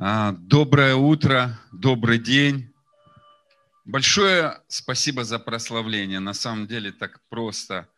[0.00, 2.72] А, доброе утро, добрый день.
[3.84, 6.20] Большое спасибо за прославление.
[6.20, 7.88] На самом деле так просто.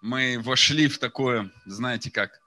[0.00, 2.40] Мы вошли в такое, знаете как,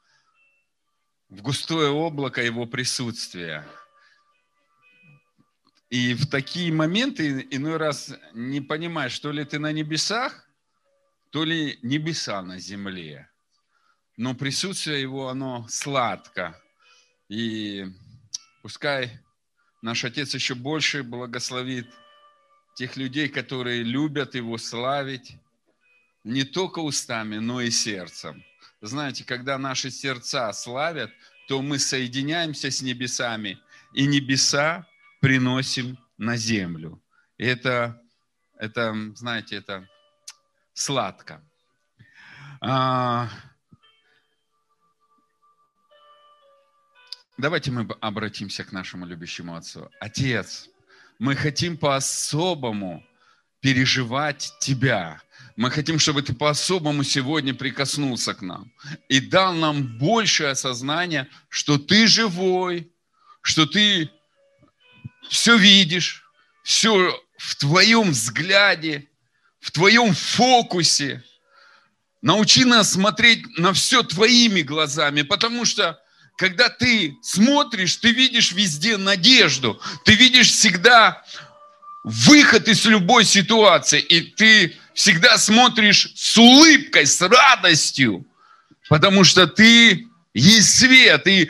[1.27, 3.67] в густое облако его присутствия.
[5.89, 10.47] И в такие моменты иной раз не понимаешь, то ли ты на небесах,
[11.31, 13.29] то ли небеса на земле.
[14.15, 16.57] Но присутствие его, оно сладко.
[17.27, 17.85] И
[18.67, 19.17] Пускай
[19.81, 21.87] наш Отец еще больше благословит
[22.75, 25.37] тех людей, которые любят Его славить,
[26.25, 28.43] не только устами, но и сердцем.
[28.81, 31.13] Знаете, когда наши сердца славят,
[31.47, 33.57] то мы соединяемся с небесами,
[33.93, 34.85] и небеса
[35.21, 37.01] приносим на землю.
[37.37, 38.01] И это,
[38.57, 39.87] это знаете, это
[40.73, 41.41] сладко.
[47.37, 49.91] Давайте мы обратимся к нашему любящему Отцу.
[49.99, 50.69] Отец,
[51.19, 53.05] мы хотим по-особому
[53.59, 55.21] переживать Тебя.
[55.55, 58.71] Мы хотим, чтобы Ты по-особому сегодня прикоснулся к нам
[59.07, 62.91] и дал нам большее осознание, что Ты живой,
[63.41, 64.09] что Ты
[65.29, 66.23] все видишь,
[66.63, 69.07] все в Твоем взгляде,
[69.59, 71.23] в Твоем фокусе.
[72.23, 76.01] Научи нас смотреть на все Твоими глазами, потому что
[76.37, 81.23] когда ты смотришь, ты видишь везде надежду, ты видишь всегда
[82.03, 88.25] выход из любой ситуации, и ты всегда смотришь с улыбкой, с радостью,
[88.87, 91.49] потому что ты есть свет, и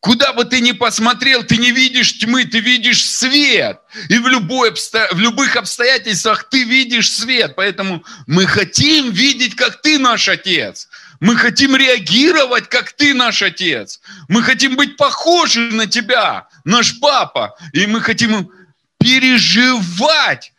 [0.00, 3.80] куда бы ты ни посмотрел, ты не видишь тьмы, ты видишь свет.
[4.08, 7.54] И в, любой, в любых обстоятельствах ты видишь свет.
[7.56, 10.87] Поэтому мы хотим видеть, как ты наш Отец.
[11.20, 14.00] Мы хотим реагировать, как ты наш Отец.
[14.28, 17.56] Мы хотим быть похожи на тебя, наш Папа.
[17.72, 18.50] И мы хотим
[18.98, 20.52] переживать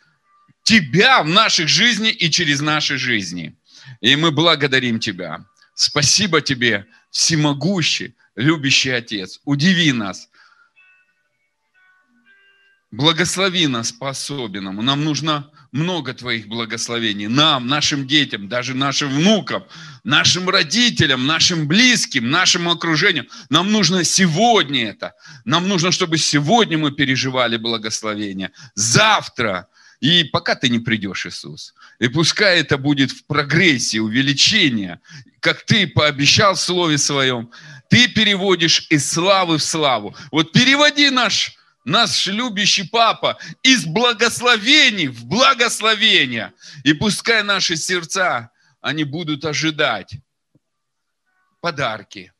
[0.62, 3.54] тебя в наших жизни и через наши жизни.
[4.00, 5.44] И мы благодарим тебя.
[5.74, 9.40] Спасибо тебе, всемогущий, любящий Отец.
[9.44, 10.28] Удиви нас.
[12.90, 14.82] Благослови нас по-особенному.
[14.82, 17.28] Нам нужно много Твоих благословений.
[17.28, 19.64] Нам, нашим детям, даже нашим внукам,
[20.04, 23.26] нашим родителям, нашим близким, нашему окружению.
[23.50, 25.14] Нам нужно сегодня это.
[25.44, 28.50] Нам нужно, чтобы сегодня мы переживали благословение.
[28.74, 29.68] Завтра.
[30.00, 31.74] И пока ты не придешь, Иисус.
[31.98, 34.98] И пускай это будет в прогрессии, увеличении,
[35.40, 37.50] как ты пообещал в Слове Своем.
[37.90, 40.16] Ты переводишь из славы в славу.
[40.30, 46.52] Вот переводи наш наш любящий Папа, из благословений в благословение.
[46.84, 50.14] И пускай наши сердца, они будут ожидать
[51.60, 52.32] подарки.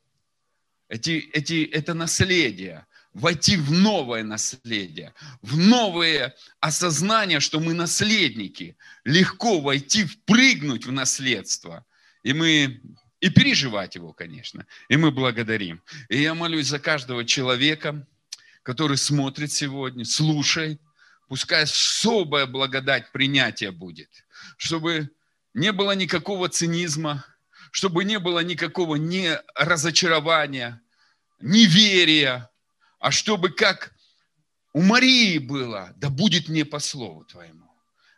[0.89, 2.87] Эти, эти, это наследие.
[3.13, 8.77] Войти в новое наследие, в новое осознание, что мы наследники.
[9.05, 11.85] Легко войти, впрыгнуть в наследство.
[12.23, 12.81] И мы
[13.21, 14.65] и переживать его, конечно.
[14.89, 15.83] И мы благодарим.
[16.09, 18.07] И я молюсь за каждого человека,
[18.63, 20.81] который смотрит сегодня, слушает,
[21.29, 24.11] пускай особая благодать принятия будет,
[24.57, 25.11] чтобы
[25.55, 27.25] не было никакого цинизма,
[27.71, 30.81] чтобы не было никакого не разочарования,
[31.41, 32.51] неверия,
[32.99, 33.93] а чтобы как
[34.73, 37.71] у Марии было, да будет мне по слову Твоему.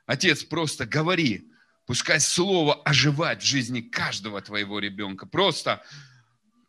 [0.07, 1.49] Отец, просто говори,
[1.87, 5.27] пускай слово оживать в жизни каждого Твоего ребенка.
[5.27, 5.83] Просто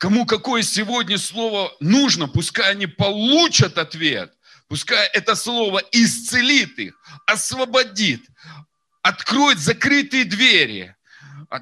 [0.03, 4.33] Кому какое сегодня слово нужно, пускай они получат ответ.
[4.67, 8.19] Пускай это слово исцелит их, освободит,
[9.01, 10.93] откроет закрытые двери,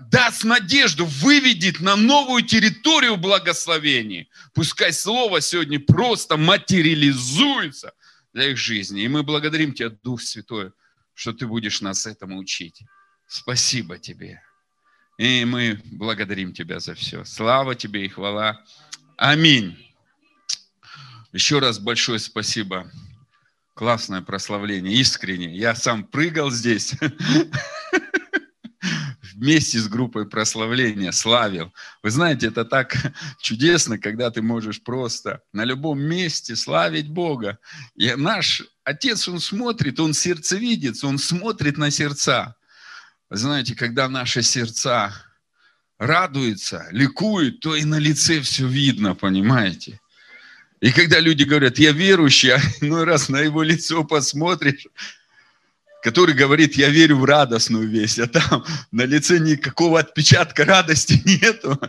[0.10, 4.28] даст надежду, выведет на новую территорию благословений.
[4.56, 7.94] Пускай слово сегодня просто материализуется
[8.34, 9.04] для их жизни.
[9.04, 10.72] И мы благодарим Тебя, Дух Святой,
[11.14, 12.82] что Ты будешь нас этому учить.
[13.28, 14.42] Спасибо Тебе.
[15.22, 17.24] И мы благодарим Тебя за все.
[17.26, 18.60] Слава Тебе и хвала.
[19.18, 19.78] Аминь.
[21.32, 22.90] Еще раз большое спасибо.
[23.76, 25.56] Классное прославление, искренне.
[25.56, 26.96] Я сам прыгал здесь
[29.22, 31.72] вместе с группой прославления, славил.
[32.02, 32.98] Вы знаете, это так
[33.40, 37.60] чудесно, когда ты можешь просто на любом месте славить Бога.
[37.96, 42.56] И наш Отец, Он смотрит, Он сердцевидец, Он смотрит на сердца.
[43.34, 45.14] Знаете, когда наши сердца
[45.98, 50.02] радуются, ликуют, то и на лице все видно, понимаете?
[50.82, 54.86] И когда люди говорят, я верующий, а иной раз на его лицо посмотришь,
[56.02, 61.80] который говорит, я верю в радостную весть, а там на лице никакого отпечатка радости нету.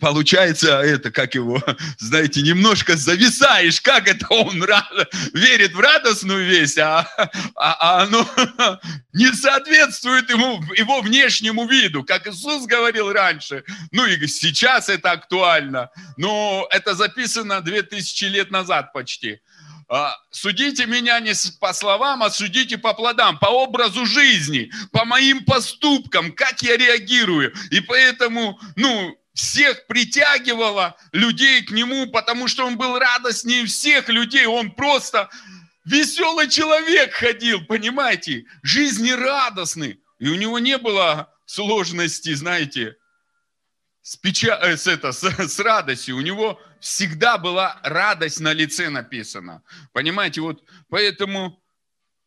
[0.00, 1.62] Получается это, как его,
[1.98, 4.84] знаете, немножко зависаешь, как это он рад,
[5.32, 7.08] верит в радостную весть, а,
[7.56, 8.28] а, а оно
[9.12, 13.64] не соответствует ему, его внешнему виду, как Иисус говорил раньше.
[13.92, 19.40] Ну и сейчас это актуально, но это записано 2000 лет назад почти.
[19.88, 25.44] А, судите меня не по словам, а судите по плодам, по образу жизни, по моим
[25.44, 27.54] поступкам, как я реагирую.
[27.70, 34.46] И поэтому, ну, всех притягивало людей к нему, потому что он был радостнее всех людей.
[34.46, 35.28] Он просто
[35.84, 40.00] веселый человек ходил, понимаете, жизнерадостный.
[40.18, 42.96] И у него не было сложности, знаете,
[44.02, 44.58] с, печа...
[44.62, 46.16] Э, с, это, с, с радостью.
[46.16, 49.62] У него всегда была радость на лице написана.
[49.92, 51.62] Понимаете, вот поэтому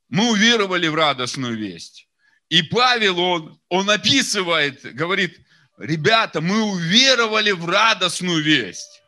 [0.10, 2.10] мы уверовали в радостную весть.
[2.50, 5.40] И Павел, он, он описывает, говорит,
[5.78, 9.04] ребята, мы уверовали в радостную весть.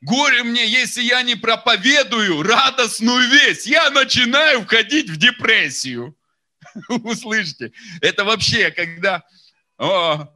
[0.00, 3.66] Горе мне, если я не проповедую радостную весть.
[3.66, 6.16] Я начинаю входить в депрессию.
[6.88, 7.72] Услышите?
[8.00, 9.22] Это вообще, когда
[9.78, 10.26] о,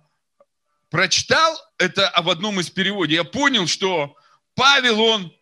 [0.89, 4.17] прочитал это в одном из переводов, я понял, что
[4.57, 5.33] Павел, он,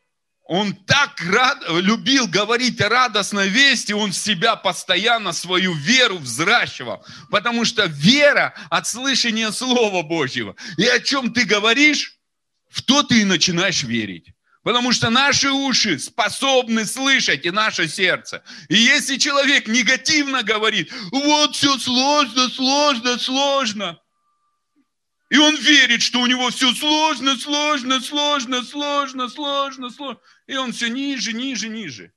[0.43, 7.07] он так рад, любил говорить о радостной вести, он себя постоянно свою веру взращивал.
[7.31, 10.57] Потому что вера от слышания Слова Божьего.
[10.77, 12.19] И о чем ты говоришь,
[12.69, 14.35] в то ты и начинаешь верить.
[14.65, 18.43] Потому что наши уши способны слышать и наше сердце.
[18.69, 24.01] И если человек негативно говорит, вот все сложно, сложно, сложно,
[25.35, 30.21] и он верит, что у него все сложно, сложно, сложно, сложно, сложно, сложно.
[30.47, 32.13] И он все ниже, ниже, ниже.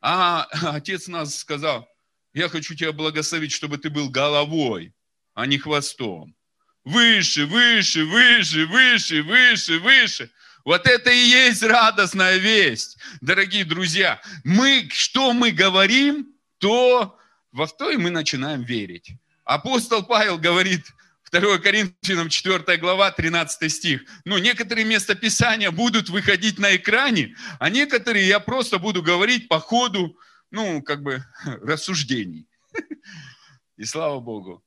[0.00, 1.88] А отец нас сказал,
[2.34, 4.92] я хочу тебя благословить, чтобы ты был головой,
[5.34, 6.34] а не хвостом.
[6.82, 10.28] Выше, выше, выше, выше, выше, выше.
[10.64, 14.20] Вот это и есть радостная весть, дорогие друзья.
[14.42, 17.16] Мы, что мы говорим, то
[17.52, 19.12] во то и мы начинаем верить.
[19.44, 20.86] Апостол Павел говорит,
[21.32, 24.04] 2 Коринфянам 4 глава, 13 стих.
[24.26, 30.18] Ну, некоторые местописания будут выходить на экране, а некоторые я просто буду говорить по ходу,
[30.50, 32.46] ну, как бы, рассуждений.
[33.78, 34.62] И слава Богу.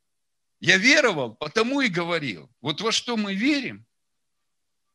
[0.59, 2.49] Я веровал, потому и говорил.
[2.61, 3.85] Вот во что мы верим,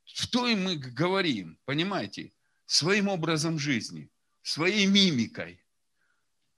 [0.05, 2.33] в то и мы говорим, понимаете,
[2.67, 4.11] своим образом жизни,
[4.43, 5.63] своей мимикой,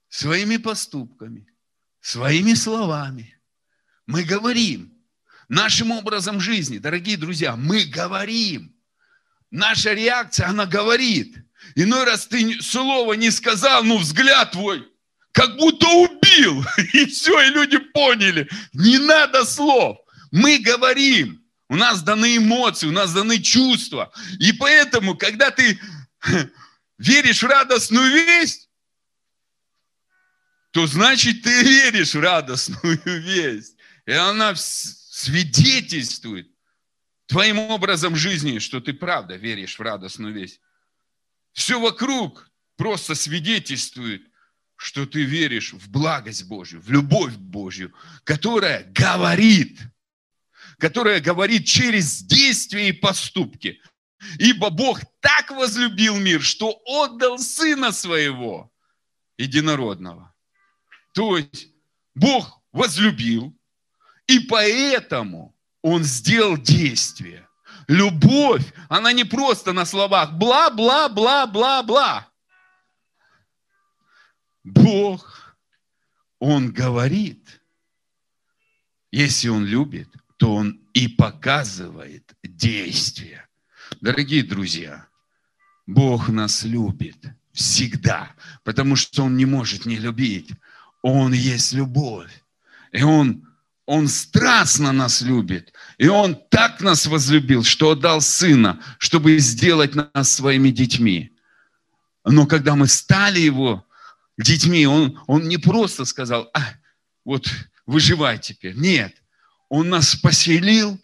[0.09, 1.45] своими поступками,
[1.99, 3.39] своими словами.
[4.07, 4.92] Мы говорим,
[5.53, 8.75] нашим образом жизни, дорогие друзья, мы говорим.
[9.51, 11.37] Наша реакция, она говорит.
[11.75, 14.87] Иной раз ты слова не сказал, но взгляд твой
[15.31, 16.63] как будто убил.
[16.93, 18.47] И все, и люди поняли.
[18.73, 19.97] Не надо слов.
[20.31, 21.43] Мы говорим.
[21.69, 24.11] У нас даны эмоции, у нас даны чувства.
[24.39, 25.79] И поэтому, когда ты
[26.99, 28.69] веришь в радостную весть,
[30.71, 33.75] то значит ты веришь в радостную весть.
[34.05, 34.53] И она
[35.23, 36.51] свидетельствует
[37.27, 40.59] твоим образом жизни, что ты правда веришь в радостную весть.
[41.53, 44.23] Все вокруг просто свидетельствует,
[44.75, 47.93] что ты веришь в благость Божью, в любовь Божью,
[48.25, 49.79] которая говорит,
[50.77, 53.81] которая говорит через действия и поступки.
[54.39, 58.71] Ибо Бог так возлюбил мир, что отдал Сына Своего,
[59.37, 60.33] единородного.
[61.13, 61.69] То есть
[62.15, 63.55] Бог возлюбил,
[64.27, 67.47] и поэтому он сделал действие.
[67.87, 72.29] Любовь, она не просто на словах бла-бла-бла-бла-бла.
[74.63, 75.57] Бог,
[76.39, 77.61] Он говорит,
[79.11, 83.47] если Он любит, то Он и показывает действие.
[83.99, 85.07] Дорогие друзья,
[85.85, 87.17] Бог нас любит
[87.51, 88.31] всегда,
[88.63, 90.51] потому что Он не может не любить.
[91.01, 92.31] Он есть любовь.
[92.93, 93.52] И Он
[93.85, 95.73] он страстно нас любит.
[95.97, 101.31] И Он так нас возлюбил, что отдал Сына, чтобы сделать нас своими детьми.
[102.25, 103.85] Но когда мы стали Его
[104.37, 106.61] детьми, Он, он не просто сказал, а,
[107.25, 107.47] вот
[107.85, 108.75] выживай теперь.
[108.75, 109.21] Нет,
[109.69, 110.99] Он нас поселил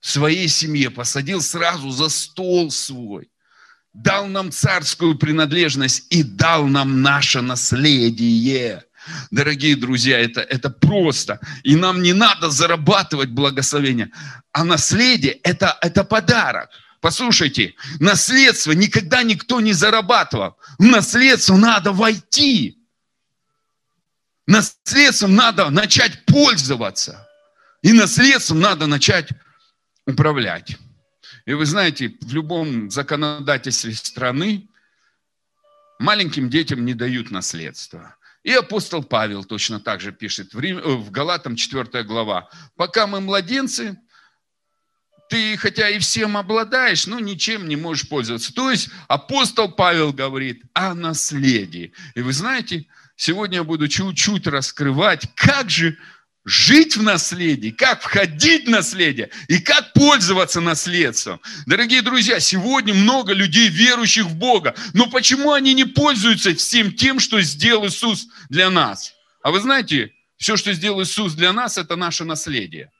[0.00, 3.30] в своей семье, посадил сразу за стол свой,
[3.92, 8.84] дал нам царскую принадлежность и дал нам наше наследие.
[9.30, 11.40] Дорогие друзья, это, это просто.
[11.62, 14.10] И нам не надо зарабатывать благословение.
[14.52, 16.70] А наследие это,– это подарок.
[17.00, 20.56] Послушайте, наследство никогда никто не зарабатывал.
[20.78, 22.78] В наследство надо войти.
[24.46, 27.28] Наследством надо начать пользоваться.
[27.82, 29.28] И наследством надо начать
[30.06, 30.76] управлять.
[31.44, 34.68] И вы знаете, в любом законодательстве страны
[35.98, 38.16] маленьким детям не дают наследство.
[38.46, 42.48] И апостол Павел точно так же пишет в, Рим, в Галатам 4 глава.
[42.76, 43.98] Пока мы младенцы,
[45.28, 48.54] ты хотя и всем обладаешь, но ничем не можешь пользоваться.
[48.54, 51.92] То есть апостол Павел говорит о наследии.
[52.14, 52.86] И вы знаете,
[53.16, 55.98] сегодня я буду чуть-чуть раскрывать, как же
[56.46, 61.40] жить в наследии, как входить в наследие и как пользоваться наследством.
[61.66, 67.18] Дорогие друзья, сегодня много людей, верующих в Бога, но почему они не пользуются всем тем,
[67.18, 69.12] что сделал Иисус для нас?
[69.42, 72.92] А вы знаете, все, что сделал Иисус для нас, это наше наследие.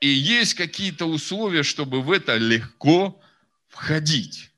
[0.00, 3.18] И есть какие-то условия, чтобы в это легко
[3.68, 4.50] входить.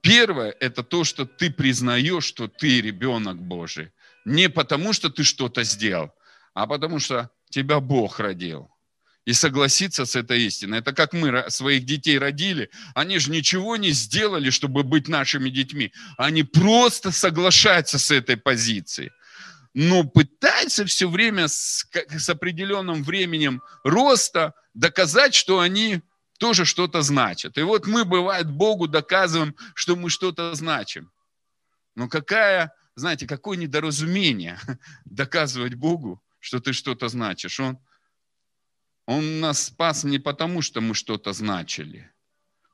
[0.00, 3.90] Первое– это то, что ты признаешь, что ты ребенок Божий.
[4.24, 6.12] Не потому, что ты что-то сделал,
[6.54, 8.70] а потому что тебя Бог родил.
[9.26, 10.78] И согласиться с этой истиной.
[10.78, 12.70] Это как мы своих детей родили.
[12.94, 15.92] Они же ничего не сделали, чтобы быть нашими детьми.
[16.16, 19.10] Они просто соглашаются с этой позицией
[19.74, 26.02] но пытается все время с, с определенным временем роста доказать, что они
[26.38, 27.58] тоже что-то значат.
[27.58, 31.10] И вот мы, бывает, Богу доказываем, что мы что-то значим.
[31.94, 34.58] Но какая, знаете, какое недоразумение
[35.04, 37.58] доказывать Богу, что ты что-то значишь.
[37.60, 37.78] Он,
[39.06, 42.10] он нас спас не потому, что мы что-то значили.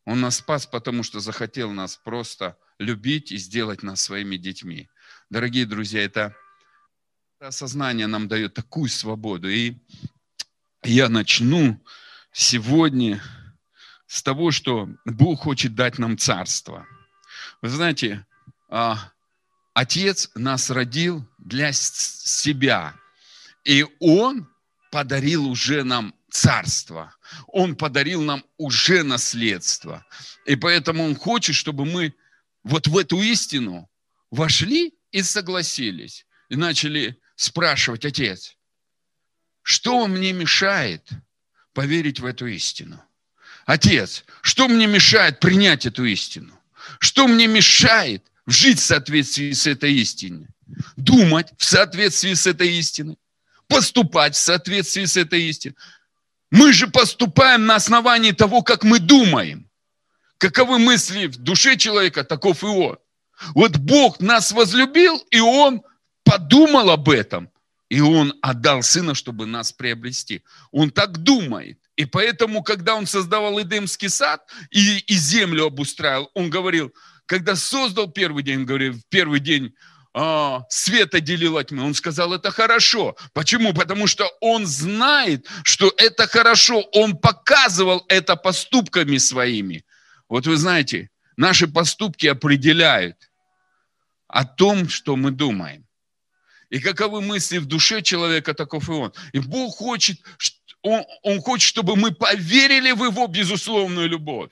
[0.05, 4.89] Он нас спас, потому что захотел нас просто любить и сделать нас своими детьми.
[5.31, 6.37] Дорогие друзья, это
[7.39, 9.51] Осознание нам дает такую свободу.
[9.51, 9.77] И
[10.83, 11.85] я начну
[12.33, 13.23] сегодня
[14.07, 16.87] с того, что Бог хочет дать нам царство.
[17.61, 18.27] Вы знаете,
[18.71, 19.13] а,
[19.77, 22.95] Отец нас родил для себя,
[23.63, 24.49] и Он
[24.91, 27.15] подарил уже нам царство.
[27.49, 30.07] Он подарил нам уже наследство.
[30.47, 32.15] И поэтому Он хочет, чтобы мы
[32.63, 33.91] вот в эту истину
[34.31, 36.25] вошли и согласились.
[36.49, 38.57] И начали спрашивать, отец,
[39.61, 41.07] что мне мешает
[41.75, 42.99] поверить в эту истину?
[43.67, 46.59] Отец, что мне мешает принять эту истину?
[46.99, 50.49] Что мне мешает жить в соответствии с этой истиной?
[50.97, 53.17] Думать в соответствии с этой истиной?
[53.69, 55.77] Поступать в соответствии с этой истиной?
[56.51, 59.69] Мы же поступаем на основании того, как мы думаем.
[60.39, 62.99] Каковы мысли в душе человека, таков и он.
[63.55, 65.83] Вот Бог нас возлюбил, и Он
[66.25, 67.51] подумал об этом,
[67.89, 70.43] и Он отдал Сына, чтобы нас приобрести.
[70.71, 71.79] Он так думает.
[71.97, 76.93] И поэтому, когда Он создавал Эдемский сад и, и землю обустраивал, Он говорил,
[77.27, 79.75] когда создал первый день, он говорил, в первый день
[80.15, 81.85] а, свет отделил от тьмы.
[81.85, 83.17] Он сказал, это хорошо.
[83.35, 83.75] Почему?
[83.75, 86.81] Потому что он знает, что это хорошо.
[86.93, 89.85] Он показывал это поступками своими.
[90.29, 93.31] Вот вы знаете, наши поступки определяют
[94.29, 95.85] о том, что мы думаем.
[96.71, 99.13] И каковы мысли в душе человека, таков и он.
[99.33, 100.19] И Бог хочет,
[100.83, 104.51] он, он хочет, чтобы мы поверили в Его безусловную любовь.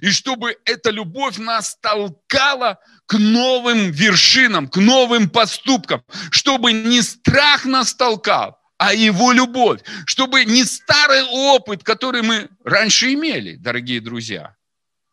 [0.00, 6.04] И чтобы эта любовь нас толкала к новым вершинам, к новым поступкам.
[6.30, 9.80] Чтобы не страх нас толкал, а Его любовь.
[10.06, 14.56] Чтобы не старый опыт, который мы раньше имели, дорогие друзья.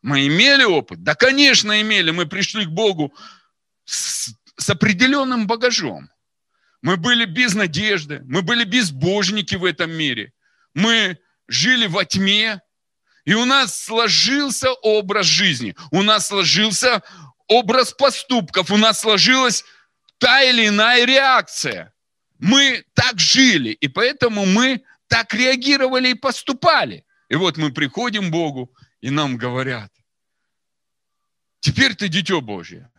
[0.02, 1.04] Мы имели опыт?
[1.04, 2.12] Да, конечно, имели.
[2.12, 3.14] Мы пришли к Богу
[3.86, 6.10] с, с определенным багажом.
[6.84, 10.34] Мы были без надежды, мы были безбожники в этом мире.
[10.74, 12.62] Мы жили во тьме,
[13.26, 17.02] и у нас сложился образ жизни, у нас сложился
[17.48, 19.64] образ поступков, у нас сложилась
[20.18, 21.94] та или иная реакция.
[22.40, 27.06] Мы так жили, и поэтому мы так реагировали и поступали.
[27.30, 29.92] И вот мы приходим к Богу, и нам говорят,
[31.62, 32.92] теперь ты дитё Божье.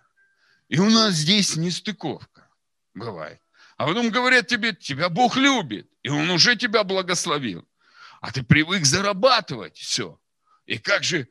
[0.69, 2.49] И у нас здесь нестыковка
[2.95, 3.41] бывает.
[3.77, 7.69] А потом говорят тебе, тебя Бог любит, и Он уже тебя благословил.
[8.25, 10.19] А ты привык зарабатывать все.
[10.65, 11.29] И как же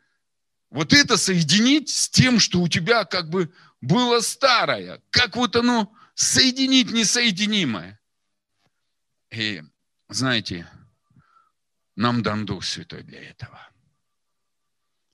[0.69, 5.01] вот это соединить с тем, что у тебя как бы было старое?
[5.09, 7.99] Как вот оно соединить несоединимое?
[9.31, 9.63] И
[10.07, 10.69] знаете,
[11.95, 13.59] нам дан Дух Святой для этого.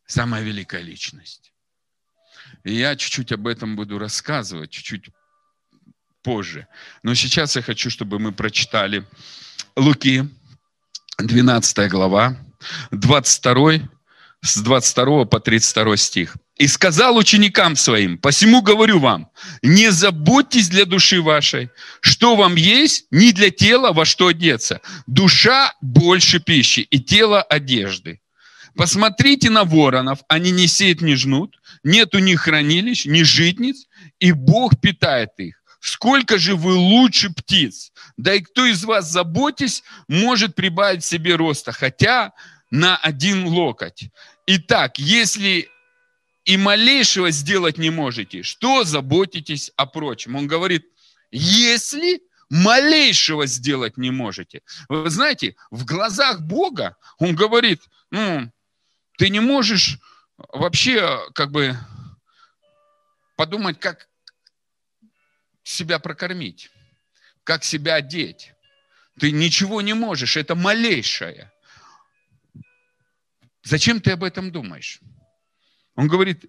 [0.05, 1.53] Самая великая личность.
[2.65, 5.11] И я чуть-чуть об этом буду рассказывать, чуть-чуть
[6.23, 6.67] позже.
[7.03, 9.07] Но сейчас я хочу, чтобы мы прочитали
[9.77, 10.29] Луки,
[11.21, 12.37] 12 глава,
[12.91, 13.89] 22
[14.41, 16.37] с 22 по 32 стих.
[16.55, 19.29] «И сказал ученикам своим, посему говорю вам,
[19.61, 21.69] не заботьтесь для души вашей,
[22.01, 24.81] что вам есть, не для тела, во что одеться.
[25.07, 28.21] Душа больше пищи, и тело одежды.
[28.75, 33.87] Посмотрите на воронов, они не сеют, не жнут, нет у них хранилищ, ни житниц,
[34.19, 35.58] и Бог питает их.
[35.79, 37.91] Сколько же вы лучше птиц?
[38.17, 42.33] Да и кто из вас, заботясь, может прибавить себе роста, хотя
[42.69, 44.09] на один локоть.
[44.45, 45.69] Итак, если
[46.45, 50.35] и малейшего сделать не можете, что заботитесь о прочем?
[50.35, 50.85] Он говорит,
[51.31, 54.61] если малейшего сделать не можете.
[54.89, 57.81] Вы знаете, в глазах Бога он говорит,
[58.11, 58.51] ну,
[59.17, 59.99] ты не можешь
[60.37, 61.77] вообще как бы
[63.35, 64.08] подумать, как
[65.69, 66.71] себя прокормить,
[67.43, 68.53] как себя одеть.
[69.19, 71.51] Ты ничего не можешь, это малейшее.
[73.63, 74.99] Зачем ты об этом думаешь?
[75.95, 76.45] Он говорит,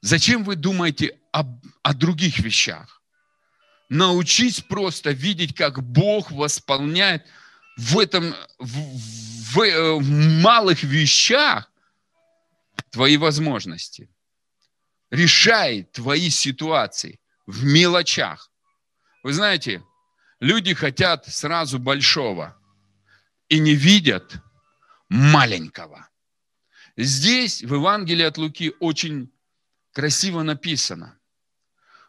[0.00, 3.02] зачем вы думаете об, о других вещах?
[3.88, 7.26] Научись просто видеть, как Бог восполняет
[7.76, 10.10] в этом, в, в, э, в
[10.42, 11.72] малых вещах
[12.90, 14.10] твои возможности.
[15.10, 18.47] Решает твои ситуации в мелочах.
[19.22, 19.82] Вы знаете,
[20.40, 22.56] люди хотят сразу большого
[23.48, 24.36] и не видят
[25.08, 26.08] маленького.
[26.96, 29.32] Здесь в Евангелии от Луки очень
[29.92, 31.18] красиво написано.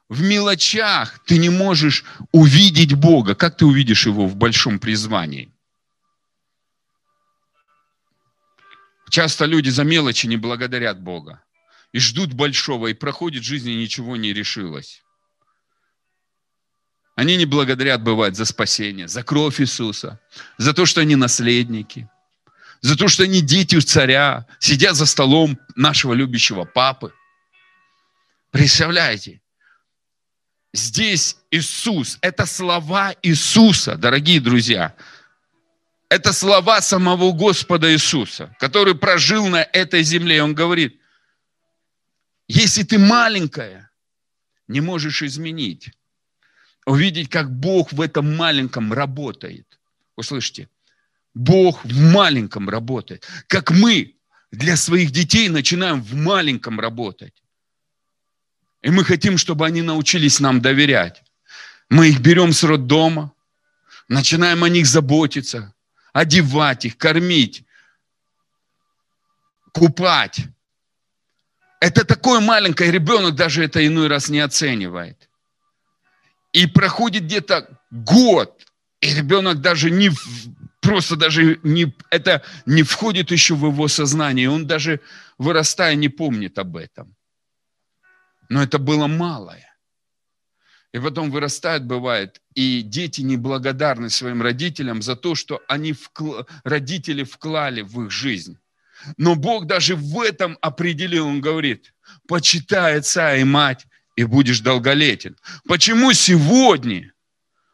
[0.07, 3.35] В мелочах ты не можешь увидеть Бога.
[3.35, 5.53] Как ты увидишь Его в большом призвании?
[9.11, 11.43] Часто люди за мелочи не благодарят Бога
[11.91, 15.03] и ждут большого, и проходит жизнь, и ничего не решилось.
[17.19, 20.19] Они не благодарят, бывает, за спасение, за кровь Иисуса,
[20.57, 22.09] за то, что они наследники–
[22.81, 27.13] за то, что они дети царя, сидят за столом нашего любящего папы.
[28.51, 29.41] Представляете?
[30.73, 34.95] Здесь Иисус, это слова Иисуса, дорогие друзья.
[36.09, 40.41] Это слова самого Господа Иисуса, который прожил на этой земле.
[40.41, 40.99] Он говорит,
[42.47, 43.91] если ты маленькая,
[44.67, 45.91] не можешь изменить,
[46.89, 49.79] увидеть, как Бог в этом маленьком работает.
[50.15, 50.67] Услышите,
[51.35, 53.27] Бог в маленьком работает.
[53.47, 54.15] Как мы
[54.51, 57.43] для своих детей начинаем в маленьком работать.
[58.81, 61.21] И мы хотим, чтобы они научились нам доверять.
[61.89, 63.33] Мы их берем с роддома,
[64.07, 65.73] начинаем о них заботиться,
[66.11, 67.65] одевать их, кормить,
[69.73, 70.39] купать.
[71.79, 75.28] Это такой маленький ребенок даже это иной раз не оценивает.
[76.51, 78.61] И проходит где-то год,
[79.01, 80.11] и ребенок даже не
[80.81, 84.49] просто даже не, это не входит еще в его сознание.
[84.49, 85.01] Он даже
[85.37, 87.15] вырастая не помнит об этом.
[88.49, 89.65] Но это было малое.
[90.91, 96.41] И потом вырастает, бывает, и дети неблагодарны своим родителям за то, что они вкл...
[96.63, 98.57] родители вклали в их жизнь.
[99.17, 101.93] Но Бог даже в этом определил, Он говорит,
[102.27, 103.85] почитай отца и мать,
[104.19, 105.37] и будешь долголетен.
[105.65, 107.13] Почему сегодня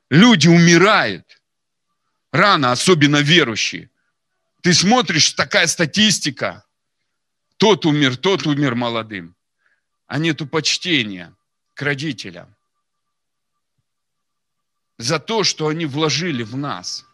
[0.09, 1.25] люди умирают?
[2.35, 3.89] рано, особенно верующие.
[4.61, 6.63] Ты смотришь, такая статистика.
[7.57, 9.35] Тот умер, тот умер молодым.
[10.07, 11.33] А нету почтения
[11.73, 12.53] к родителям.
[14.97, 17.05] За то, что они вложили в нас.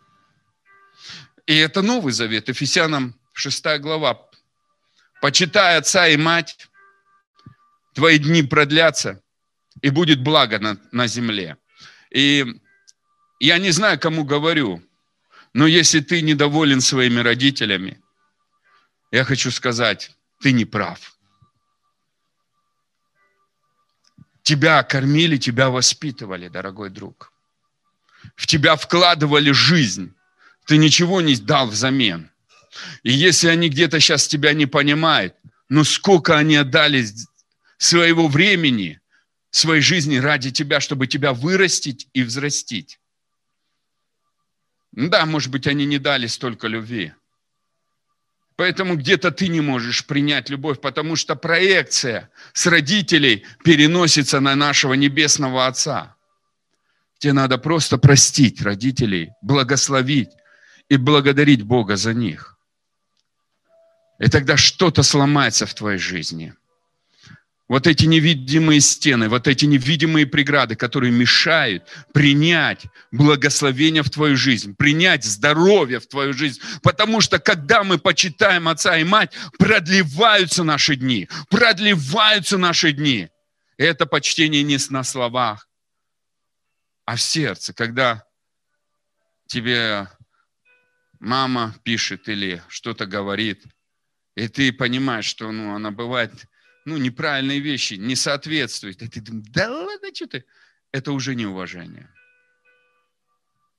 [1.46, 4.28] И это Новый Завет, Ефесянам 6 глава.
[5.22, 6.71] «Почитай отца и мать,
[7.94, 9.22] твои дни продлятся,
[9.82, 11.58] и будет благо на, на земле».
[12.12, 12.46] И
[13.40, 14.84] я не знаю, кому говорю,
[15.54, 18.02] но если ты недоволен своими родителями,
[19.12, 21.18] я хочу сказать, ты не прав.
[24.44, 27.32] Тебя кормили, тебя воспитывали, дорогой друг.
[28.36, 30.14] В тебя вкладывали жизнь.
[30.66, 32.30] Ты ничего не дал взамен.
[33.04, 35.36] И если они где-то сейчас тебя не понимают,
[35.70, 37.06] ну сколько они отдали
[37.82, 39.02] своего времени,
[39.50, 43.00] своей жизни ради тебя, чтобы тебя вырастить и взрастить.
[44.92, 47.14] Да, может быть, они не дали столько любви.
[48.56, 54.94] Поэтому где-то ты не можешь принять любовь, потому что проекция с родителей переносится на нашего
[54.94, 56.16] небесного Отца.
[57.18, 60.30] Тебе надо просто простить родителей, благословить
[60.88, 62.60] и благодарить Бога за них.
[64.20, 66.54] И тогда что-то сломается в твоей жизни.
[67.72, 74.76] Вот эти невидимые стены, вот эти невидимые преграды, которые мешают принять благословение в твою жизнь,
[74.76, 76.60] принять здоровье в твою жизнь.
[76.84, 83.30] Потому что когда мы почитаем отца и мать, продлеваются наши дни, продлеваются наши дни.
[83.78, 85.70] Это почтение не на словах,
[87.06, 88.26] а в сердце, когда
[89.48, 90.10] тебе
[91.22, 93.64] мама пишет или что-то говорит,
[94.36, 96.34] и ты понимаешь, что ну, она бывает
[96.86, 99.02] ну, неправильные вещи, не соответствует.
[99.02, 100.46] И ты думаешь, да ладно, что ты?
[100.92, 102.10] Это уже неуважение.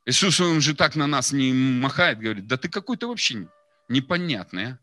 [0.06, 3.48] Иисус, Он же так на нас не махает, говорит, да ты какой-то вообще
[3.88, 4.66] непонятный.
[4.66, 4.78] А?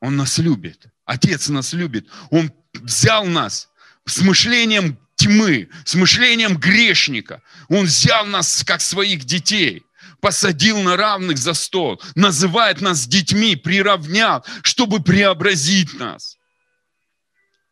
[0.00, 0.86] Он нас любит.
[1.04, 2.08] Отец нас любит.
[2.30, 3.70] Он взял нас
[4.06, 7.42] с мышлением тьмы, с мышлением грешника.
[7.68, 9.84] Он взял нас как своих детей
[10.20, 16.38] посадил на равных за стол, называет нас детьми, приравнял, чтобы преобразить нас.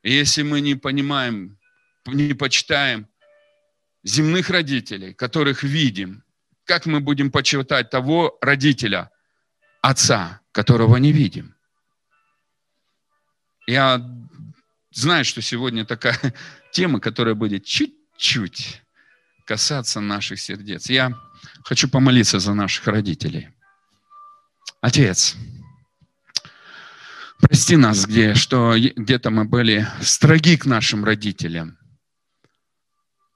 [0.03, 1.59] Если мы не понимаем,
[2.07, 3.09] не почитаем
[4.05, 6.23] земных родителей, которых видим,
[6.65, 9.11] как мы будем почитать того родителя,
[9.83, 11.55] отца, которого не видим?
[13.67, 14.03] Я
[14.91, 16.19] знаю, что сегодня такая
[16.73, 18.83] тема, которая будет чуть-чуть
[19.45, 20.91] касаться наших сердец.
[20.91, 21.13] Я
[21.65, 23.49] хочу помолиться за наших родителей.
[24.81, 25.37] Отец,
[27.41, 31.79] Прости нас, где, что где-то мы были строги к нашим родителям.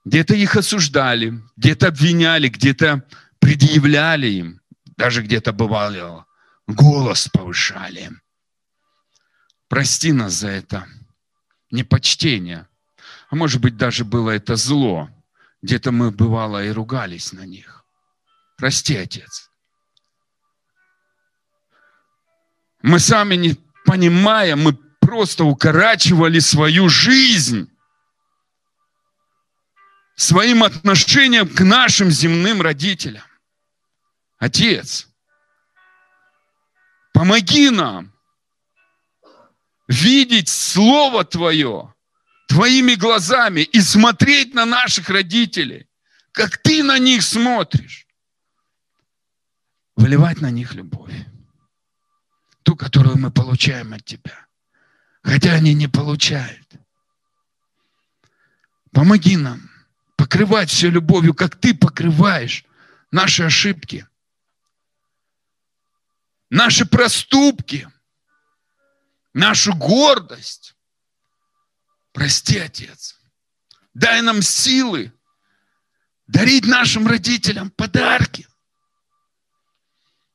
[0.04, 3.06] Где-то их осуждали, где-то обвиняли, где-то
[3.38, 4.60] предъявляли им.
[4.96, 6.26] Даже где-то бывало,
[6.66, 8.10] голос повышали.
[9.68, 10.86] Прости нас за это
[11.70, 12.68] непочтение.
[13.30, 15.08] А может быть, даже было это зло.
[15.62, 17.84] Где-то мы, бывало, и ругались на них.
[18.56, 19.48] Прости, Отец.
[22.82, 27.68] Мы сами не понимая, мы просто укорачивали свою жизнь
[30.16, 33.24] своим отношением к нашим земным родителям.
[34.38, 35.08] Отец,
[37.12, 38.12] помоги нам
[39.88, 41.92] видеть Слово Твое
[42.48, 45.88] Твоими глазами и смотреть на наших родителей,
[46.32, 48.06] как Ты на них смотришь.
[49.96, 51.12] Выливать на них любовь
[52.72, 54.46] ту, которую мы получаем от Тебя.
[55.22, 56.68] Хотя они не получают.
[58.92, 59.70] Помоги нам
[60.16, 62.64] покрывать все любовью, как Ты покрываешь
[63.10, 64.06] наши ошибки,
[66.50, 67.88] наши проступки,
[69.34, 70.74] нашу гордость.
[72.12, 73.20] Прости, Отец.
[73.94, 75.12] Дай нам силы
[76.26, 78.46] дарить нашим родителям подарки.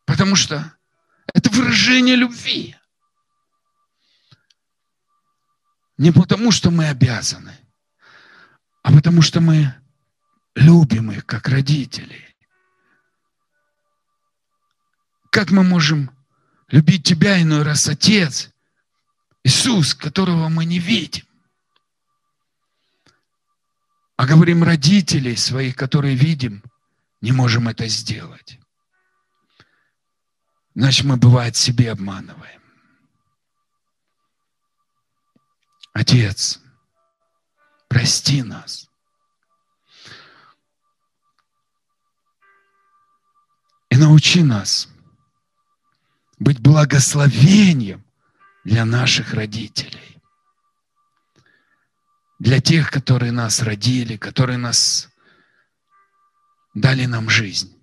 [0.05, 0.76] Потому что
[1.33, 2.75] это выражение любви.
[5.97, 7.57] Не потому, что мы обязаны,
[8.83, 9.73] а потому, что мы
[10.55, 12.35] любим их как родителей.
[15.31, 16.11] Как мы можем
[16.69, 18.51] любить Тебя иной раз, Отец,
[19.43, 21.25] Иисус, которого мы не видим?
[24.15, 26.63] А говорим родителей своих, которые видим,
[27.21, 28.59] не можем это сделать.
[30.77, 32.61] Значит, мы, бывает, себе обманываем.
[35.91, 36.61] Отец,
[37.87, 38.87] прости нас.
[43.89, 44.87] И научи нас
[46.37, 48.05] быть благословением
[48.63, 50.21] для наших родителей.
[52.37, 55.09] Для тех, которые нас родили, которые нас
[56.75, 57.75] дали нам жизнь,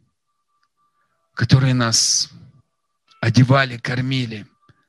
[1.34, 2.30] которые нас
[3.24, 4.46] одевали, кормили,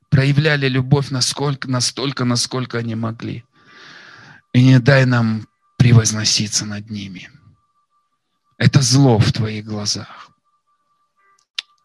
[0.09, 3.45] проявляли любовь насколько, настолько, насколько они могли.
[4.51, 7.29] И не дай нам превозноситься над ними.
[8.57, 10.29] Это зло в твоих глазах.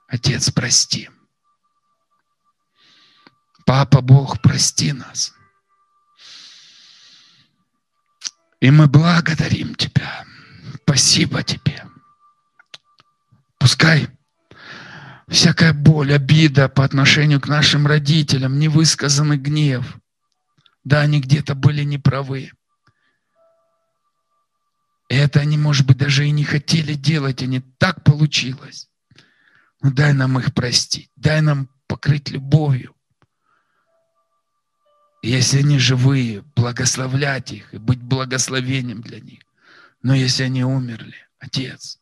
[0.09, 1.09] Отец, прости.
[3.65, 5.33] Папа Бог, прости нас.
[8.61, 10.25] И мы благодарим Тебя.
[10.83, 11.87] Спасибо Тебе.
[13.59, 14.09] Пускай
[15.31, 19.97] всякая боль, обида по отношению к нашим родителям, невысказанный гнев.
[20.85, 22.51] Да, они где-то были неправы.
[25.09, 28.89] Это они, может быть, даже и не хотели делать, они так получилось.
[29.81, 32.95] Но дай нам их простить, дай нам покрыть любовью.
[35.23, 39.41] Если они живые, благословлять их и быть благословением для них.
[40.03, 41.99] Но если они умерли, Отец,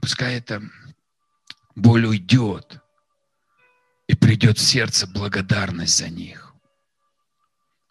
[0.00, 0.62] пускай это
[1.74, 2.80] боль уйдет,
[4.06, 6.52] и придет в сердце благодарность за них.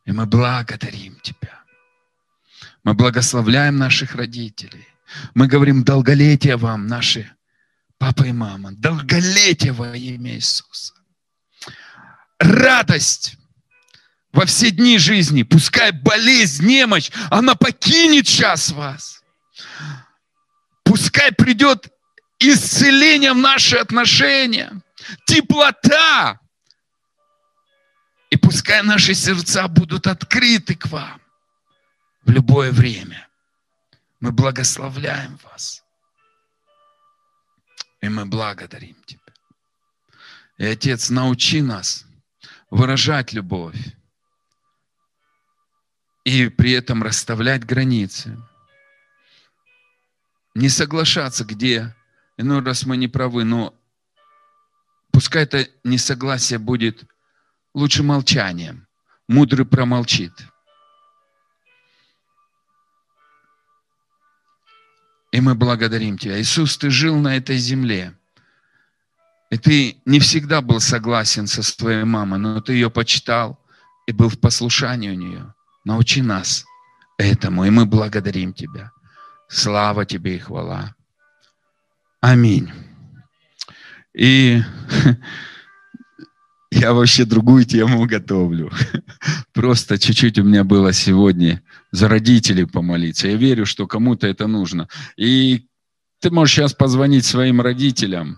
[0.06, 1.64] И мы благодарим Тебя.
[2.84, 4.88] Мы благословляем наших родителей.
[5.34, 7.32] Мы говорим долголетие вам, наши
[7.98, 8.74] папа и мама.
[8.74, 10.94] Долголетие во имя Иисуса.
[12.40, 13.38] Радость
[14.34, 15.44] во все дни жизни.
[15.44, 19.24] Пускай болезнь, немощь, она покинет сейчас вас.
[20.84, 21.93] Пускай придет
[22.50, 24.82] исцеление в наши отношения,
[25.26, 26.40] теплота.
[28.30, 31.22] И пускай наши сердца будут открыты к вам
[32.24, 33.28] в любое время.
[34.20, 35.84] Мы благословляем вас.
[38.02, 39.20] И мы благодарим Тебя.
[40.58, 42.06] И, Отец, научи нас
[42.70, 43.78] выражать любовь
[46.24, 48.38] и при этом расставлять границы.
[50.56, 51.96] Не соглашаться, где
[52.38, 53.74] иной раз мы не правы, но
[55.12, 57.06] пускай это несогласие будет
[57.74, 58.88] лучше молчанием.
[59.28, 60.34] Мудрый промолчит.
[65.32, 66.40] И мы благодарим Тебя.
[66.40, 68.16] Иисус, Ты жил на этой земле.
[69.50, 73.60] И Ты не всегда был согласен со своей мамой, но Ты ее почитал
[74.06, 75.54] и был в послушании у нее.
[75.86, 76.66] Научи нас
[77.18, 78.92] этому, и мы благодарим Тебя.
[79.48, 80.96] Слава Тебе и хвала.
[82.24, 82.72] Аминь.
[84.18, 84.62] И
[86.72, 88.72] я вообще другую тему готовлю.
[89.54, 93.28] Просто чуть-чуть у меня было сегодня за родителей помолиться.
[93.28, 94.88] Я верю, что кому-то это нужно.
[95.18, 95.66] И
[96.22, 98.38] ты можешь сейчас позвонить своим родителям,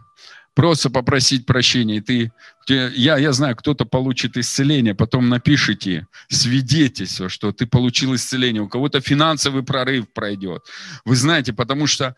[0.55, 2.01] просто попросить прощения.
[2.01, 2.31] Ты,
[2.67, 8.63] я, я знаю, кто-то получит исцеление, потом напишите свидетельство, что ты получил исцеление.
[8.63, 10.63] У кого-то финансовый прорыв пройдет.
[11.05, 12.15] Вы знаете, потому что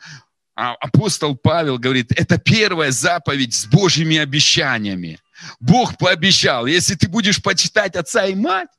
[0.58, 5.20] апостол Павел говорит, это первая заповедь с Божьими обещаниями.
[5.60, 8.70] Бог пообещал, если ты будешь почитать отца и мать,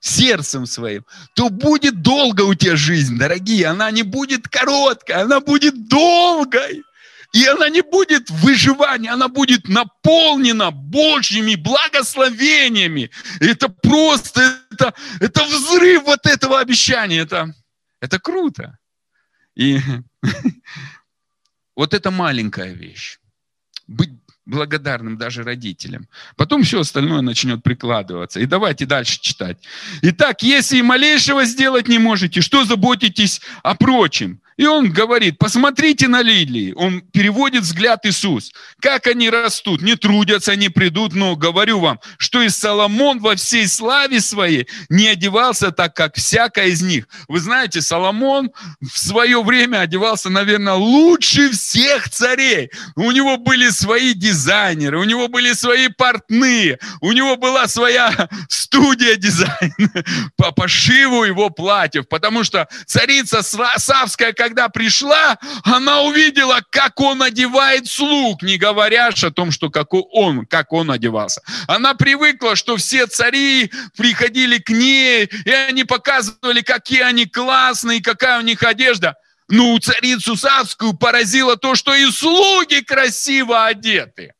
[0.00, 1.06] сердцем своим,
[1.36, 3.68] то будет долго у тебя жизнь, дорогие.
[3.68, 6.82] Она не будет короткой, она будет долгой.
[7.32, 13.10] И она не будет выживания, она будет наполнена Божьими благословениями.
[13.40, 17.20] Это просто, это, это взрыв вот этого обещания.
[17.20, 17.54] Это,
[18.00, 18.76] это круто.
[19.54, 19.78] И
[21.76, 23.18] вот это маленькая вещь.
[23.86, 24.10] Быть
[24.44, 26.08] благодарным даже родителям.
[26.36, 28.40] Потом все остальное начнет прикладываться.
[28.40, 29.58] И давайте дальше читать.
[30.02, 34.40] Итак, если и малейшего сделать не можете, что заботитесь о прочем?
[34.56, 36.72] И он говорит, посмотрите на лилии.
[36.76, 38.52] Он переводит взгляд Иисус.
[38.80, 43.66] Как они растут, не трудятся, не придут, но говорю вам, что и Соломон во всей
[43.66, 47.08] славе своей не одевался так, как всякая из них.
[47.28, 52.70] Вы знаете, Соломон в свое время одевался, наверное, лучше всех царей.
[52.96, 59.16] У него были свои дизайнеры, у него были свои портные, у него была своя студия
[59.16, 59.92] дизайна
[60.36, 67.86] по пошиву его платьев, потому что царица Савская, когда пришла, она увидела, как он одевает
[67.86, 71.42] слуг, не говоря о том, что как он, как он одевался.
[71.68, 78.40] Она привыкла, что все цари приходили к ней, и они показывали, какие они классные, какая
[78.40, 79.14] у них одежда.
[79.48, 84.34] Ну, царицу Савскую поразило то, что и слуги красиво одеты.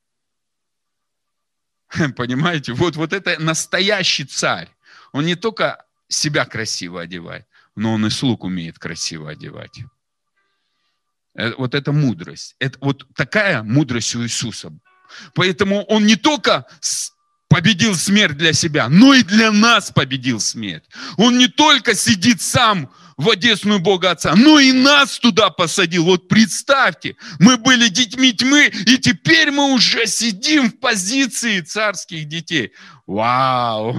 [2.17, 4.69] Понимаете, вот, вот это настоящий царь.
[5.13, 9.85] Он не только себя красиво одевает, но он и слуг умеет красиво одевать.
[11.35, 12.55] Э, вот это мудрость.
[12.59, 14.73] Это вот такая мудрость у Иисуса.
[15.35, 16.67] Поэтому он не только
[17.49, 20.85] победил смерть для себя, но и для нас победил смерть.
[21.19, 26.05] Он не только сидит сам в одесную Бога Отца, но и нас туда посадил.
[26.05, 32.73] Вот представьте, мы были детьми тьмы, и теперь мы уже сидим в позиции царских детей.
[33.07, 33.97] Вау!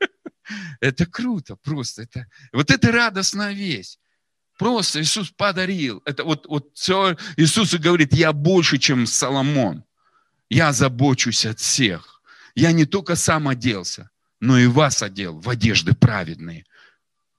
[0.80, 2.02] Это круто просто.
[2.02, 3.99] Это, вот это радостная весть.
[4.60, 6.02] Просто Иисус подарил.
[6.04, 9.84] Это вот, вот все, Иисус говорит, я больше, чем Соломон.
[10.50, 12.20] Я забочусь от всех.
[12.54, 16.66] Я не только сам оделся, но и вас одел в одежды праведные.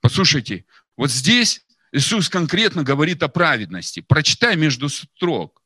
[0.01, 0.65] Послушайте,
[0.97, 3.99] вот здесь Иисус конкретно говорит о праведности.
[3.99, 5.62] Прочитай между строк.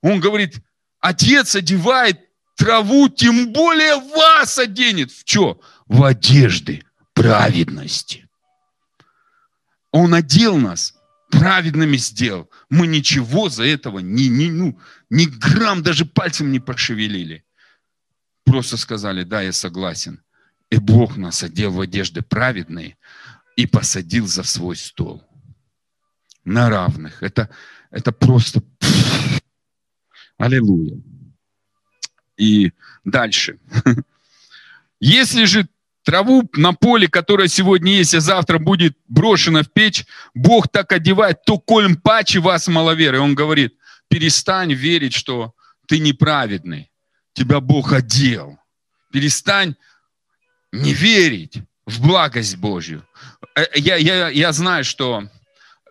[0.00, 0.62] Он говорит,
[0.98, 2.20] Отец одевает
[2.56, 5.12] траву, тем более вас оденет.
[5.12, 5.60] В что?
[5.84, 8.27] В одежды праведности.
[9.90, 10.94] Он одел нас,
[11.30, 12.50] праведными сделал.
[12.70, 14.78] Мы ничего за этого, ни, ни, ну,
[15.10, 17.44] ни грамм даже пальцем не пошевелили.
[18.44, 20.22] Просто сказали, да, я согласен.
[20.70, 22.96] И Бог нас одел в одежды праведные
[23.56, 25.22] и посадил за свой стол.
[26.44, 27.22] На равных.
[27.22, 27.48] Это,
[27.90, 28.62] это просто...
[30.38, 31.02] Аллилуйя.
[32.36, 32.72] И
[33.04, 33.58] дальше.
[35.00, 35.68] Если же
[36.08, 41.42] Траву на поле, которая сегодня есть, а завтра будет брошена в печь, Бог так одевает,
[41.44, 43.20] то коль паче вас маловеры.
[43.20, 43.74] Он говорит,
[44.08, 45.52] перестань верить, что
[45.86, 46.90] ты неправедный.
[47.34, 48.58] Тебя Бог одел.
[49.12, 49.74] Перестань
[50.72, 53.06] не верить в благость Божью.
[53.54, 55.28] Э, я, я, я знаю, что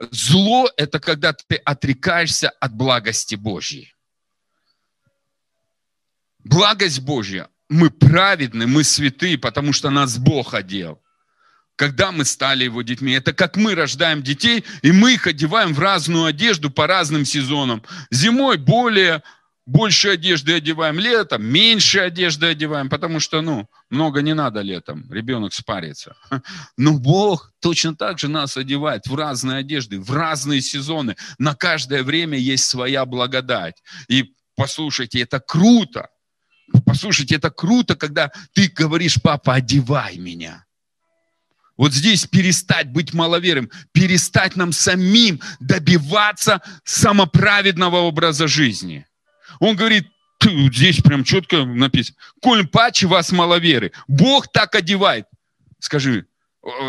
[0.09, 3.93] зло– это когда ты отрекаешься от благости Божьей.
[6.43, 7.49] Благость Божья.
[7.69, 11.01] Мы праведны, мы святые, потому что нас Бог одел.
[11.75, 13.11] Когда мы стали его детьми.
[13.13, 17.83] Это как мы рождаем детей, и мы их одеваем в разную одежду по разным сезонам.
[18.09, 19.21] Зимой более
[19.67, 25.53] больше одежды одеваем летом, меньше одежды одеваем, потому что, ну, много не надо летом, ребенок
[25.53, 26.15] спарится.
[26.77, 31.17] Но Бог точно так же нас одевает в разные одежды, в разные сезоны.
[31.37, 33.83] На каждое время есть своя благодать.
[34.07, 36.07] И послушайте, это круто.
[36.85, 40.65] Послушайте, это круто, когда ты говоришь, папа, одевай меня.
[41.77, 49.05] Вот здесь перестать быть маловерым, перестать нам самим добиваться самоправедного образа жизни.
[49.59, 50.07] Он говорит,
[50.41, 55.27] здесь прям четко написано, коль паче вас маловеры, Бог так одевает.
[55.79, 56.25] Скажи,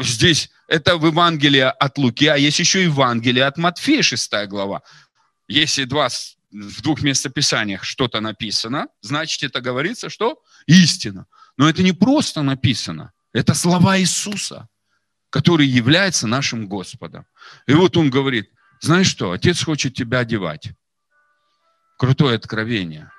[0.02, 4.82] здесь это в Евангелии от Луки, а есть еще Евангелие от Матфея, 6 глава.
[5.48, 6.08] Если два,
[6.50, 11.26] в двух местописаниях что-то написано, значит, это говорится, что истина.
[11.56, 14.68] Но это не просто написано, это слова Иисуса,
[15.30, 17.26] который является нашим Господом.
[17.66, 20.72] И вот он говорит, знаешь что, Отец хочет тебя одевать
[21.98, 23.10] крутое откровение.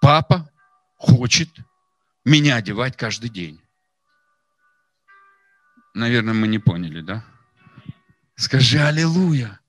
[0.00, 0.50] Папа
[0.96, 1.48] хочет
[2.24, 3.60] меня одевать каждый день.
[5.94, 7.24] Наверное, мы не поняли, да?
[8.36, 9.60] Скажи аллилуйя.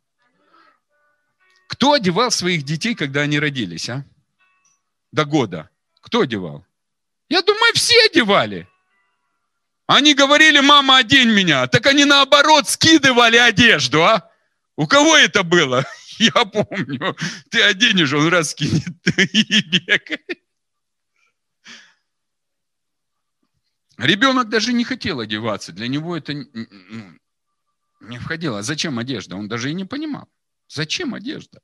[1.67, 4.03] Кто одевал своих детей, когда они родились, а?
[5.11, 5.69] До года.
[6.01, 6.65] Кто одевал?
[7.29, 8.67] Я думаю, все одевали.
[9.87, 11.67] Они говорили, мама, одень меня.
[11.67, 14.29] Так они наоборот скидывали одежду, а?
[14.75, 15.85] У кого это было?
[16.17, 17.15] Я помню,
[17.49, 20.41] ты оденешь, он раскинет и бегает.
[23.97, 27.17] Ребенок даже не хотел одеваться, для него это ну,
[28.01, 28.59] не входило.
[28.59, 29.37] А зачем одежда?
[29.37, 30.27] Он даже и не понимал.
[30.67, 31.59] Зачем одежда?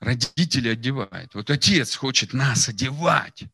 [0.00, 1.34] Родители одевают.
[1.34, 3.44] Вот отец хочет нас одевать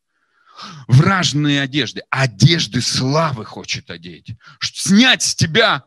[0.87, 2.03] в разные одежды.
[2.09, 4.31] Одежды славы хочет одеть.
[4.61, 5.85] Снять с тебя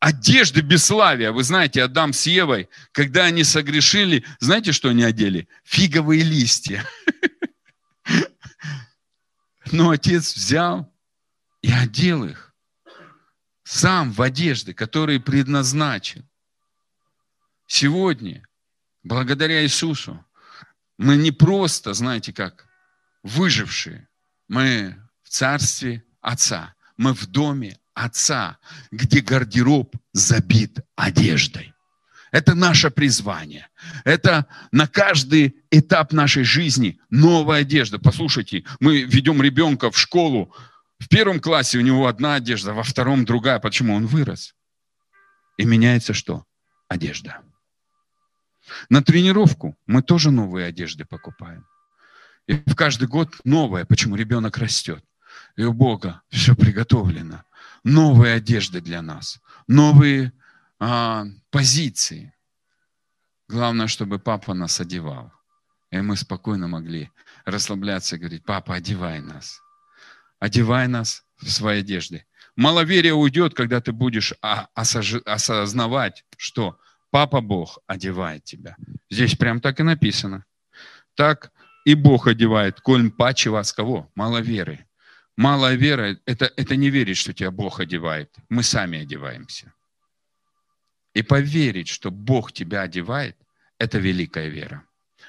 [0.00, 1.30] одежды бесславия.
[1.30, 5.48] Вы знаете, Адам с Евой, когда они согрешили, знаете, что они одели?
[5.64, 6.84] Фиговые листья.
[9.70, 10.92] Но отец взял
[11.62, 12.54] и одел их
[13.62, 16.28] сам в одежды, которые предназначен.
[17.72, 18.44] Сегодня,
[19.04, 20.26] благодаря Иисусу,
[20.98, 22.66] мы не просто, знаете как,
[23.22, 24.08] выжившие.
[24.48, 26.74] Мы в царстве Отца.
[26.96, 28.58] Мы в доме Отца,
[28.90, 31.72] где гардероб забит одеждой.
[32.32, 33.68] Это наше призвание.
[34.04, 38.00] Это на каждый этап нашей жизни новая одежда.
[38.00, 40.52] Послушайте, мы ведем ребенка в школу.
[40.98, 43.60] В первом классе у него одна одежда, во втором другая.
[43.60, 43.94] Почему?
[43.94, 44.56] Он вырос.
[45.56, 46.44] И меняется что?
[46.88, 47.42] Одежда.
[48.88, 51.66] На тренировку мы тоже новые одежды покупаем.
[52.46, 53.84] И в каждый год новая.
[53.84, 54.16] Почему?
[54.16, 55.04] Ребенок растет.
[55.56, 57.44] И у Бога все приготовлено
[57.84, 60.32] новые одежды для нас, новые
[60.78, 62.34] а, позиции.
[63.48, 65.32] Главное, чтобы папа нас одевал.
[65.90, 67.10] И мы спокойно могли
[67.44, 69.60] расслабляться и говорить, папа, одевай нас.
[70.38, 72.26] Одевай нас в свои одежды.
[72.56, 76.78] Маловерие уйдет, когда ты будешь осознавать, что
[77.10, 78.76] Папа Бог одевает тебя.
[79.10, 80.44] Здесь прям так и написано.
[81.14, 81.52] Так
[81.84, 84.10] и Бог одевает, коль паче вас кого?
[84.14, 84.86] Маловеры.
[85.36, 88.34] Малая вера– это, это не верить, что тебя Бог одевает.
[88.48, 89.72] Мы сами одеваемся.
[91.14, 93.36] И поверить, что Бог тебя одевает–
[93.78, 94.84] это великая вера.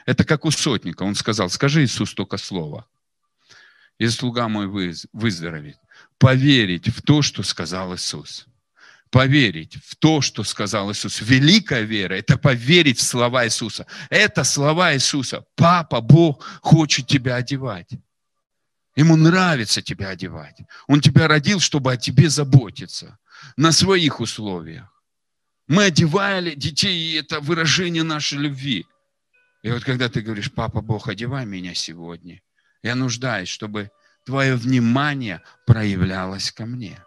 [0.06, 1.04] Это как у сотника.
[1.04, 2.86] Он сказал, скажи Иисус только слово.
[3.98, 4.68] И слуга мой
[5.14, 5.78] выздоровеет.
[6.18, 8.48] Поверить в то, что сказал Иисус.
[9.12, 11.22] Поверить в то, что сказал Иисус.
[11.22, 13.86] Великая вера– это поверить в слова Иисуса.
[14.10, 15.44] Это слова Иисуса.
[15.56, 17.90] Папа, Бог хочет тебя одевать.
[18.96, 20.58] Ему нравится тебя одевать.
[20.88, 23.18] Он тебя родил, чтобы о тебе заботиться
[23.58, 24.88] на своих условиях.
[25.68, 28.86] Мы одевали детей, и это выражение нашей любви.
[29.62, 32.42] И вот когда ты говоришь, папа Бог, одевай меня сегодня,
[32.82, 33.92] я нуждаюсь, чтобы
[34.26, 36.98] твое внимание проявлялось ко мне.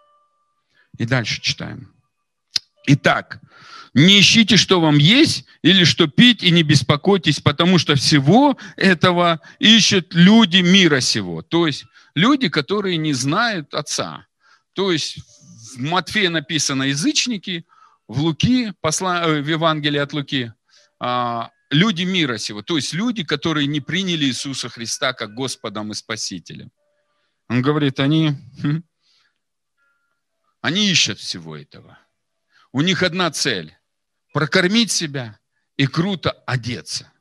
[0.98, 1.93] И дальше читаем.
[2.86, 3.40] Итак,
[3.94, 9.40] не ищите, что вам есть или что пить, и не беспокойтесь, потому что всего этого
[9.58, 11.42] ищут люди мира сего.
[11.42, 14.26] То есть люди, которые не знают Отца.
[14.74, 15.18] То есть
[15.76, 17.64] в Матфея написано язычники,
[18.08, 20.52] в Луки, посла, э, в Евангелии от Луки,
[21.00, 25.94] а, люди мира сего, то есть люди, которые не приняли Иисуса Христа как Господом и
[25.94, 26.70] Спасителем.
[27.48, 28.32] Он говорит, они,
[28.62, 28.82] хм,
[30.60, 31.98] они ищут всего этого.
[32.74, 33.72] У них одна цель–
[34.32, 35.38] прокормить себя
[35.76, 37.12] и круто одеться,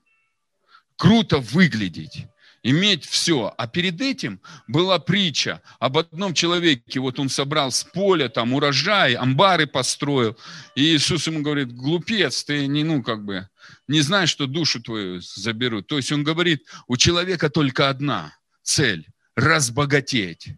[0.98, 2.26] круто выглядеть
[2.64, 3.54] иметь все.
[3.56, 9.14] А перед этим была притча об одном человеке, вот он собрал с поля там урожай,
[9.14, 10.36] амбары построил,
[10.74, 13.48] и Иисус ему говорит, глупец, ты не, ну, как бы,
[13.88, 15.86] не знаешь, что душу твою заберут.
[15.86, 20.56] То есть он говорит, у человека только одна цель– разбогатеть.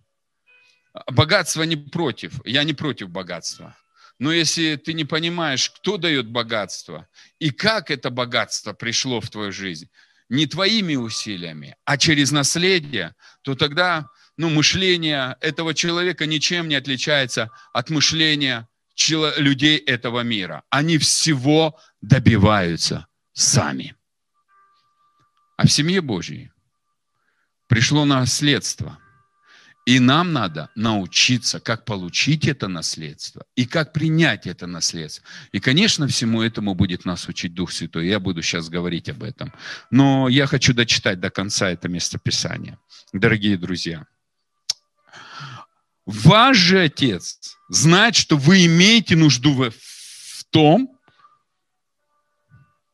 [1.11, 3.75] Богатство не против, я не против богатства.
[4.17, 7.07] Но если ты не понимаешь, кто дает богатство
[7.39, 9.89] и как это богатство пришло в твою жизнь,
[10.29, 17.51] не твоими усилиями, а через наследие, то тогда ну, мышление этого человека ничем не отличается
[17.73, 18.67] от мышления
[19.37, 20.63] людей этого мира.
[20.69, 23.95] Они всего добиваются сами.
[25.57, 26.51] А в семье Божьей
[27.67, 28.97] пришло наследство–
[29.85, 35.23] и нам надо научиться, как получить это наследство и как принять это наследство.
[35.51, 38.07] И, конечно, всему этому будет нас учить Дух Святой.
[38.07, 39.53] Я буду сейчас говорить об этом.
[39.91, 42.79] Но я хочу дочитать до конца это местописание.
[43.13, 44.07] Дорогие друзья,
[46.07, 50.97] ваш же Отец знает, что вы имеете нужду в, в том,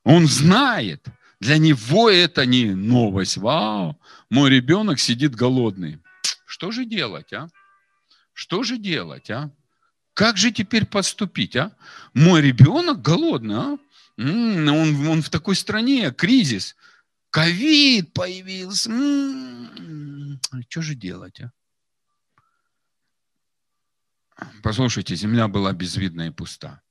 [0.03, 1.05] Он знает.
[1.39, 3.37] Для Него это не новость.
[3.37, 3.97] Вау,
[4.29, 6.01] мой ребенок сидит голодный.
[6.61, 7.49] Что же делать, а?
[8.33, 9.49] Что же делать, а?
[10.13, 11.75] Как же теперь поступить, а?
[12.13, 13.77] Мой ребенок голодный, а?
[14.19, 16.75] он, он в такой стране, кризис.
[17.31, 18.91] Ковид появился.
[18.91, 20.39] М-м-м.
[20.69, 21.51] Что же делать, а?
[24.61, 26.83] Послушайте, земля была безвидна и пуста.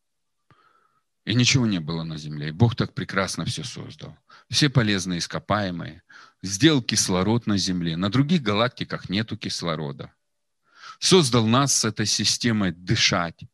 [1.24, 2.48] И ничего не было на земле.
[2.48, 4.18] И Бог так прекрасно все создал.
[4.48, 6.02] Все полезные ископаемые,
[6.42, 7.96] сделал кислород на Земле.
[7.96, 10.12] На других галактиках нету кислорода.
[10.98, 13.44] Создал нас с этой системой дышать,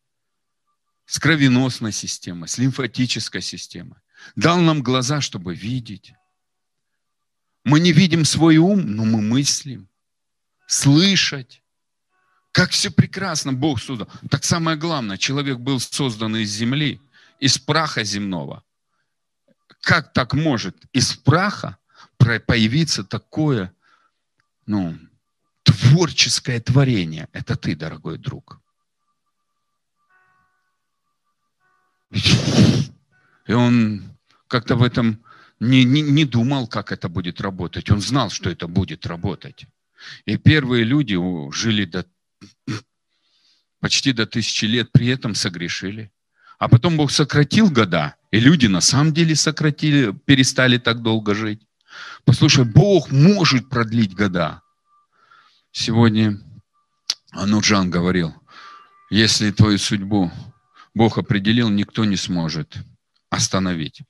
[1.05, 3.99] с кровеносной системой, с лимфатической системой.
[4.34, 6.14] Дал нам глаза, чтобы видеть.
[7.64, 9.89] Мы не видим свой ум, но мы мыслим.
[10.66, 11.62] Слышать.
[12.53, 14.09] Как все прекрасно Бог создал.
[14.30, 17.01] Так самое главное, человек был создан из земли,
[17.39, 18.64] из праха земного.
[19.82, 21.76] Как так может из праха
[22.46, 23.72] появиться такое,
[24.66, 24.98] ну,
[25.62, 27.28] творческое творение.
[27.32, 28.60] Это ты, дорогой друг.
[33.46, 34.02] И он
[34.48, 35.22] как-то в этом
[35.60, 37.90] не, не, не думал, как это будет работать.
[37.90, 39.66] Он знал, что это будет работать.
[40.24, 41.16] И первые люди
[41.52, 42.04] жили до,
[43.80, 46.10] почти до тысячи лет, при этом согрешили.
[46.58, 51.66] А потом Бог сократил года, и люди на самом деле сократили, перестали так долго жить.
[52.24, 54.62] Послушай, Бог может продлить года.
[55.70, 56.40] Сегодня
[57.30, 58.34] Ануджан говорил,
[59.11, 60.32] если твою судьбу
[60.94, 62.76] Бог определил, никто не сможет
[63.30, 64.03] остановить.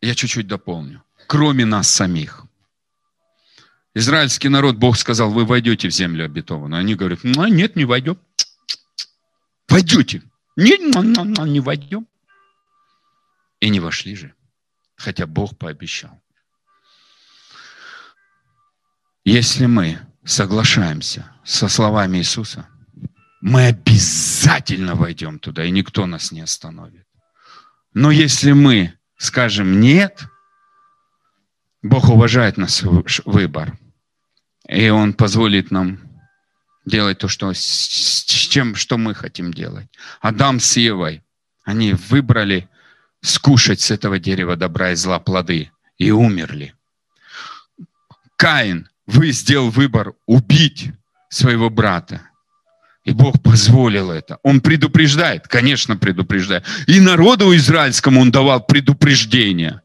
[0.00, 1.02] Я чуть-чуть дополню.
[1.26, 2.44] Кроме нас самих.
[3.94, 6.80] Израильский народ, Бог сказал, вы войдете в землю обетованную.
[6.80, 8.18] Они говорят, ну, нет, не войдем.
[9.68, 10.22] Войдете.
[10.56, 12.06] Нет, не войдем.
[13.60, 14.34] И не вошли же
[14.96, 16.20] хотя Бог пообещал.
[19.24, 22.68] Если мы соглашаемся со словами Иисуса,
[23.40, 27.06] мы обязательно войдем туда, и никто нас не остановит.
[27.94, 30.24] Но если мы скажем «нет»,
[31.82, 32.82] Бог уважает наш
[33.24, 33.78] выбор,
[34.68, 35.98] и Он позволит нам
[36.84, 39.88] делать то, что, с чем, что мы хотим делать.
[40.20, 41.22] Адам с Евой,
[41.64, 42.68] они выбрали
[43.22, 46.74] скушать с этого дерева добра и зла плоды и умерли.
[48.36, 50.90] Каин, вы сделал выбор убить
[51.28, 52.22] своего брата.
[53.04, 54.38] И Бог позволил это.
[54.42, 56.64] Он предупреждает, конечно, предупреждает.
[56.86, 59.82] И народу израильскому он давал предупреждение.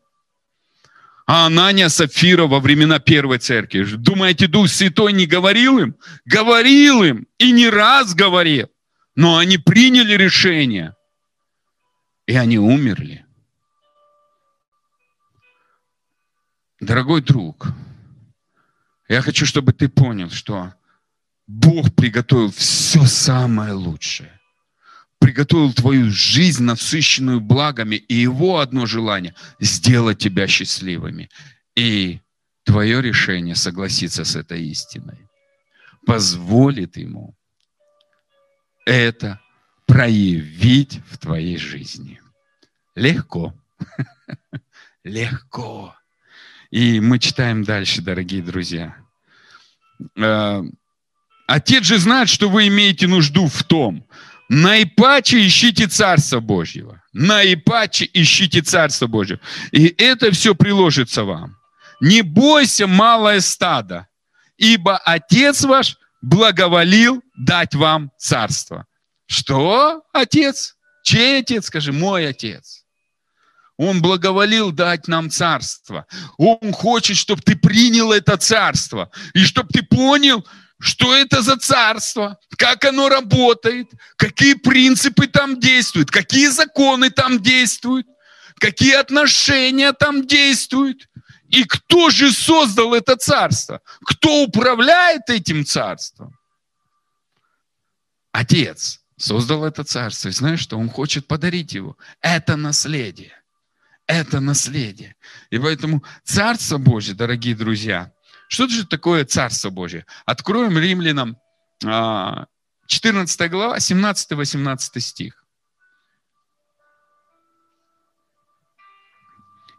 [1.25, 3.83] А Анания Сафира во времена Первой Церкви.
[3.83, 5.95] Думаете, Дух Святой не говорил им?
[6.25, 7.27] Говорил им.
[7.37, 8.69] И не раз говорил.
[9.15, 10.95] Но они приняли решение.
[12.27, 13.26] И они умерли.
[16.79, 17.67] Дорогой друг,
[19.07, 20.73] я хочу, чтобы ты понял, что
[21.47, 24.39] Бог приготовил все самое лучшее.
[25.19, 31.29] Приготовил твою жизнь, насыщенную благами, и Его одно желание– сделать тебя счастливыми.
[31.75, 32.21] И
[32.63, 35.27] твое решение согласиться с этой истиной
[36.05, 37.35] позволит ему
[38.85, 39.41] это
[39.85, 42.21] проявить в твоей жизни.
[42.95, 43.53] Легко.
[45.03, 45.95] Легко.
[46.71, 48.95] И мы читаем дальше, дорогие друзья.
[50.17, 50.61] Э,
[51.47, 54.05] Отец же знает, что вы имеете нужду в том.
[54.49, 57.01] Наипаче ищите Царство Божьего.
[57.13, 59.39] Наипаче ищите Царство Божьего.
[59.71, 61.57] И это все приложится вам.
[61.99, 64.07] Не бойся, малое стадо,
[64.57, 68.85] ибо Отец ваш благоволил дать вам царство.
[69.25, 70.75] Что, Отец?
[71.03, 71.65] Чей Отец?
[71.65, 72.85] Скажи, мой Отец.
[73.77, 76.07] Он благоволил дать нам царство.
[76.37, 79.11] Он хочет, чтобы ты принял это царство.
[79.35, 80.45] И чтобы ты понял,
[80.79, 88.07] что это за царство, как оно работает, какие принципы там действуют, какие законы там действуют,
[88.59, 91.07] какие отношения там действуют.
[91.49, 93.81] И кто же создал это царство?
[94.03, 96.35] Кто управляет этим царством?
[98.31, 100.29] Отец создал это царство.
[100.29, 100.77] И знаешь что?
[100.77, 101.95] Он хочет подарить его.
[102.21, 103.37] Это наследие
[104.07, 105.15] это наследие.
[105.49, 108.11] И поэтому Царство Божье, дорогие друзья,
[108.47, 110.05] что же такое Царство Божье?
[110.25, 111.37] Откроем римлянам
[111.81, 115.43] 14 а, глава, 17-18 стих.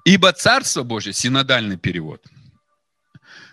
[0.04, 2.24] Ибо Царство Божье, синодальный перевод,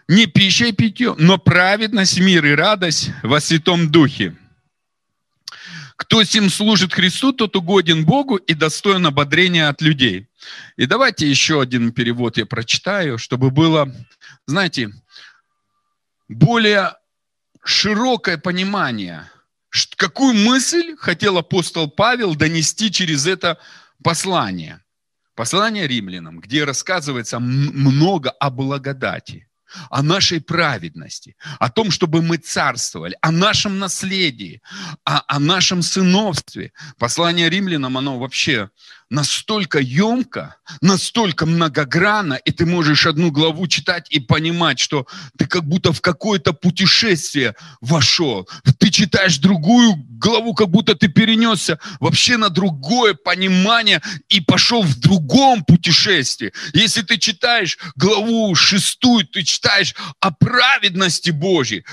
[0.08, 4.38] не пища и питье, но праведность, мир и радость во Святом Духе–
[5.96, 10.28] кто сим служит Христу, тот угоден Богу и достоин ободрения от людей.
[10.76, 13.94] И давайте еще один перевод я прочитаю, чтобы было,
[14.46, 14.92] знаете,
[16.28, 16.94] более
[17.64, 19.30] широкое понимание,
[19.96, 23.58] какую мысль хотел апостол Павел донести через это
[24.04, 24.82] послание.
[25.34, 29.48] Послание римлянам, где рассказывается много о благодати
[29.90, 34.62] о нашей праведности, о том, чтобы мы царствовали, о нашем наследии,
[35.04, 36.72] о, о нашем сыновстве.
[36.98, 38.70] Послание римлянам, оно вообще
[39.10, 45.06] настолько емко, настолько многогранно, и ты можешь одну главу читать и понимать, что
[45.38, 48.50] ты как будто в какое-то путешествие вошел.
[48.80, 55.00] Ты читаешь другую главу, как будто ты перенесся вообще на другое понимание и пошел в
[55.00, 56.52] другом путешествии.
[56.74, 61.86] Если ты читаешь главу шестую, ты читаешь о праведности Божьей,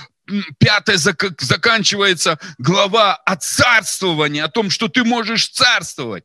[0.59, 6.25] пятая заканчивается глава о царствовании, о том, что ты можешь царствовать.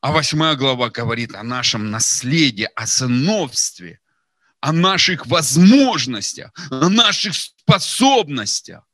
[0.00, 3.98] А восьмая глава говорит о нашем наследии, о сыновстве,
[4.60, 8.84] о наших возможностях, о наших способностях.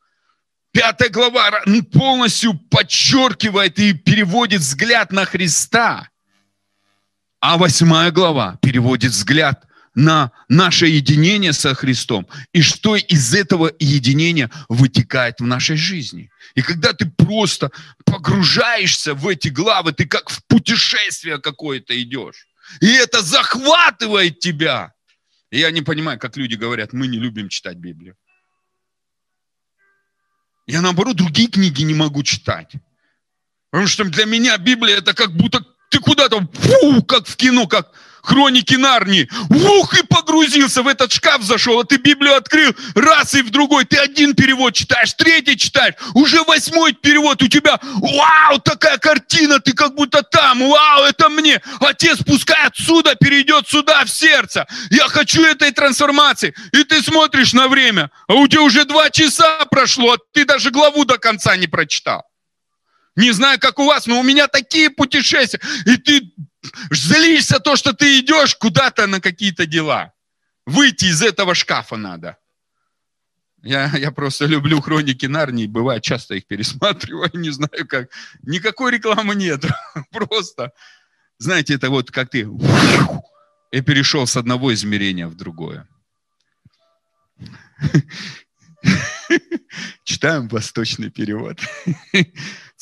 [0.72, 6.08] Пятая глава полностью подчеркивает и переводит взгляд на Христа.
[7.38, 14.50] А восьмая глава переводит взгляд на наше единение со Христом и что из этого единения
[14.68, 16.30] вытекает в нашей жизни.
[16.54, 17.70] И когда ты просто
[18.04, 22.46] погружаешься в эти главы, ты как в путешествие какое-то идешь.
[22.80, 24.92] И это захватывает тебя.
[25.50, 28.16] И я не понимаю, как люди говорят, мы не любим читать Библию.
[30.66, 32.72] Я, наоборот, другие книги не могу читать.
[33.70, 37.92] Потому что для меня Библия это как будто ты куда-то, фу, как в кино, как
[38.24, 39.28] хроники Нарнии.
[39.50, 43.84] Ух, и погрузился в этот шкаф зашел, а ты Библию открыл раз и в другой.
[43.84, 47.78] Ты один перевод читаешь, третий читаешь, уже восьмой перевод у тебя.
[47.82, 50.60] Вау, такая картина, ты как будто там.
[50.60, 51.60] Вау, это мне.
[51.80, 54.66] Отец пускай отсюда перейдет сюда, в сердце.
[54.90, 56.54] Я хочу этой трансформации.
[56.72, 60.70] И ты смотришь на время, а у тебя уже два часа прошло, а ты даже
[60.70, 62.24] главу до конца не прочитал.
[63.16, 65.60] Не знаю, как у вас, но у меня такие путешествия.
[65.86, 66.32] И ты
[66.90, 70.12] злишься то, что ты идешь куда-то на какие-то дела.
[70.66, 72.38] Выйти из этого шкафа надо.
[73.62, 78.10] Я, я просто люблю хроники Нарнии, бывает, часто их пересматриваю, не знаю как.
[78.42, 79.64] Никакой рекламы нет,
[80.10, 80.72] просто,
[81.38, 82.46] знаете, это вот как ты
[83.72, 85.88] и перешел с одного измерения в другое.
[90.04, 91.58] Читаем восточный перевод.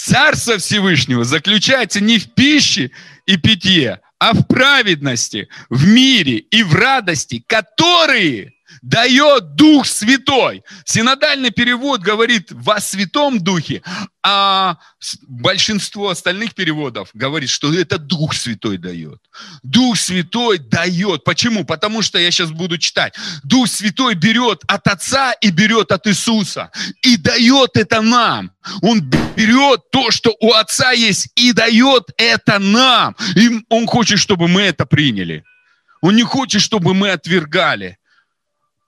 [0.05, 2.91] Царство Всевышнего заключается не в пище
[3.25, 10.65] и питье, а в праведности, в мире и в радости, которые дает Дух Святой.
[10.85, 13.83] Синодальный перевод говорит во Святом Духе,
[14.25, 14.77] а
[15.29, 19.21] большинство остальных переводов говорит, что это Дух Святой дает.
[19.63, 21.25] Дух Святой дает.
[21.25, 21.65] Почему?
[21.65, 23.15] Потому что я сейчас буду читать.
[23.45, 26.71] Дух Святой берет от Отца и берет от Иисуса.
[27.03, 28.51] И дает это нам.
[28.83, 33.17] Он берет то, что у Отца есть, и дает это нам.
[33.37, 35.45] И Он хочет, чтобы мы это приняли.
[36.01, 37.99] Он не хочет, чтобы мы отвергали.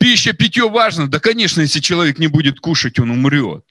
[0.05, 1.09] Пища, питье важно.
[1.09, 3.64] Да, конечно, если человек не будет кушать, он умрет.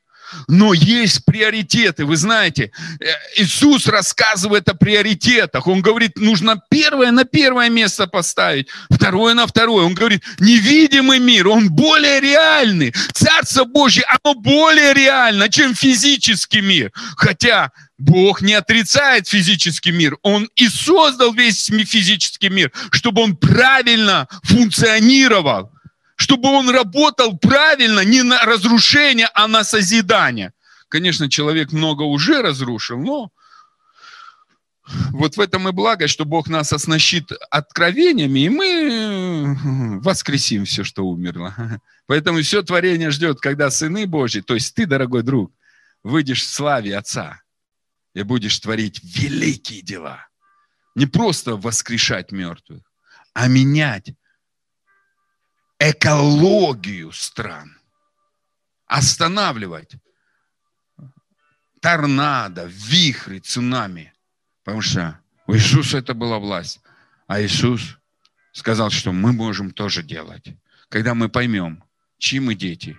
[0.47, 2.05] Но есть приоритеты.
[2.05, 3.05] Вы знаете, э,
[3.38, 5.67] Иисус рассказывает о приоритетах.
[5.67, 9.86] Он говорит, нужно первое на первое место поставить, второе на второе.
[9.86, 12.95] Он говорит, невидимый мир, он более реальный.
[13.13, 16.91] Царство Божье, оно более реально, чем физический мир.
[17.15, 20.17] Хотя Бог не отрицает физический мир.
[20.23, 25.72] Он и создал весь физический мир, чтобы он правильно функционировал
[26.24, 30.53] чтобы он работал правильно, не на разрушение, а на созидание.
[30.88, 33.30] Конечно, человек много уже разрушил, но
[35.11, 41.05] вот в этом и благо, что Бог нас оснащит откровениями, и мы воскресим все, что
[41.05, 41.82] умерло.
[42.07, 45.51] Поэтому все творение ждет, когда сыны Божьи, то есть ты, дорогой друг,
[46.03, 47.41] выйдешь в славе Отца
[48.13, 50.26] и будешь творить великие дела.
[50.95, 52.82] Не просто воскрешать мертвых,
[53.34, 54.13] а менять
[55.80, 57.78] экологию стран.
[58.86, 59.95] Останавливать
[61.84, 64.13] торнадо, вихри, цунами.
[64.63, 66.80] Потому что у Иисуса это была власть.
[67.28, 67.97] А Иисус
[68.53, 70.45] сказал, что мы можем тоже делать.
[70.88, 71.84] Когда мы поймем,
[72.17, 72.97] чьи мы дети,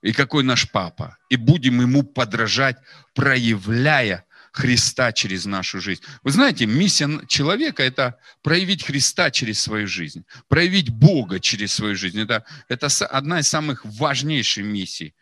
[0.00, 2.76] и какой наш папа, и будем ему подражать,
[3.14, 4.24] проявляя
[4.54, 6.00] Христа через нашу жизнь.
[6.22, 12.20] Вы знаете, миссия человека– это проявить Христа через свою жизнь, проявить Бога через свою жизнь.
[12.20, 15.12] Это, это одна из самых важнейших миссий.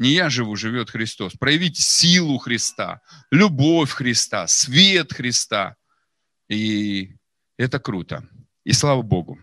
[0.00, 1.34] Не я живу, живет Христос.
[1.34, 5.76] Проявить силу Христа, любовь Христа, свет Христа.
[6.48, 7.12] И
[7.56, 8.28] это круто.
[8.64, 9.38] И слава Богу.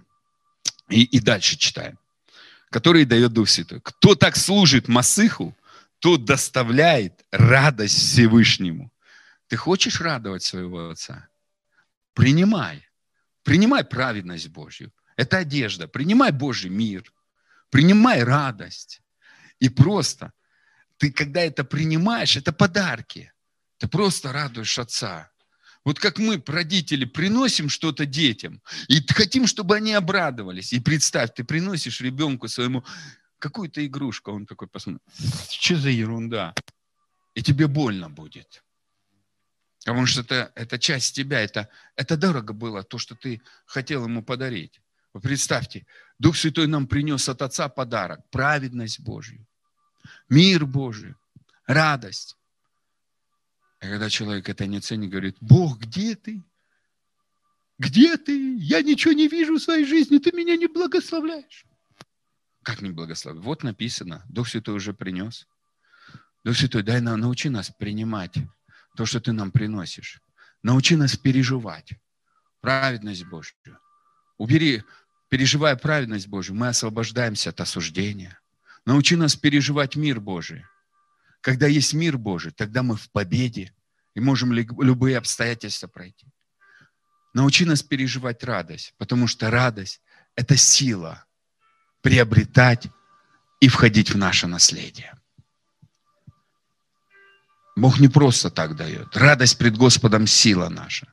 [0.89, 1.98] И, и дальше читаем.
[2.70, 3.80] Который дает Дух Святой.
[3.82, 5.56] Кто так служит Масыху,
[6.00, 8.91] тот доставляет радость Всевышнему.
[9.48, 11.30] Ты хочешь радовать своего отца?
[12.14, 12.86] Принимай.
[13.43, 14.91] Принимай праведность Божью.
[15.16, 15.88] Это одежда.
[15.88, 17.14] Принимай Божий мир.
[17.70, 19.02] Принимай радость.
[19.60, 20.34] И просто
[20.98, 23.32] ты, когда это принимаешь, это подарки.
[23.78, 25.32] Ты просто радуешь отца.
[25.86, 30.74] Вот как мы, родители, приносим что-то детям и хотим, чтобы они обрадовались.
[30.74, 32.84] И представь, ты приносишь ребенку своему
[33.39, 35.02] какую-то игрушку, он такой посмотрит,
[35.50, 36.54] что за ерунда?
[37.36, 38.64] И тебе больно будет.
[39.88, 44.22] Потому что это, это часть тебя, это, это дорого было, то, что ты хотел ему
[44.22, 44.82] подарить.
[45.14, 45.86] Вы представьте,
[46.20, 49.48] Дух Святой нам принес от Отца подарок, праведность Божью,
[50.28, 51.16] мир Божий,
[51.68, 52.36] радость.
[53.80, 56.44] И когда человек это не ценит, говорит, Бог, где ты?
[57.80, 58.58] Где ты?
[58.58, 61.66] Я ничего не вижу в своей жизни, ты меня не благословляешь.
[62.62, 63.46] Как не благословляешь?
[63.46, 65.48] Вот написано, Дух Святой уже принес.
[66.44, 68.36] Дух Святой, дай нам, научи нас принимать
[68.98, 70.20] то, что ты нам приносишь.
[70.64, 71.91] Научи нас переживать
[72.62, 73.80] праведность Божью.
[74.38, 74.84] Убери,
[75.30, 78.39] переживая праведность Божью, мы освобождаемся от осуждения.
[78.86, 80.66] Научи нас переживать мир Божий.
[81.41, 83.72] Когда есть мир Божий, тогда мы в победе
[84.16, 86.28] и можем любые обстоятельства пройти.
[87.34, 90.02] Научи нас переживать радость, потому что радость–
[90.36, 91.24] это сила
[92.02, 92.88] приобретать
[93.60, 95.14] и входить в наше наследие.
[97.78, 99.15] Бог не просто так дает.
[99.15, 101.07] Радость пред Господом– сила наша.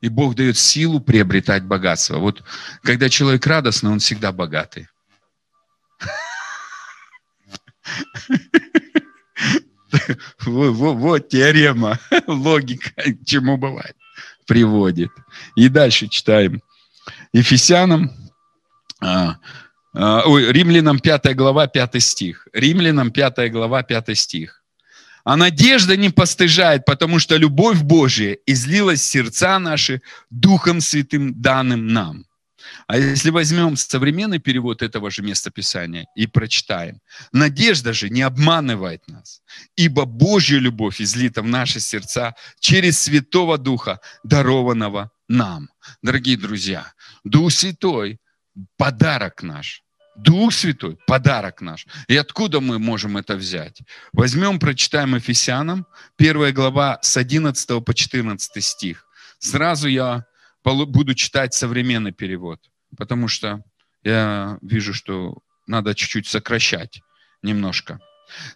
[0.00, 2.16] И Бог дает силу приобретать богатство.
[2.16, 2.42] Вот
[2.82, 4.88] когда человек радостный, он всегда богатый.
[10.46, 13.96] Вот, теорема, логика, к чему бывает,
[14.46, 15.10] приводит.
[15.54, 16.62] И дальше читаем.
[17.34, 18.10] Ефесянам,
[19.00, 19.36] а,
[19.92, 22.48] а, Римлянам 5 глава, 5 стих.
[22.54, 24.62] Римлянам 5 глава, 5 стих.
[25.26, 30.00] А надежда не постыжает, потому что любовь Божия излилась в сердца наши
[30.30, 32.26] Духом Святым, данным нам.
[32.86, 37.00] А если возьмем современный перевод этого же местописания и прочитаем,
[37.32, 39.42] надежда же не обманывает нас,
[39.74, 45.70] ибо Божья любовь излита в наши сердца через Святого Духа, дарованного нам.
[46.02, 46.92] Дорогие друзья,
[47.24, 48.20] Дух Святой–
[48.76, 49.82] подарок наш–
[50.16, 51.86] Дух Святой– подарок наш.
[52.08, 53.82] И откуда мы можем это взять?
[54.12, 55.86] Возьмем, прочитаем Ефесянам,
[56.16, 59.06] первая глава с 11 по 14 стих.
[59.38, 60.24] Сразу я
[60.64, 62.60] буду читать современный перевод,
[62.96, 63.62] потому что
[64.02, 67.02] я вижу, что надо чуть-чуть сокращать
[67.42, 68.00] немножко.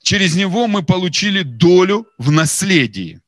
[0.03, 3.21] Через него мы получили долю в наследии.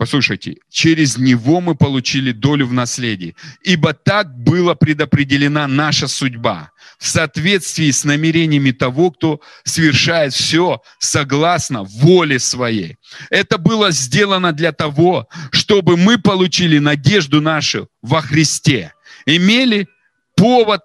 [0.00, 7.06] Послушайте, через него мы получили долю в наследии, ибо так была предопределена наша судьба в
[7.06, 12.96] соответствии с намерениями того, кто совершает все согласно воле своей.
[13.28, 18.94] Это было сделано для того, чтобы мы получили надежду нашу во Христе,
[19.26, 19.86] имели
[20.34, 20.80] повод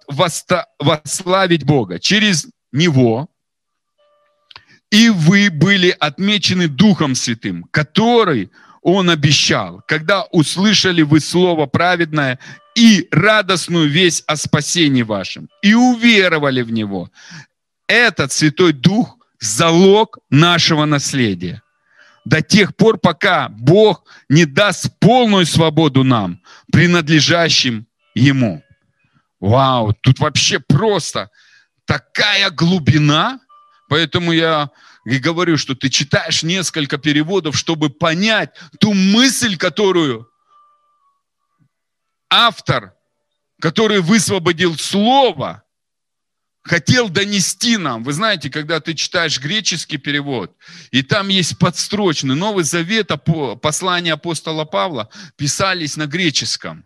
[0.78, 1.98] восславить Бога.
[1.98, 3.30] Через него
[4.90, 8.50] и вы были отмечены Духом Святым, который
[8.86, 12.38] Он обещал, когда услышали вы Слово праведное
[12.76, 17.10] и радостную весть о спасении вашем, и уверовали в Него.
[17.88, 21.62] Этот Святой Дух– залог нашего наследия.
[22.24, 28.62] До тех пор, пока Бог не даст полную свободу нам, принадлежащим Ему.
[29.40, 31.30] Вау, тут вообще просто
[31.86, 33.40] такая глубина–
[33.88, 34.70] Поэтому я
[35.06, 38.50] и говорю, что ты читаешь несколько переводов, чтобы понять
[38.80, 40.28] ту мысль, которую
[42.28, 42.92] автор,
[43.60, 45.62] который высвободил слово,
[46.62, 48.02] хотел донести нам.
[48.02, 50.56] Вы знаете, когда ты читаешь греческий перевод,
[50.90, 53.12] и там есть подстрочный, Новый Завет,
[53.62, 56.84] послания апостола Павла писались на греческом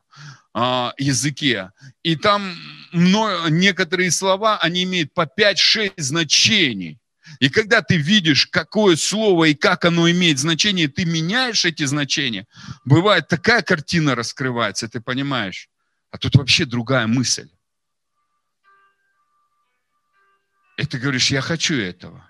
[0.52, 1.70] а, языке.
[2.02, 2.54] И там
[2.92, 6.99] некоторые слова, они имеют по 5-6 значений.
[7.38, 12.46] И когда ты видишь, какое слово и как оно имеет значение, ты меняешь эти значения,
[12.84, 15.68] бывает такая картина раскрывается, ты понимаешь.
[16.10, 17.48] А тут вообще другая мысль.
[20.76, 22.28] И ты говоришь, я хочу этого.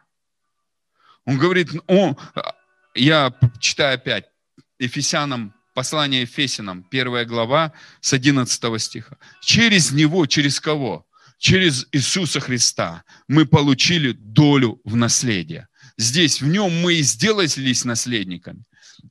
[1.24, 2.16] Он говорит, о,
[2.94, 4.26] я читаю опять,
[4.78, 9.16] Ефесянам Послание Ефесянам, первая глава, с 11 стиха.
[9.40, 11.06] Через него, через кого?
[11.40, 15.66] Через Иисуса Христа мы получили долю в наследие.
[15.98, 18.62] Здесь в нем мы и сделались наследниками.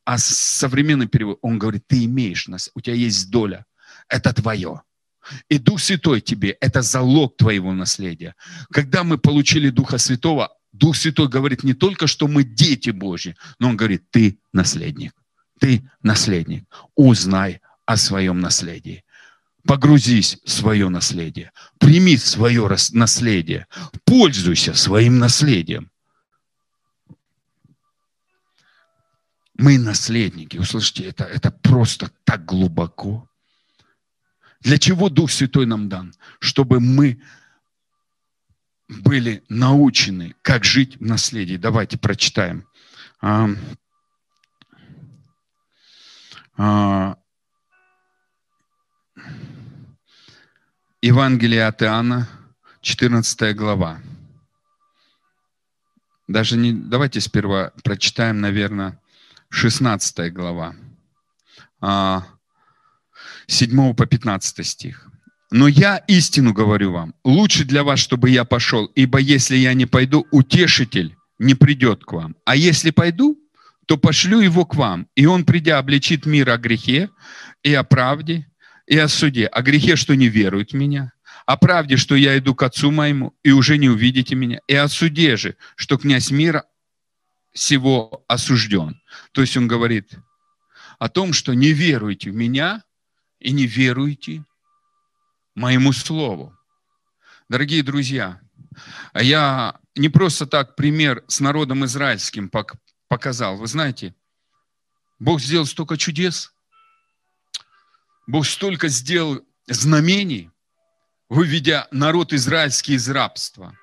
[0.05, 3.65] А современный перевод, он говорит, ты имеешь нас, у тебя есть доля,
[4.07, 4.81] это твое.
[5.49, 8.35] И Дух Святой тебе– это залог твоего наследия.
[8.71, 13.69] Когда мы получили Духа Святого, Дух Святой говорит не только, что мы дети Божьи, но
[13.69, 15.13] Он говорит, ты наследник
[15.59, 16.63] ты наследник.
[16.95, 19.03] Узнай о своем наследии.
[19.69, 21.51] Погрузись в свое наследие.
[21.77, 23.67] Прими свое наследие.
[24.03, 25.91] Пользуйся своим наследием.
[29.53, 30.57] Мы наследники.
[30.57, 33.29] Услышите, это, это просто так глубоко.
[34.61, 36.15] Для чего Дух Святой нам дан?
[36.39, 37.21] Чтобы мы
[38.87, 41.57] были научены, как жить в наследии.
[41.57, 42.65] Давайте прочитаем.
[51.01, 52.27] Евангелие от Иоанна,
[52.81, 54.01] 14 глава.
[56.27, 58.99] Даже не, давайте сперва прочитаем, наверное,
[59.49, 60.75] 16 глава,
[63.47, 65.09] 7 а, по 15 стих.
[65.51, 69.85] Но я истину говорю вам, лучше для вас, чтобы я пошел, ибо если я не
[69.85, 72.35] пойду, утешитель не придет к вам.
[72.43, 73.39] А если пойду,
[73.85, 77.09] то пошлю его к вам, и он, придя, обличит мир о грехе
[77.63, 78.48] и о правде,
[78.89, 79.45] и о суде.
[79.45, 81.13] О грехе, что не веруют в меня,
[81.45, 84.87] о правде, что я иду к Отцу моему, и уже не увидите меня, и о
[84.87, 86.65] суде же, что князь мира
[87.53, 88.99] всего осужден.
[89.31, 90.13] То есть он говорит
[90.97, 92.83] о том, что не веруйте в меня
[93.39, 94.43] и не веруйте
[95.53, 96.57] моему слову.
[97.47, 98.41] Дорогие друзья,
[99.13, 102.51] я не просто так пример с народом израильским
[103.07, 103.57] показал.
[103.57, 104.15] Вы знаете,
[105.19, 106.53] Бог сделал столько чудес,
[108.29, 110.51] Бог столько сделал знамений,
[111.29, 113.75] выведя народ израильский из рабства.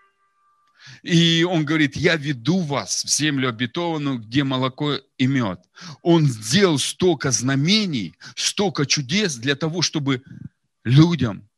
[1.02, 5.64] И он говорит, я веду вас в землю обетованную, где молоко и мед.
[6.02, 10.22] Он сделал столько знамений, столько чудес для того, чтобы
[10.84, 11.48] людям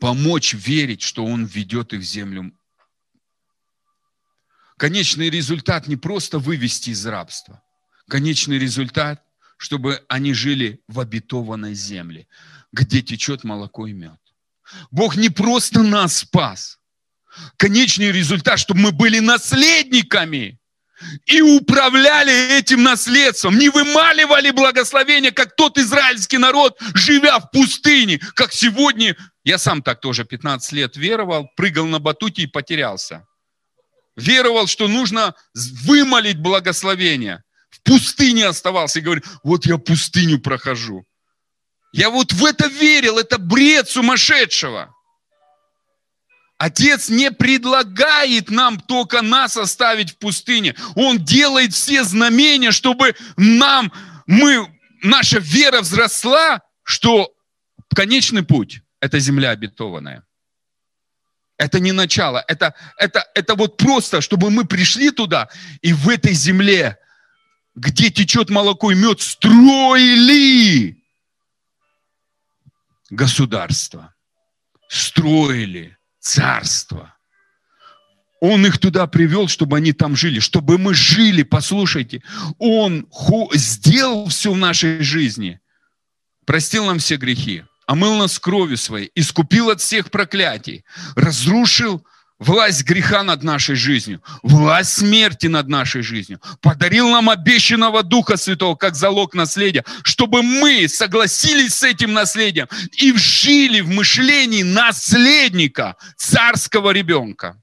[0.00, 2.50] помочь верить, что он ведет их в землю
[4.78, 7.60] Конечный результат не просто вывести из рабства.
[8.06, 9.22] Конечный результат,
[9.58, 12.26] чтобы они жили в обетованной земле,
[12.72, 14.18] где течет молоко и мед.
[14.90, 16.78] Бог не просто нас спас.
[17.56, 20.58] Конечный результат, чтобы мы были наследниками
[21.26, 28.52] и управляли этим наследством, не вымаливали благословения, как тот израильский народ, живя в пустыне, как
[28.52, 29.16] сегодня.
[29.44, 33.28] Я сам так тоже 15 лет веровал, прыгал на батуте и потерялся
[34.18, 37.42] веровал, что нужно вымолить благословение.
[37.88, 41.04] Пустыне оставался и говорит, вот я пустыню прохожу.
[41.92, 44.94] Я вот в это верил, это бред сумасшедшего.
[46.58, 50.74] Отец не предлагает нам только нас оставить в пустыне.
[50.96, 53.90] Он делает все знамения, чтобы нам,
[54.26, 54.68] мы,
[55.02, 57.32] наша вера взросла, что
[57.94, 60.24] конечный путь– это земля обетованная.
[61.56, 65.48] Это не начало, это, это, это вот просто, чтобы мы пришли туда
[65.80, 66.98] и в этой земле,
[67.74, 70.96] где течет молоко и мед, строили.
[73.10, 74.14] государство,
[74.88, 77.14] строили царство.
[78.40, 82.22] Он их туда привел, чтобы они там жили, чтобы мы жили, послушайте.
[82.58, 83.08] Он
[83.52, 85.60] сделал все в нашей жизни,
[86.46, 90.84] простил нам все грехи, омыл нас кровью своей, искупил от всех проклятий,
[91.16, 92.06] разрушил
[92.38, 98.76] власть греха над нашей жизнью, власть смерти над нашей жизнью, подарил нам обещанного Духа Святого
[98.76, 106.90] как залог наследия, чтобы мы согласились с этим наследием и жили в мышлении наследника, царского
[106.90, 107.60] ребенка.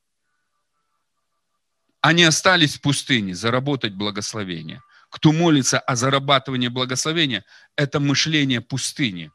[2.01, 4.81] Они остались в пустыне, заработать благословение.
[5.09, 7.45] Кто молится о зарабатывании благословения,
[7.75, 9.31] это мышление пустыни.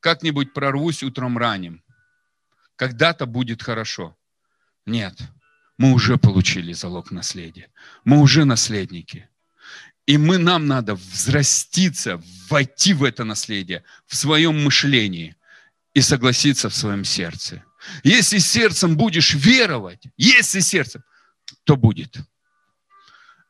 [0.00, 1.82] Как-нибудь прорвусь утром ранним.
[2.76, 4.15] Когда-то будет хорошо.
[4.86, 5.18] Нет,
[5.78, 7.68] мы уже получили залог наследия.
[8.04, 9.28] Мы уже наследники.
[10.06, 15.36] И мы, нам надо взраститься, войти в это наследие, в своем мышлении
[15.94, 17.64] и согласиться в своем сердце.
[18.04, 21.02] Если сердцем будешь веровать, если сердцем,
[21.64, 22.16] то будет.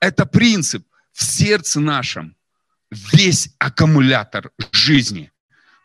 [0.01, 2.37] Это принцип в сердце нашем,
[2.91, 5.31] весь аккумулятор жизни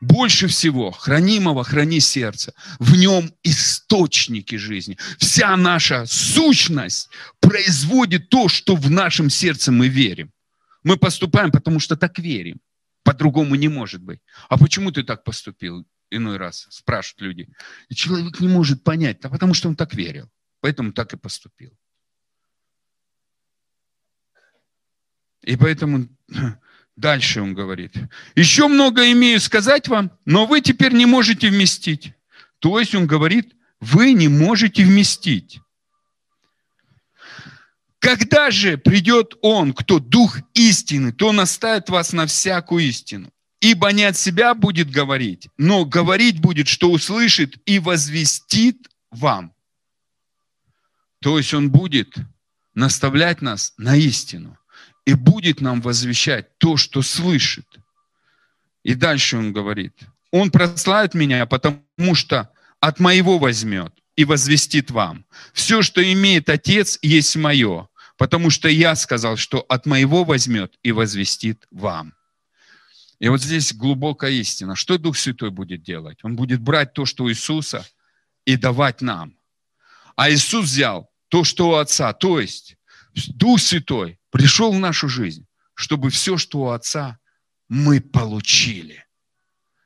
[0.02, 2.54] больше всего хранимого храни сердце.
[2.80, 4.97] В нем источники жизни.
[5.18, 10.32] Вся наша сущность производит то, что в нашем сердце мы верим.
[10.84, 12.60] Мы поступаем, потому что так верим.
[13.04, 14.20] По-другому не может быть.
[14.49, 15.86] А почему ты так поступил?
[16.10, 17.47] Иной раз спрашивают люди.
[17.89, 20.30] И человек не может понять, да потому что он так верил.
[20.60, 21.72] Поэтому так и поступил.
[25.41, 26.08] И поэтому
[26.96, 27.94] Дальше он говорит.
[28.36, 32.14] Еще много имею сказать вам, но вы теперь не можете вместить.
[32.60, 35.60] То есть он говорит, вы не можете вместить.
[38.00, 43.32] Когда же придет Он, кто Дух истины, то наставит вас на всякую истину.
[43.60, 49.54] Ибо не от себя будет говорить, но говорить будет, что услышит и возвестит вам.
[51.20, 52.16] То есть Он будет
[52.74, 54.58] наставлять нас на истину
[55.06, 57.68] и будет нам возвещать то, что слышит.
[58.84, 59.93] И дальше он говорит,
[60.32, 65.26] он прославит меня, потому что от моего возьмет и возвестит вам.
[65.54, 70.91] Все, что имеет Отец, есть мое, потому что я сказал, что от моего возьмет и
[70.91, 72.14] возвестит вам.
[73.20, 74.76] И вот здесь глубокая истина.
[74.76, 76.20] Что Дух Святой будет делать?
[76.24, 77.86] Он будет брать то, что у Иисуса,
[78.45, 79.36] и давать нам.
[80.16, 82.14] А Иисус взял то, что у Отца.
[82.14, 82.78] То есть
[83.14, 87.20] Дух Святой пришел в нашу жизнь, чтобы все, что у Отца,
[87.70, 89.05] мы получили.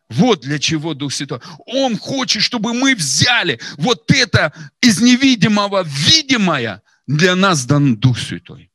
[0.10, 1.40] Вот для чего Дух Святой.
[1.66, 6.82] Он хочет, чтобы мы взяли вот это из невидимого видимое.
[7.08, 8.72] Для нас дан Дух Святой.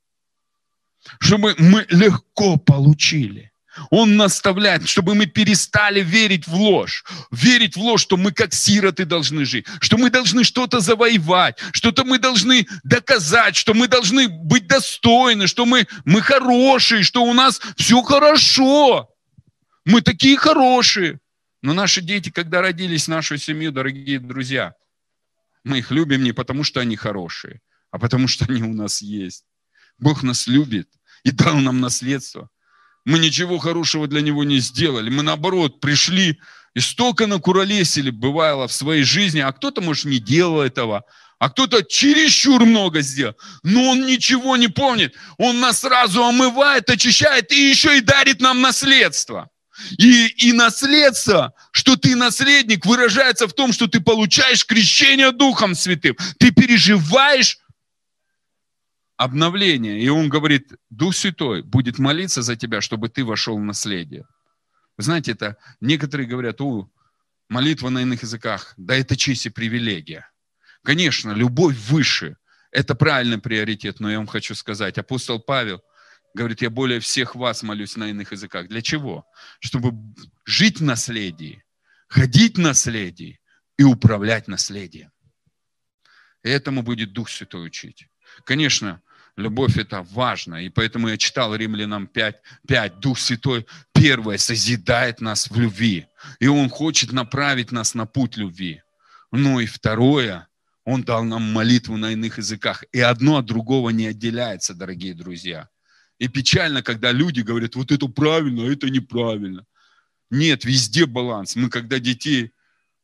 [1.19, 3.50] Чтобы мы легко получили.
[3.91, 7.05] Он наставляет, чтобы мы перестали верить в ложь.
[7.31, 12.05] Верить в ложь, что мы как сироты должны жить, что мы должны что-то завоевать, что-то
[12.05, 17.61] мы должны доказать, что мы должны быть достойны, что мы, мы хорошие, что у нас
[17.77, 19.09] все хорошо.
[19.85, 21.21] Мы такие хорошие.
[21.63, 24.75] Но наши дети, когда родились в нашу семью, дорогие друзья,
[25.63, 27.61] мы их любим не потому, что они хорошие,
[27.91, 29.45] а потому, что они у нас есть.
[29.99, 30.89] Бог нас любит
[31.23, 32.49] и дал нам наследство–
[33.11, 35.11] мы ничего хорошего для него не сделали.
[35.11, 36.39] Мы, наоборот, пришли
[36.75, 41.03] и столько накуролесили, бывало, в своей жизни, а кто-то, может, не делал этого,
[41.41, 43.35] а кто-то чересчур много сделал.
[43.65, 45.17] Но он ничего не помнит.
[45.39, 49.51] Он нас сразу омывает, очищает и еще и дарит нам наследство.
[49.99, 56.17] И, и наследство, что ты наследник, выражается в том, что ты получаешь крещение Духом Святым.
[56.39, 57.59] Ты переживаешь
[59.21, 60.01] обновление.
[60.01, 64.27] И он говорит, Дух Святой будет молиться за тебя, чтобы ты вошел в наследие.
[64.97, 66.89] Вы знаете, это некоторые говорят, о,
[67.51, 70.31] молитва на иных языках, да это честь и привилегия.
[70.83, 72.39] Конечно, любовь выше,
[72.71, 75.83] это правильный приоритет, но я вам хочу сказать, апостол Павел
[76.33, 78.69] говорит, я более всех вас молюсь на иных языках.
[78.69, 79.27] Для чего?
[79.59, 79.93] Чтобы
[80.47, 81.63] жить в наследии,
[82.09, 83.39] ходить в наследии
[83.77, 85.13] и управлять наследием.
[86.43, 88.07] И этому будет Дух Святой учить.
[88.45, 89.03] Конечно,
[89.37, 90.57] Любовь это важно.
[90.65, 93.01] И поэтому я читал Римлянам 5, 5.
[93.01, 96.07] Дух Святой, первое, созидает нас в любви.
[96.41, 98.83] И Он хочет направить нас на путь любви.
[99.33, 100.49] Ну и второе,
[100.85, 102.85] Он дал нам молитву на иных языках.
[102.93, 105.69] И одно от другого не отделяется, дорогие друзья.
[106.19, 109.65] И печально, когда люди говорят, вот это правильно, а это неправильно.
[110.31, 111.57] Нет, везде баланс.
[111.57, 112.53] Мы когда детей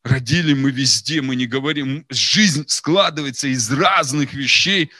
[0.04, 2.04] родили, мы везде, мы не говорим.
[2.10, 4.90] Жизнь складывается из разных вещей,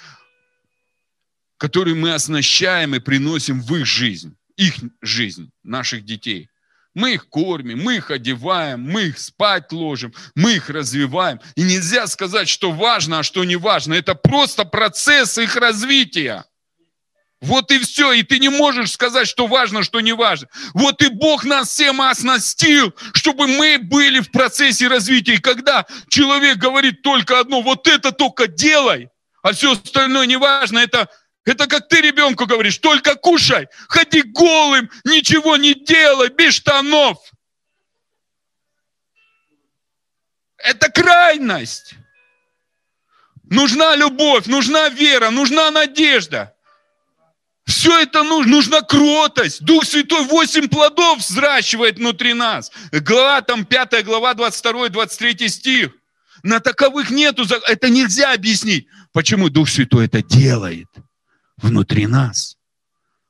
[1.59, 6.49] которые мы оснащаем и приносим в их жизнь, их жизнь, наших детей.
[6.95, 11.41] Мы их кормим, мы их одеваем, мы их спать ложим, мы их развиваем.
[11.55, 13.93] И нельзя сказать, что важно, а что не важно.
[13.93, 16.47] Это просто процесс их развития.
[17.43, 18.13] Вот и все.
[18.13, 20.49] И ты не можешь сказать, что важно, что не важно.
[20.73, 25.35] Вот и Бог нас всем оснастил, чтобы мы были в процессе развития.
[25.35, 29.11] И когда человек говорит только одно, вот это только делай,
[29.43, 31.11] а все остальное не важно, это
[31.47, 37.19] это как ты ребенку говоришь, только кушай, ходи голым, ничего не делай, без штанов.
[40.59, 41.95] Это крайность.
[43.45, 46.53] Нужна любовь, нужна вера, нужна надежда.
[47.65, 49.63] Все это нужно, нужна кротость.
[49.63, 52.73] Дух Святой 8 плодов взращивает внутри нас.
[52.91, 55.93] Глава, там 5 глава, 22, 23 стих.
[56.43, 58.89] На таковых нету, это нельзя объяснить.
[59.13, 60.89] Почему Дух Святой это делает?
[61.57, 62.57] Внутри нас.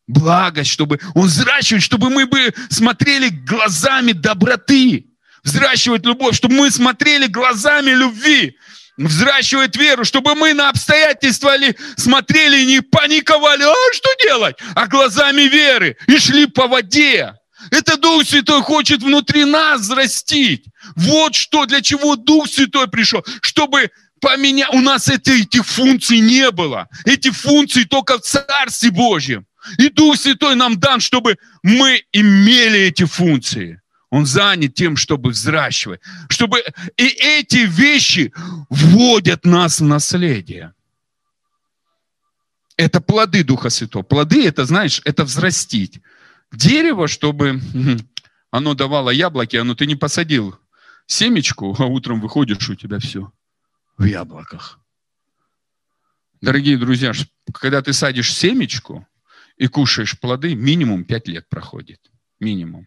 [0.07, 5.07] Благость, чтобы Он взращивает, чтобы мы бы смотрели глазами доброты,
[5.43, 8.57] взращивать любовь, чтобы мы смотрели глазами любви,
[8.97, 11.55] взращивать веру, чтобы мы на обстоятельства
[11.97, 17.35] смотрели и не паниковали, а что делать, а глазами веры и шли по воде.
[17.71, 20.67] Это Дух Святой хочет внутри нас взрастить.
[20.95, 23.91] Вот что, для чего Дух Святой пришел, чтобы
[24.21, 24.73] поменять.
[24.73, 26.89] У нас эти, этих функций не было.
[27.05, 29.47] Эти функции только в Царстве Божьем.
[29.79, 33.81] И Дух Святой нам дан, чтобы мы имели эти функции.
[34.11, 36.01] Он занят тем, чтобы взращивать.
[36.29, 36.63] Чтобы
[36.97, 38.33] и эти вещи
[38.71, 40.73] вводят нас в наследие.
[42.77, 44.03] Это плоды Духа Святого.
[44.03, 46.01] Плоды, это, знаешь, это взрастить.
[46.53, 47.61] Дерево, чтобы
[48.51, 50.57] оно давало яблоки, оно ты не посадил
[51.07, 53.33] семечку, а утром выходишь, у тебя все
[53.97, 54.79] в яблоках.
[56.41, 57.13] Дорогие друзья,
[57.53, 59.07] когда ты садишь семечку
[59.57, 62.01] и кушаешь плоды, минимум 5 лет проходит.
[62.39, 62.87] Минимум.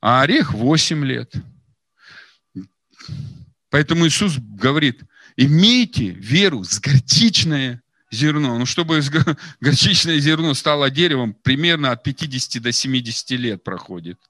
[0.00, 1.34] А орех 8 лет.
[3.70, 5.02] Поэтому Иисус говорит,
[5.36, 8.56] имейте веру с горчичное зерно.
[8.58, 9.00] Ну, чтобы
[9.60, 14.20] горчичное зерно стало деревом, примерно от 50 до 70 лет проходит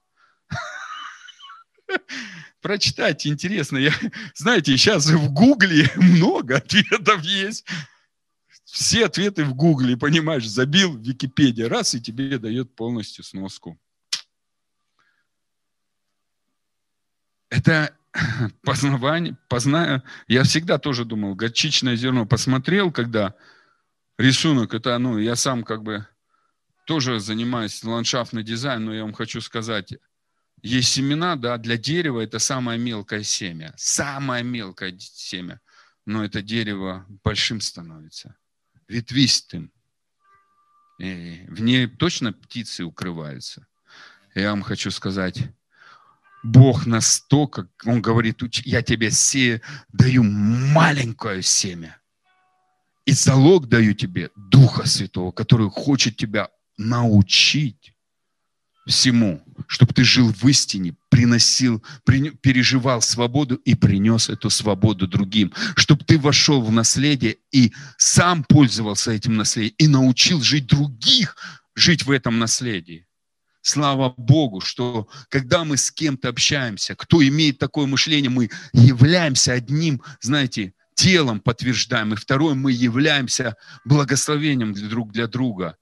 [2.65, 3.77] прочитать интересно.
[3.77, 3.91] Я,
[4.33, 7.63] знаете, сейчас в Гугле много ответов есть.
[8.63, 13.79] Все ответы в Гугле, понимаешь, забил Википедия, раз, и тебе дает полностью сноску.
[17.49, 17.95] Это
[18.63, 20.01] познавание, познаю.
[20.27, 23.35] Я всегда тоже думал, горчичное зерно посмотрел, когда
[24.17, 26.07] рисунок, это, ну, я сам как бы
[26.87, 29.93] тоже занимаюсь ландшафтный дизайн, но я вам хочу сказать,
[30.65, 35.61] есть семена, да, для дерева это самое мелкое семя, самое мелкое семя,
[36.07, 38.35] но это дерево большим становится,
[38.87, 39.71] ветвистым.
[40.97, 43.67] И в ней точно птицы укрываются.
[44.33, 45.37] Я вам хочу сказать,
[46.41, 49.61] Бог настолько, Он говорит, я тебе се,
[49.93, 52.01] даю маленькое семя.
[53.05, 57.94] И залог даю тебе Духа Святого, который хочет тебя научить
[58.85, 65.51] всему, чтобы ты жил в истине, приносил, при, переживал свободу и принес эту свободу другим,
[65.75, 71.35] чтобы ты вошел в наследие и сам пользовался этим наследием и научил жить других
[71.75, 73.05] жить в этом наследии.
[73.61, 80.01] Слава Богу, что когда мы с кем-то общаемся, кто имеет такое мышление, мы являемся одним,
[80.21, 85.77] знаете, телом подтверждаем, и второе, мы являемся благословением для друг для друга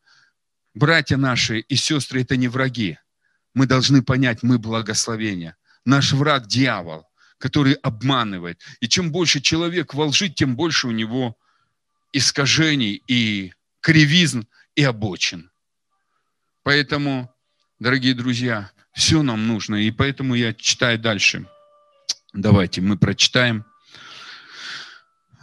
[0.73, 2.97] братья наши и сестры, это не враги.
[3.53, 5.55] Мы должны понять, мы благословения.
[5.85, 7.05] Наш враг– дьявол,
[7.37, 8.61] который обманывает.
[8.79, 11.37] И чем больше человек во лжи, тем больше у него
[12.11, 14.43] искажений и кривизн
[14.75, 15.51] и обочин.
[16.63, 17.29] Поэтому,
[17.79, 19.75] дорогие друзья, все нам нужно.
[19.75, 21.45] И поэтому я читаю дальше.
[22.31, 23.65] Давайте мы прочитаем.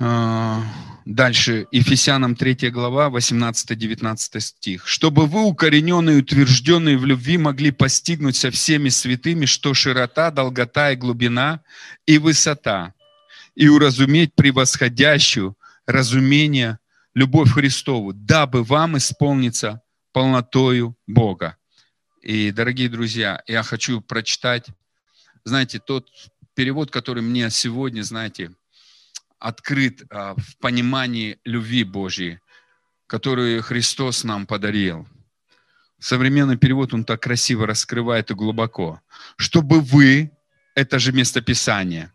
[0.01, 0.63] А,
[1.05, 4.87] Дальше, Ефесянам 3 глава, 18-19 стих.
[4.87, 10.93] «Чтобы вы, укорененные и утвержденные в любви, могли постигнуть со всеми святыми, что широта, долгота
[10.93, 11.63] и глубина,
[12.07, 12.95] и высота,
[13.57, 16.79] и уразуметь превосходящую разумение
[17.15, 19.83] любовь Христову, дабы вам исполниться
[20.13, 21.57] полнотою Бога».
[22.23, 24.69] И, дорогие друзья, я хочу прочитать,
[25.45, 26.09] знаете, тот
[26.55, 28.53] перевод, который мне сегодня, знаете,
[29.41, 32.39] открыт а, в понимании любви Божьей,
[33.07, 35.09] которую Христос нам подарил.
[35.99, 39.01] Современный перевод, он так красиво раскрывает и глубоко.
[39.37, 40.31] Чтобы вы,
[40.75, 42.13] это же местописание,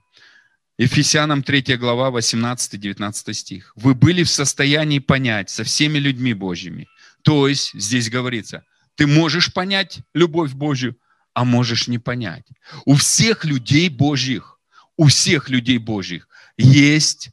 [0.77, 3.71] Ефесянам 3 глава, 18-19 стих.
[3.75, 6.87] Вы были в состоянии понять со всеми людьми Божьими.
[7.21, 8.63] То есть, здесь говорится,
[8.95, 10.97] ты можешь понять любовь Божью,
[11.33, 12.45] а можешь не понять.
[12.85, 14.59] У всех людей Божьих,
[14.97, 16.27] у всех людей Божьих
[16.57, 17.29] есть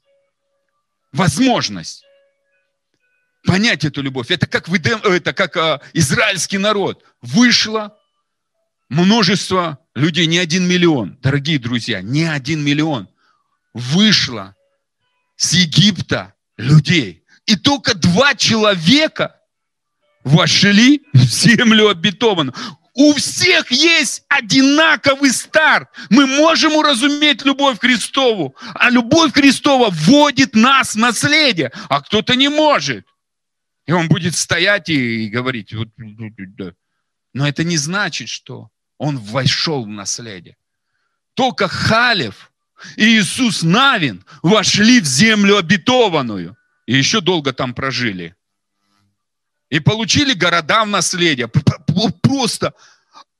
[1.12, 2.04] возможность
[3.44, 4.30] понять эту любовь.
[4.30, 7.04] Это как, это как а, израильский народ.
[7.20, 7.96] Вышло
[8.88, 13.08] множество людей, не один миллион, дорогие друзья, не один миллион.
[13.74, 14.54] Вышло
[15.36, 17.24] с Египта людей.
[17.46, 19.40] И только два человека
[20.24, 22.54] вошли в землю обетованную.
[22.94, 25.88] У всех есть одинаковый старт.
[26.10, 32.48] Мы можем уразуметь любовь Христову, а любовь Христова вводит нас в наследие, а кто-то не
[32.48, 33.06] может.
[33.86, 35.74] И он будет стоять и говорить,
[37.32, 38.68] но это не значит, что
[38.98, 40.56] он вошел в наследие.
[41.34, 42.52] Только Халев
[42.96, 48.36] и Иисус Навин вошли в землю обетованную и еще долго там прожили.
[49.70, 51.48] И получили города в наследие.
[52.22, 52.74] Просто.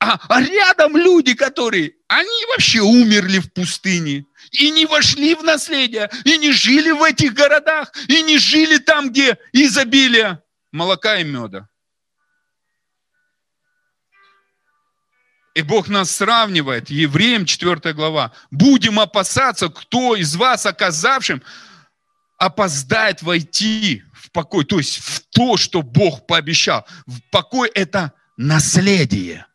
[0.00, 4.26] А, а рядом люди, которые, они вообще умерли в пустыне.
[4.50, 6.10] И не вошли в наследие.
[6.24, 7.92] И не жили в этих городах.
[8.08, 10.42] И не жили там, где изобилие
[10.72, 11.68] молока и меда.
[15.54, 18.32] И Бог нас сравнивает, Евреям 4 глава.
[18.50, 21.42] Будем опасаться, кто из вас, оказавшим,
[22.38, 26.86] опоздает войти в покой, то есть в то, что Бог пообещал.
[27.06, 29.46] В покой– это наследие.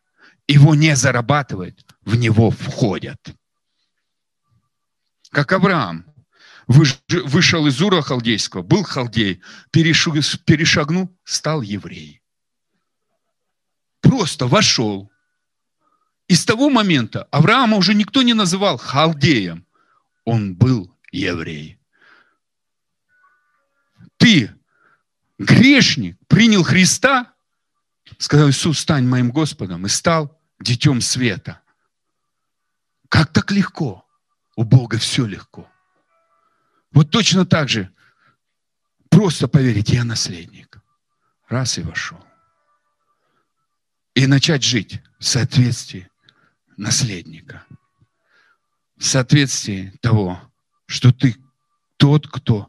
[0.46, 3.20] Его не зарабатывает, в него входят.
[5.30, 6.06] Как Авраам
[6.66, 12.22] вышел из Ура халдейского, был халдей, перешагнул, стал еврей.
[14.00, 15.10] Просто вошел,
[16.28, 19.66] и с того момента Авраама уже никто не называл халдеем.
[20.24, 21.80] Он был еврей.
[24.18, 24.54] Ты,
[25.38, 27.32] грешник, принял Христа,
[28.18, 31.60] сказал Иисус, стань моим Господом, и стал детем света.
[33.08, 34.04] Как так легко?
[34.56, 35.70] У Бога все легко.
[36.90, 37.90] Вот точно так же
[39.08, 40.78] просто поверить, я наследник.
[41.48, 42.22] Раз и вошел.
[44.14, 46.10] И начать жить в соответствии
[46.76, 47.64] наследника.
[48.96, 50.40] В соответствии того,
[50.86, 51.36] что ты
[51.96, 52.68] тот, кто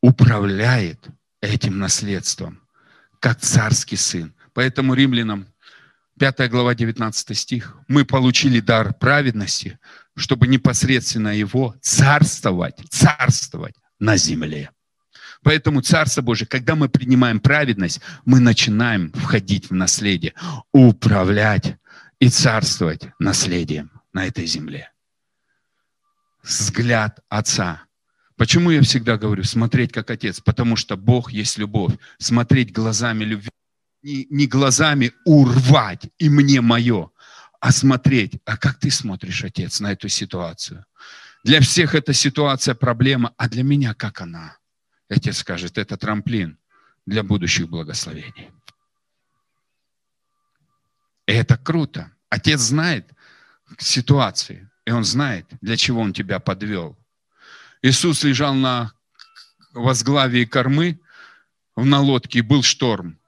[0.00, 1.08] управляет
[1.40, 2.59] этим наследством,
[3.20, 4.34] как царский сын.
[4.52, 5.46] Поэтому римлянам
[6.18, 7.76] 5 глава 19 стих.
[7.88, 9.78] Мы получили дар праведности,
[10.16, 14.70] чтобы непосредственно его царствовать, царствовать на земле.
[15.42, 20.34] Поэтому Царство Божие, когда мы принимаем праведность, мы начинаем входить в наследие,
[20.72, 21.76] управлять
[22.18, 24.92] и царствовать наследием на этой земле.
[26.42, 27.84] Взгляд Отца.
[28.40, 30.40] Почему я всегда говорю смотреть как Отец?
[30.40, 31.92] Потому что Бог есть любовь.
[32.16, 33.50] Смотреть глазами любви.
[34.02, 37.10] Не, не глазами урвать и мне мое,
[37.60, 40.86] а смотреть, а как ты смотришь, Отец, на эту ситуацию.
[41.44, 44.56] Для всех эта ситуация проблема, а для меня как она?
[45.10, 46.56] Отец скажет, это трамплин
[47.04, 48.50] для будущих благословений.
[51.26, 52.10] И это круто.
[52.30, 53.12] Отец знает
[53.76, 56.96] ситуации, и он знает, для чего он тебя подвел.
[57.82, 58.92] Иисус лежал на
[59.72, 61.00] возглавии кормы,
[61.76, 63.18] на лодке, был шторм.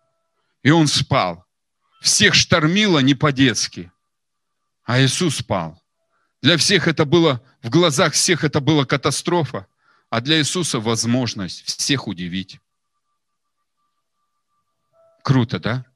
[0.63, 1.47] И он спал.
[2.01, 3.91] Всех штормило не по-детски.
[4.85, 5.83] А Иисус спал.
[6.43, 9.67] Для всех это было, в глазах всех это была катастрофа,
[10.11, 12.61] а для Иисуса возможность всех удивить.
[15.23, 15.87] Круто, да?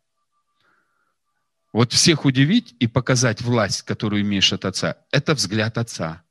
[1.72, 6.22] Вот всех удивить и показать власть, которую имеешь от Отца, это взгляд Отца.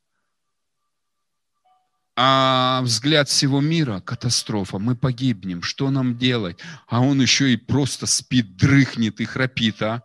[2.18, 4.80] А взгляд всего мира– катастрофа.
[4.80, 5.62] Мы погибнем.
[5.62, 6.58] Что нам делать?
[6.88, 10.04] А он еще и просто спит, дрыхнет и храпит, а?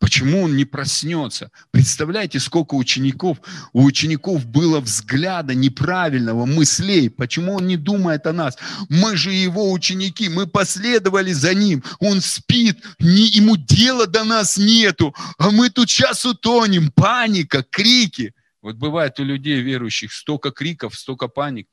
[0.00, 1.50] Почему он не проснется?
[1.72, 3.36] Представляете, сколько учеников,
[3.74, 7.10] у учеников было взгляда неправильного, мыслей.
[7.10, 8.56] Почему он не думает о нас?
[8.88, 11.84] Мы же его ученики, мы последовали за ним.
[11.98, 16.90] Он спит, не, ему дела до нас нету, а мы тут сейчас утонем.
[16.92, 18.32] Паника, крики.
[18.62, 21.68] Вот бывает у людей верующих столько криков, столько паник.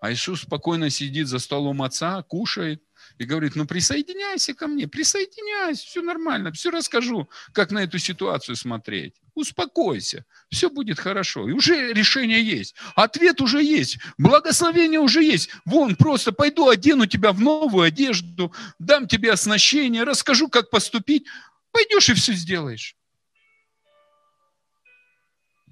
[0.00, 2.82] А Иисус спокойно сидит за столом отца, кушает,
[3.18, 8.56] и говорит, ну присоединяйся ко мне, присоединяйся, все нормально, все расскажу, как на эту ситуацию
[8.56, 9.14] смотреть.
[9.34, 11.48] Успокойся, все будет хорошо.
[11.48, 15.50] И уже решение есть, ответ уже есть, благословение уже есть.
[15.64, 21.26] Вон, просто пойду одену тебя в новую одежду, дам тебе оснащение, расскажу, как поступить.
[21.70, 22.96] Пойдешь и все сделаешь.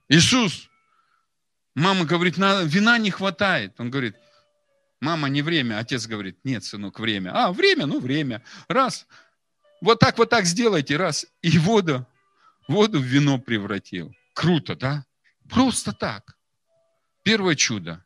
[0.09, 0.69] Иисус,
[1.75, 3.75] мама говорит, вина не хватает.
[3.79, 4.17] Он говорит,
[5.05, 5.79] Мама, не время.
[5.79, 7.31] Отец говорит, нет, сынок, время.
[7.35, 8.43] А, время, ну время.
[8.69, 9.07] Раз.
[9.83, 12.07] вот так, вот так сделайте, раз, и воду,
[12.69, 14.15] воду в вино превратил.
[14.33, 15.05] Круто, да?
[15.51, 16.39] Просто так.
[17.23, 18.03] Первое чудо.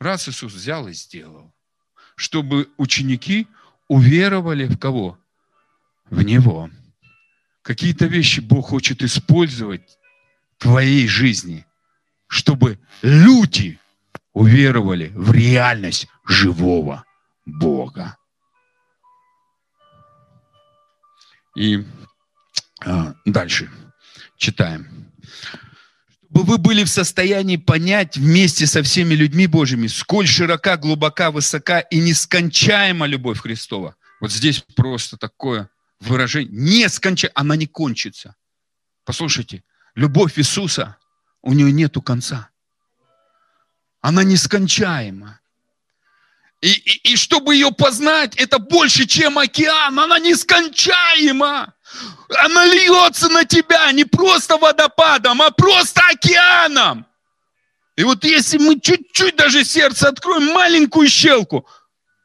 [0.00, 1.54] Раз Иисус взял и сделал,
[2.16, 3.46] чтобы ученики
[3.86, 5.16] уверовали в кого?
[6.10, 6.70] В Него.
[7.62, 9.96] Какие-то вещи Бог хочет использовать
[10.58, 11.66] твоей жизни,
[12.26, 13.78] чтобы люди
[14.32, 17.04] уверовали в реальность живого
[17.46, 18.16] Бога.
[21.56, 21.84] И
[22.84, 23.70] а, дальше
[24.36, 25.04] читаем.
[26.34, 31.78] Чтобы вы были в состоянии понять вместе со всеми людьми Божьими, сколь широка, глубока, высока
[31.78, 33.94] и нескончаема любовь Христова.
[34.20, 35.70] Вот здесь просто такое
[36.00, 36.50] выражение.
[36.52, 38.34] Нескончаемо, она не кончится.
[39.04, 39.62] Послушайте,
[39.94, 40.96] любовь Иисуса,
[41.42, 42.50] у нее нету конца.
[44.00, 45.40] Она нескончаема.
[46.60, 49.98] И, и, и чтобы ее познать, это больше, чем океан.
[49.98, 51.74] Она нескончаема.
[52.38, 57.06] Она льется на тебя не просто водопадом, а просто океаном.
[57.96, 61.66] И вот если мы чуть-чуть даже сердце откроем, маленькую щелку,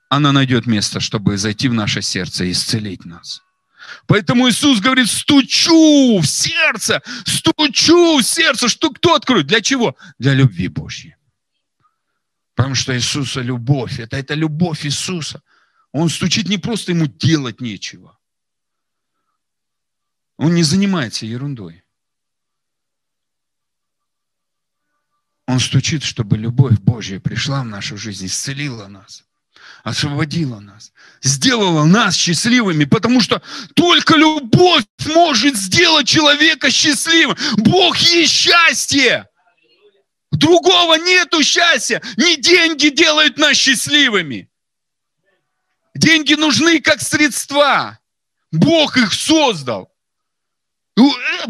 [0.10, 3.42] она найдет место, чтобы зайти в наше сердце и исцелить нас.
[4.10, 8.68] Поэтому Иисус говорит, стучу в сердце, стучу в сердце.
[8.68, 9.46] Что кто откроет?
[9.46, 9.96] Для чего?
[10.18, 11.16] Для любви Божьей.
[12.56, 15.44] Потому что Иисуса любовь, это, это любовь Иисуса.
[15.92, 18.18] Он стучит не просто ему делать нечего.
[20.38, 21.84] Он не занимается ерундой.
[25.46, 29.24] Он стучит, чтобы любовь Божья пришла в нашу жизнь, исцелила нас,
[29.90, 30.92] освободила нас,
[31.22, 33.42] сделала нас счастливыми, потому что
[33.76, 37.38] только любовь может сделать человека счастливым.
[37.58, 39.28] Бог есть счастье.
[40.32, 42.02] Другого нету счастья.
[42.18, 44.50] Не деньги делают нас счастливыми.
[45.96, 48.00] Деньги нужны как средства.
[48.52, 49.92] Бог их создал.
[50.98, 51.02] Э,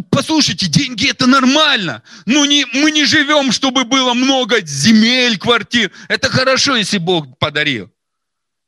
[0.10, 2.04] послушайте, деньги это нормально.
[2.26, 5.92] Но не, мы не живем, чтобы было много земель, квартир.
[6.08, 7.92] Это хорошо, если Бог подарил.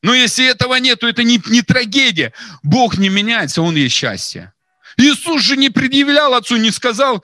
[0.02, 2.34] Но если этого нет, то это не, не трагедия.
[2.64, 4.54] Бог не меняется, Он есть счастье.
[4.98, 7.24] Иисус же не предъявлял отцу, не сказал,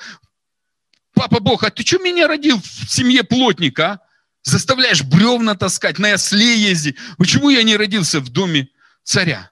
[1.13, 4.07] папа Бог, а ты что меня родил в семье плотника, а?
[4.43, 6.95] Заставляешь бревна таскать, на осле ездить.
[7.17, 8.69] Почему я не родился в доме
[9.03, 9.51] царя?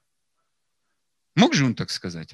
[1.36, 2.34] Мог же он так сказать?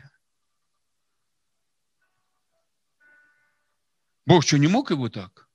[4.28, 5.50] Бог что, не мог его так?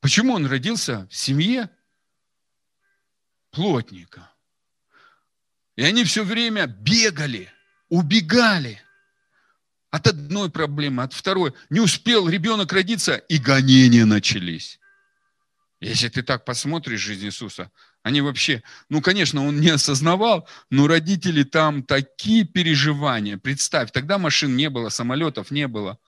[0.00, 1.70] Почему он родился в семье
[3.50, 4.30] плотника?
[5.76, 7.50] И они все время бегали,
[7.88, 8.82] убегали–
[9.90, 11.52] от одной проблемы, от второй.
[11.68, 14.78] Не успел ребенок родиться, и гонения начались.
[15.80, 17.70] Если ты так посмотришь жизнь Иисуса,
[18.02, 23.38] они вообще, ну, конечно, он не осознавал, но родители там такие переживания.
[23.38, 25.98] Представь, тогда машин не было, самолетов не было.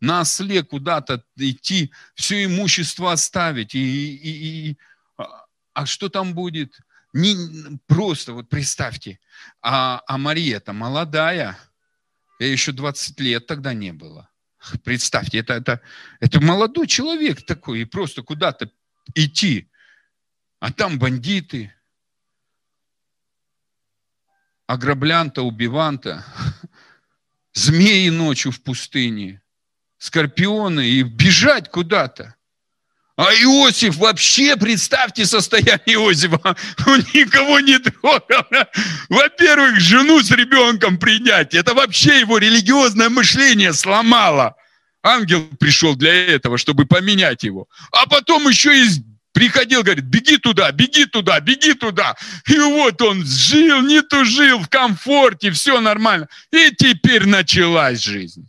[0.00, 3.74] На осле куда-то идти, все имущество оставить.
[3.74, 4.78] И, и, и,
[5.16, 5.44] а,
[5.74, 6.78] а что там будет?
[7.12, 9.18] Не, просто вот представьте,
[9.62, 11.58] а, а Мария-то молодая,
[12.38, 14.28] я еще 20 лет тогда не было.
[14.84, 15.80] Представьте, это, это,
[16.20, 18.70] это молодой человек такой, и просто куда-то
[19.14, 19.70] идти.
[20.60, 21.72] А там бандиты,
[24.66, 26.24] ограблянта, убиванта,
[27.54, 29.40] змеи ночью в пустыне,
[29.96, 32.34] скорпионы, и бежать куда-то.
[33.18, 36.38] А Иосиф вообще, представьте состояние Иосифа,
[36.86, 38.46] он никого не трогал.
[39.08, 44.54] Во-первых, жену с ребенком принять, это вообще его религиозное мышление сломало.
[45.02, 47.66] Ангел пришел для этого, чтобы поменять его.
[47.90, 48.88] А потом еще и
[49.32, 52.14] приходил, говорит, беги туда, беги туда, беги туда.
[52.46, 56.28] И вот он жил, не тужил, в комфорте, все нормально.
[56.52, 58.46] И теперь началась жизнь.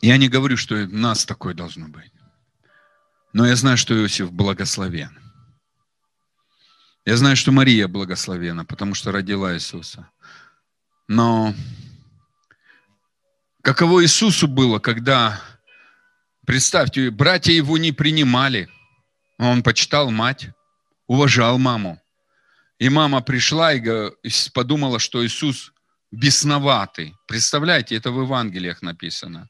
[0.00, 2.12] Я не говорю, что у нас такое должно быть.
[3.32, 5.18] Но я знаю, что Иосиф благословен.
[7.04, 10.10] Я знаю, что Мария благословена, потому что родила Иисуса.
[11.08, 11.54] Но
[13.62, 15.40] каково Иисусу было, когда,
[16.46, 18.68] представьте, братья его не принимали.
[19.38, 20.50] Он почитал мать,
[21.06, 22.00] уважал маму.
[22.78, 23.82] И мама пришла и
[24.52, 25.72] подумала, что Иисус
[26.12, 27.16] бесноватый.
[27.26, 29.48] Представляете, это в Евангелиях написано.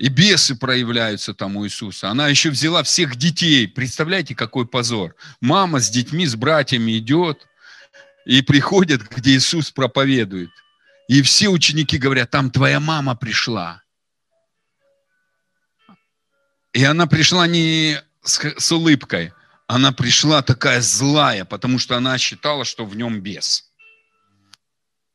[0.00, 2.08] И бесы проявляются там у Иисуса.
[2.08, 3.68] Она еще взяла всех детей.
[3.68, 5.14] Представляете, какой позор.
[5.42, 7.46] Мама с детьми, с братьями идет
[8.24, 10.48] и приходит, где Иисус проповедует.
[11.06, 13.82] И все ученики говорят, там твоя мама пришла.
[16.72, 19.34] И она пришла не с, с улыбкой,
[19.66, 23.69] она пришла такая злая, потому что она считала, что в нем бес.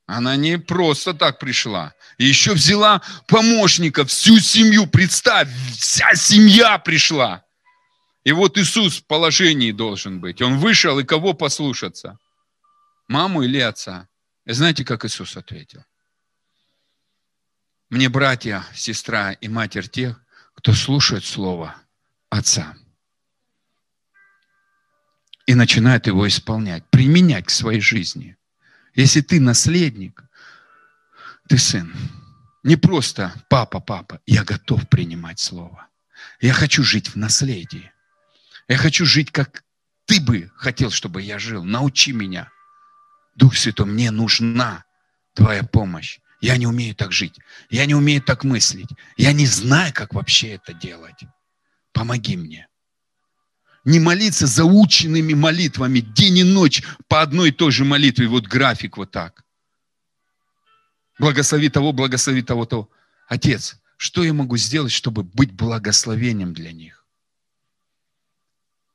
[0.06, 1.94] Она не просто так пришла.
[2.18, 4.88] И еще взяла помощника, всю семью.
[4.88, 7.44] Представь, вся семья пришла.
[8.24, 10.42] И вот Иисус в положении должен быть.
[10.42, 12.18] Он вышел, и кого послушаться?
[13.08, 14.08] Маму или отца?
[14.46, 15.84] И знаете, как Иисус ответил?
[17.90, 20.20] Мне братья, сестра и матерь тех,
[20.56, 21.76] кто слушает Слово
[22.30, 22.76] Отца
[25.46, 28.36] и начинает его исполнять, применять к своей жизни.
[28.96, 30.24] Если ты наследник,
[31.48, 31.94] ты сын.
[32.64, 35.88] Не просто папа, папа, я готов принимать Слово.
[36.40, 37.92] Я хочу жить в наследии.
[38.68, 39.64] Я хочу жить, как
[40.06, 41.64] ты бы хотел, чтобы я жил.
[41.64, 42.50] Научи меня.
[43.36, 44.86] Дух Святой, мне нужна
[45.34, 46.20] твоя помощь.
[46.42, 47.38] Я не умею так жить.
[47.70, 48.90] Я не умею так мыслить.
[49.18, 51.24] Я не знаю, как вообще это делать.
[51.92, 52.68] Помоги мне.
[53.86, 58.28] Не молиться заученными молитвами день и ночь по одной и той же молитве.
[58.28, 59.44] Вот график вот так.
[61.20, 62.90] Благослови того, благослови того, того.
[63.28, 67.06] Отец, что я могу сделать, чтобы быть благословением для них?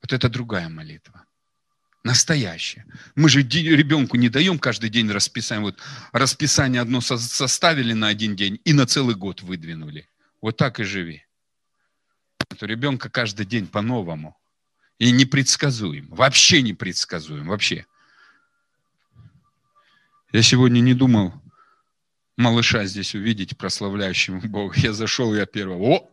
[0.01, 1.25] Вот это другая молитва.
[2.03, 2.85] Настоящее.
[3.15, 5.63] Мы же ребенку не даем каждый день расписание.
[5.63, 5.79] Вот
[6.11, 10.09] расписание одно составили на один день и на целый год выдвинули.
[10.41, 11.23] Вот так и живи.
[12.59, 14.35] У ребенка каждый день по-новому.
[15.01, 16.07] И непредсказуем.
[16.11, 17.47] Вообще непредсказуем.
[17.47, 17.87] Вообще.
[20.31, 21.33] Я сегодня не думал
[22.37, 24.75] малыша здесь увидеть, прославляющего Бога.
[24.77, 25.81] Я зашел, я первого.
[25.81, 26.11] О!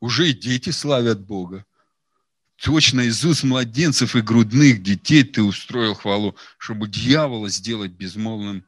[0.00, 1.64] Уже и дети славят Бога
[2.60, 8.66] точно из уст младенцев и грудных детей ты устроил хвалу, чтобы дьявола сделать безмолвным,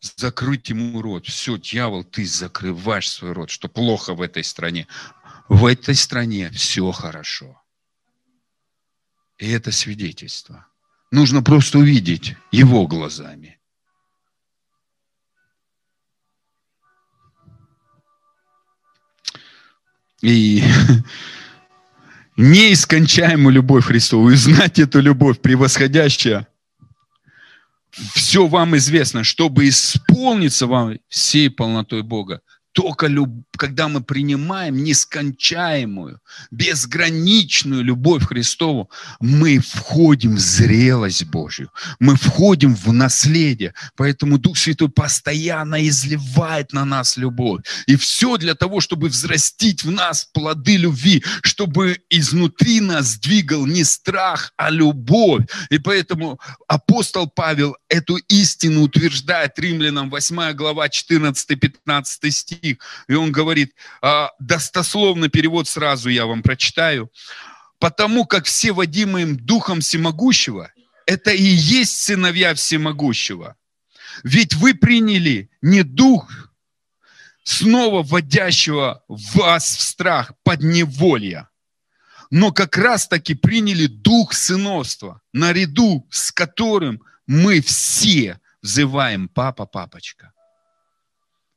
[0.00, 1.26] закрыть ему рот.
[1.26, 4.86] Все, дьявол, ты закрываешь свой рот, что плохо в этой стране.
[5.48, 7.62] В этой стране все хорошо.
[9.38, 10.66] И это свидетельство.
[11.10, 13.60] Нужно просто увидеть его глазами.
[20.22, 20.62] И
[22.36, 26.48] неискончаемую любовь Христову, и знать эту любовь превосходящая,
[27.90, 32.40] все вам известно, чтобы исполниться вам всей полнотой Бога.
[32.76, 33.30] Только люб...
[33.56, 36.20] когда мы принимаем нескончаемую,
[36.50, 41.70] безграничную любовь Христову, мы входим в зрелость Божью,
[42.00, 43.72] мы входим в наследие.
[43.96, 47.62] Поэтому Дух Святой постоянно изливает на нас любовь.
[47.86, 53.84] И все для того, чтобы взрастить в нас плоды любви, чтобы изнутри нас двигал не
[53.84, 55.46] страх, а любовь.
[55.70, 56.38] И поэтому
[56.68, 62.78] апостол Павел эту истину утверждает римлянам 8 глава 14-15 стих стих,
[63.08, 67.10] и он говорит, а, достословно перевод сразу я вам прочитаю,
[67.78, 70.70] потому как все водимым Духом Всемогущего,
[71.06, 73.56] это и есть сыновья Всемогущего.
[74.24, 76.28] Ведь вы приняли не Дух,
[77.44, 81.48] снова вводящего вас в страх, подневолья,
[82.30, 90.32] но как раз таки приняли Дух сыновства, наряду с которым мы все взываем «Папа, папочка».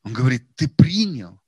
[0.03, 1.41] Он говорит, ты принял,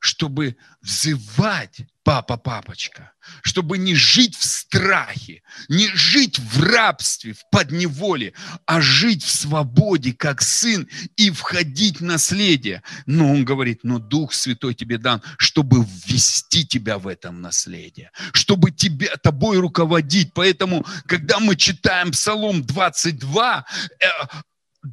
[0.00, 3.12] чтобы взывать папа, папочка,
[3.42, 8.32] чтобы не жить в страхе, не жить в рабстве, в подневоле,
[8.66, 12.84] а жить в свободе, как сын, и входить в наследие.
[13.06, 18.70] Но он говорит, но Дух Святой тебе дан, чтобы ввести тебя в этом наследие, чтобы
[18.70, 20.32] тебя, тобой руководить.
[20.32, 23.66] Поэтому, когда мы читаем Псалом 22,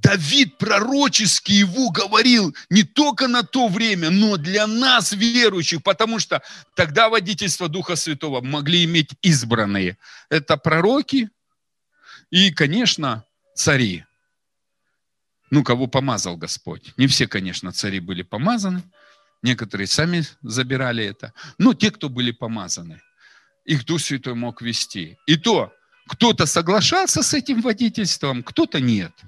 [0.01, 6.41] Давид пророчески его говорил не только на то время, но для нас, верующих, потому что
[6.75, 9.97] тогда водительство Духа Святого могли иметь избранные.
[10.29, 11.29] Это пророки
[12.31, 14.05] и, конечно, цари.
[15.51, 16.93] Ну, кого помазал Господь.
[16.97, 18.81] Не все, конечно, цари были помазаны.
[19.43, 21.33] Некоторые сами забирали это.
[21.59, 22.99] Но те, кто были помазаны,
[23.63, 25.19] их Дух Святой мог вести.
[25.27, 25.71] И то,
[26.07, 29.13] кто-то соглашался с этим водительством, кто-то нет–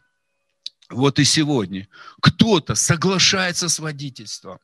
[0.90, 1.88] вот и сегодня
[2.22, 4.60] кто-то соглашается с водительством.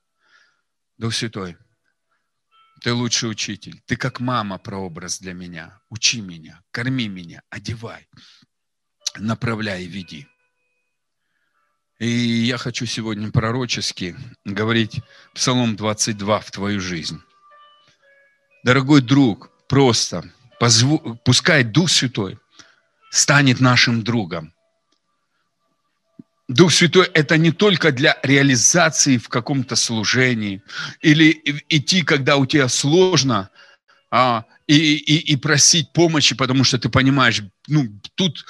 [0.98, 1.58] Дух Святой,
[2.82, 3.82] ты лучший учитель.
[3.86, 5.82] Ты как мама прообраз для меня.
[5.90, 8.08] Учи меня, корми меня, одевай,
[9.18, 10.28] направляй веди.
[11.98, 14.16] И я хочу сегодня пророчески
[14.46, 15.02] говорить
[15.34, 17.22] Псалом 22 в твою жизнь.
[18.64, 20.88] Дорогой друг, просто позв...
[21.24, 22.40] пускай Дух Святой
[23.10, 24.54] станет нашим другом–
[26.52, 30.62] Дух Святой– это не только для реализации в каком-то служении
[31.00, 33.50] или идти, когда у тебя сложно,
[34.10, 38.46] а, и, и, и просить помощи, потому что ты понимаешь, ну, тут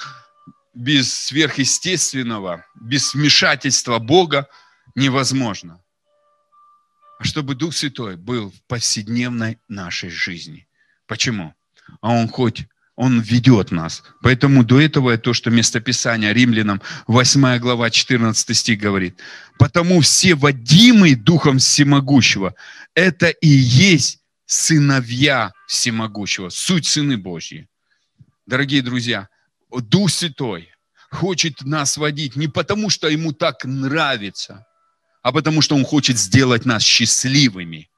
[0.74, 4.48] без сверхъестественного, без вмешательства Бога
[4.96, 5.80] невозможно.
[7.20, 10.66] А чтобы Дух Святой был в повседневной нашей жизни.
[11.06, 11.54] Почему?
[12.00, 12.66] А Он хоть
[13.02, 14.04] он ведет нас.
[14.20, 19.18] Поэтому до этого то, что местописание Римлянам 8 глава 14 стих говорит.
[19.58, 22.54] Потому все водимые Духом Всемогущего,
[22.94, 27.68] это и есть сыновья Всемогущего, суть сыны Божьи.
[28.46, 29.28] Дорогие друзья,
[29.72, 30.68] Дух Святой
[31.10, 34.64] хочет нас водить не потому, что ему так нравится,
[35.22, 37.90] а потому что он хочет сделать нас счастливыми,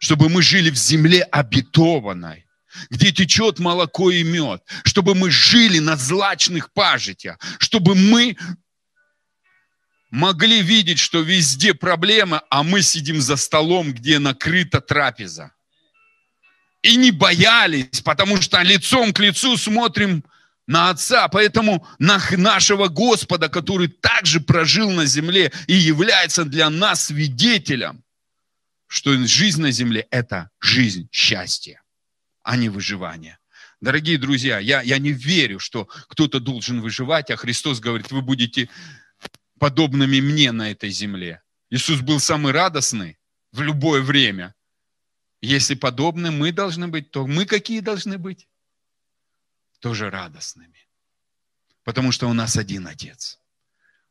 [0.00, 2.44] чтобы мы жили в земле обетованной,
[2.90, 8.36] где течет молоко и мед, чтобы мы жили на злачных пажитях, чтобы мы
[10.10, 15.52] могли видеть, что везде проблемы, а мы сидим за столом, где накрыта трапеза.
[16.82, 20.22] И не боялись, потому что лицом к лицу смотрим
[20.66, 21.28] на Отца.
[21.28, 28.04] Поэтому на нашего Господа, который также прожил на земле и является для нас свидетелем,
[28.86, 31.83] что жизнь на земле– это жизнь счастья
[32.44, 33.38] а не выживание.
[33.80, 38.68] Дорогие друзья, я, я не верю, что кто-то должен выживать, а Христос говорит, вы будете
[39.58, 41.42] подобными мне на этой земле.
[41.70, 43.18] Иисус был самый радостный
[43.50, 44.54] в любое время.
[45.40, 48.46] Если подобны мы должны быть, то мы какие должны быть?
[49.80, 50.86] Тоже радостными.
[51.82, 53.40] Потому что у нас один Отец.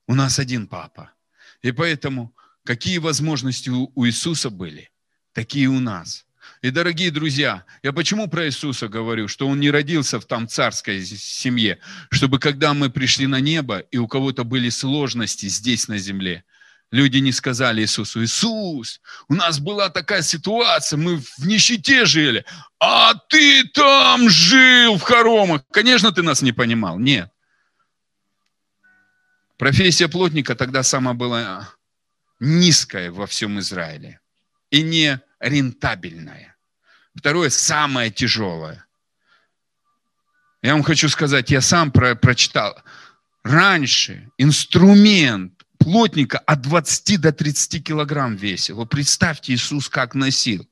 [0.08, 1.14] У нас один Папа.
[1.62, 4.92] И поэтому какие возможности у Иисуса были,
[5.34, 6.26] такие у нас–
[6.64, 11.06] и, дорогие друзья, я почему про Иисуса говорю, что Он не родился в там царской
[11.06, 11.78] семье,
[12.10, 16.46] чтобы когда мы пришли на небо, и у кого-то были сложности здесь на земле,
[16.90, 22.46] люди не сказали Иисусу, Иисус, у нас была такая ситуация, мы в нищете жили,
[22.80, 25.64] а ты там жил в хоромах.
[25.70, 26.98] Конечно, ты нас не понимал.
[26.98, 27.30] Нет.
[29.58, 31.68] Профессия плотника тогда сама была
[32.40, 34.22] низкая во всем Израиле
[34.72, 36.53] и не рентабельная.
[37.16, 38.86] Второе, самое тяжелое.
[40.62, 42.76] Я вам хочу сказать, я сам про, прочитал.
[43.44, 48.78] Раньше инструмент плотника от 20 до 30 килограмм весил.
[48.78, 50.68] Вы представьте, Иисус как носил.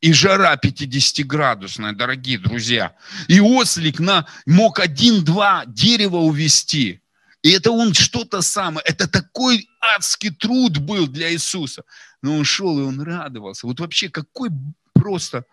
[0.00, 2.94] И жара 50-градусная, дорогие друзья.
[3.28, 7.00] И ослик на, мог один-два дерева увести.
[7.42, 8.84] И это он что-то самое.
[8.86, 11.84] Это такой адский труд был для Иисуса.
[12.22, 13.66] Но он шел, и он радовался.
[13.66, 14.50] Вот вообще какой
[14.94, 15.44] просто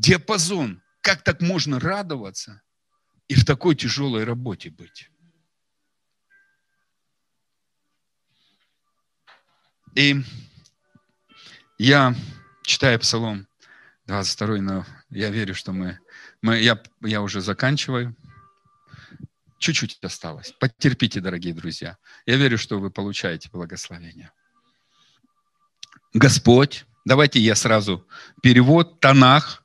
[0.00, 0.82] диапазон.
[1.02, 2.62] Как так можно радоваться
[3.28, 5.10] и в такой тяжелой работе быть?
[9.94, 10.22] И
[11.78, 12.14] я
[12.62, 13.48] читаю Псалом
[14.06, 15.98] 22, но я верю, что мы,
[16.42, 18.16] мы я, я уже заканчиваю.
[19.58, 20.52] Чуть-чуть осталось.
[20.58, 21.98] Потерпите, дорогие друзья.
[22.24, 24.32] Я верю, что вы получаете благословение.
[26.14, 28.06] Господь, давайте я сразу
[28.42, 29.59] перевод, Танах,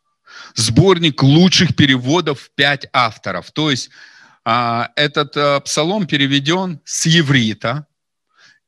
[0.55, 3.51] сборник лучших переводов пять авторов.
[3.51, 3.89] То есть
[4.43, 7.87] а, этот а, псалом переведен с еврита,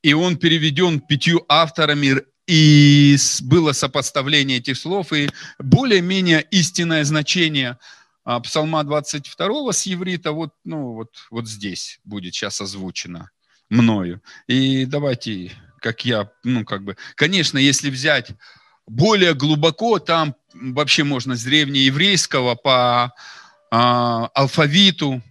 [0.01, 7.77] и он переведен пятью авторами, и было сопоставление этих слов, и более-менее истинное значение
[8.23, 13.31] а, псалма 22 с еврита вот, ну, вот, вот здесь будет сейчас озвучено
[13.69, 14.21] мною.
[14.47, 18.31] И давайте, как я, ну, как бы, конечно, если взять
[18.87, 20.35] более глубоко, там
[20.73, 23.13] вообще можно с древнееврейского по
[23.71, 25.21] а, алфавиту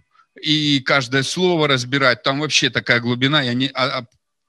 [0.41, 2.23] и каждое слово разбирать.
[2.23, 3.41] Там вообще такая глубина.
[3.41, 4.05] Я не, а, а,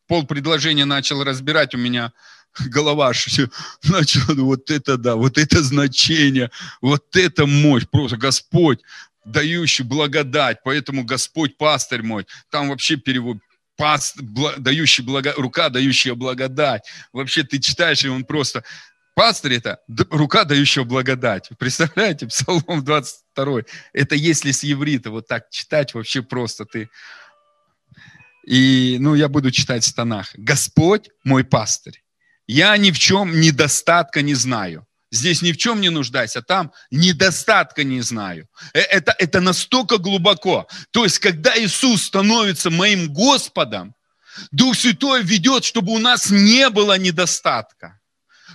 [0.07, 2.13] пол предложения начал разбирать, у меня
[2.67, 3.13] голова
[3.85, 6.51] начала, ну, вот это да, вот это значение,
[6.81, 8.81] вот это мощь, просто Господь,
[9.25, 13.39] дающий благодать, поэтому Господь пастырь мой, там вообще перевод,
[13.77, 14.17] паст,
[14.59, 16.83] дающий благо, рука, дающая благодать.
[17.13, 18.65] Вообще ты читаешь, и он просто
[19.19, 19.81] Пастырь– это
[20.11, 21.49] рука, дающая благодать.
[21.59, 23.63] Представляете, Псалом 22.
[23.93, 26.89] Это если с еврита вот так читать, вообще просто ты...
[28.47, 30.29] И, ну, я буду читать в тонах.
[30.35, 32.01] «Господь мой пастырь,
[32.47, 34.87] я ни в чем недостатка не знаю».
[35.11, 38.47] Здесь ни в чем не нуждаюсь, а там недостатка не знаю.
[38.73, 40.69] Э, это, это настолько глубоко.
[40.93, 43.97] То есть, когда Иисус становится моим Господом,
[44.53, 47.98] Дух Святой ведет, чтобы у нас не было недостатка.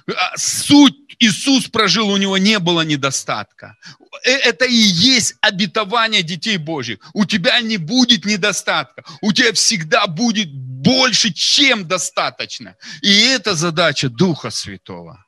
[0.08, 3.78] А, суть Иисус прожил, у него не было недостатка.
[4.26, 7.00] Э, это и есть обетование детей Божьих.
[7.14, 9.04] У тебя не будет недостатка.
[9.22, 12.76] У тебя всегда будет больше, чем достаточно.
[13.02, 15.26] И это задача Духа Святого.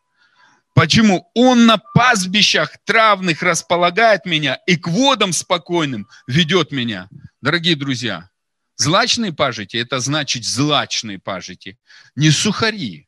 [0.73, 1.29] Почему?
[1.33, 7.07] Он на пастбищах травных располагает меня и к водам спокойным ведет меня.
[7.41, 8.29] Дорогие друзья,
[8.75, 11.77] злачные пажити– это значит злачные пажити.
[12.17, 13.04] Не сухари,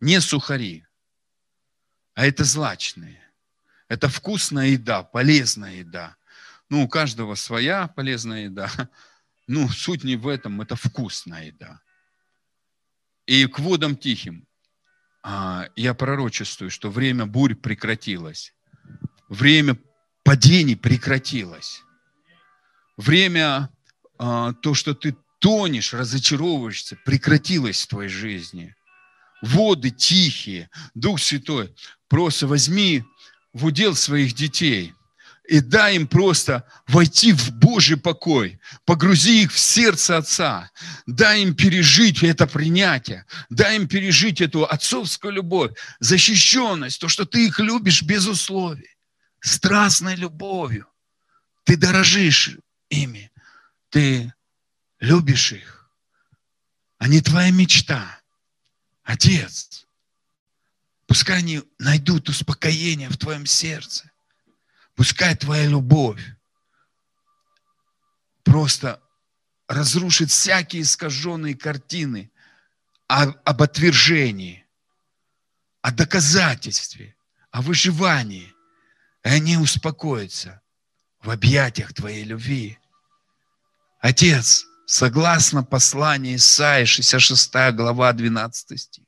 [0.00, 0.86] не сухари,
[2.14, 3.22] а это злачные.
[3.88, 6.16] Это вкусная еда, полезная еда.
[6.68, 8.70] Ну, у каждого своя полезная еда.
[9.48, 11.80] Ну, суть не в этом, это вкусная еда.
[13.26, 14.46] И к водам тихим
[15.22, 18.54] а, я пророчествую, что время бурь прекратилось.
[19.28, 19.76] Время
[20.22, 21.82] падений прекратилось.
[22.96, 23.70] Время,
[24.18, 28.75] а, то, что ты тонешь, разочаровываешься, прекратилось в твоей жизни.
[29.46, 31.74] Воды тихие, Дух Святой,
[32.08, 33.04] просто возьми
[33.52, 34.92] в удел своих детей–
[35.48, 40.70] и дай им просто войти в Божий покой, погрузи их в сердце Отца,
[41.06, 47.46] дай им пережить это принятие, дай им пережить эту отцовскую любовь, защищенность, то, что ты
[47.46, 48.96] их любишь без условий,
[49.40, 50.86] страстной любовью.
[51.64, 52.56] Ты дорожишь
[52.88, 53.30] ими,
[53.90, 54.32] ты
[55.00, 55.90] любишь их.
[56.98, 58.15] Они твоя мечта.
[59.06, 59.86] Отец,
[61.06, 64.10] пускай они найдут успокоение в твоем сердце
[64.96, 66.22] Пускай твоя любовь
[68.42, 69.02] просто
[69.68, 72.30] разрушит всякие искаженные картины
[73.06, 74.66] об отвержении,
[75.82, 77.14] о доказательстве,
[77.50, 78.54] о выживании.
[79.22, 80.62] И они успокоятся
[81.20, 82.78] в объятиях Твоей любви.
[84.00, 89.04] Отец, согласно посланию Исаии, 66 глава, 12 стих,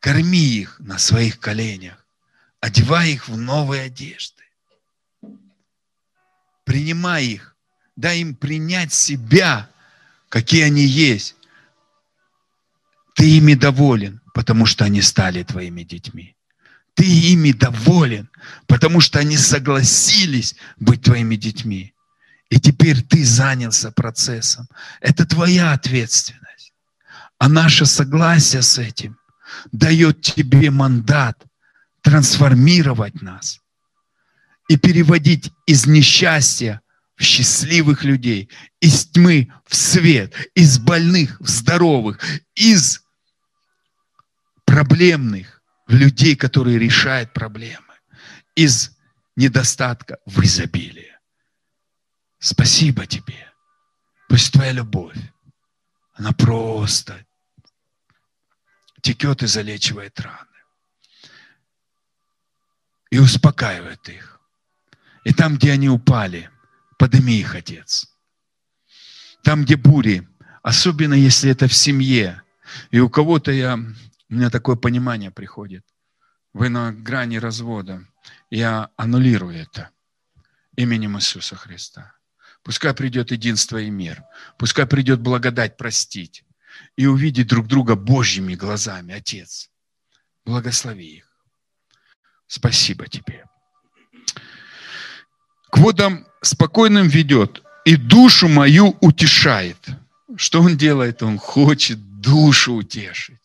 [0.00, 2.06] корми их на своих коленях
[2.60, 4.42] одевай их в новые одежды.
[6.64, 7.56] Принимай их,
[7.94, 9.70] дай им принять себя,
[10.28, 11.36] какие они есть.
[13.14, 16.36] Ты ими доволен, потому что они стали твоими детьми.
[16.94, 18.28] Ты ими доволен,
[18.66, 21.94] потому что они согласились быть твоими детьми.
[22.48, 24.68] И теперь ты занялся процессом.
[25.00, 26.72] Это твоя ответственность.
[27.38, 29.18] А наше согласие с этим
[29.72, 31.42] дает тебе мандат–
[32.06, 33.58] трансформировать нас
[34.68, 36.80] и переводить из несчастья
[37.16, 38.48] в счастливых людей,
[38.78, 42.20] из тьмы в свет, из больных в здоровых,
[42.54, 43.02] из
[44.64, 47.94] проблемных в людей, которые решают проблемы,
[48.54, 48.92] из
[49.34, 51.05] недостатка в изобилие.
[52.48, 53.52] Спасибо тебе.
[54.28, 55.18] Пусть твоя любовь,
[56.14, 57.26] она просто
[59.02, 60.58] текет и залечивает раны
[63.10, 64.40] и успокаивает их.
[65.24, 66.48] И там, где они упали,
[67.00, 68.16] подними их, Отец.
[69.42, 70.28] Там, где бури,
[70.62, 72.42] особенно если это в семье,
[72.92, 75.84] и у кого-то я, у меня такое понимание приходит,
[76.52, 78.06] вы на грани развода,
[78.50, 79.90] я аннулирую это
[80.76, 82.15] именем Иисуса Христа.
[82.66, 84.24] Пускай придет единство и мир.
[84.58, 86.42] Пускай придет благодать простить
[86.96, 89.70] и увидеть друг друга Божьими глазами, Отец.
[90.44, 91.32] Благослови их.
[92.48, 93.44] Спасибо тебе.
[95.70, 99.78] К водам спокойным ведет и душу мою утешает.
[100.36, 101.22] Что он делает?
[101.22, 103.38] Он хочет душу утешить.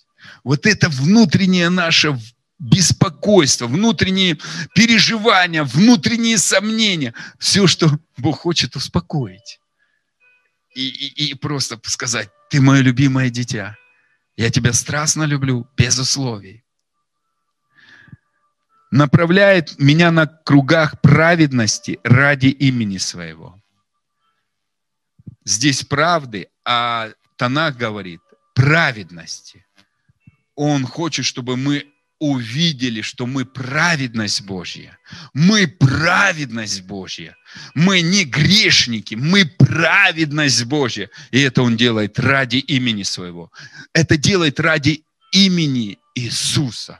[0.43, 2.17] Вот это внутреннее наше
[2.61, 4.37] беспокойство, внутренние
[4.75, 9.59] переживания, внутренние сомнения, все, что Бог хочет успокоить.
[10.75, 13.75] И, и, и просто сказать, ты мое любимое дитя,
[14.37, 16.63] я тебя страстно люблю, без условий
[18.91, 23.57] направляет меня на кругах праведности ради имени своего.
[25.45, 28.21] Здесь правды, а Танах говорит
[28.53, 29.65] праведности.
[30.55, 31.90] Он хочет, чтобы мы
[32.21, 34.99] увидели, что мы праведность Божья.
[35.33, 37.35] Мы праведность Божья.
[37.73, 41.09] Мы не грешники, мы праведность Божья.
[41.31, 43.51] И это Он делает ради имени своего.
[43.93, 45.03] Это делает ради
[45.33, 46.99] имени Иисуса.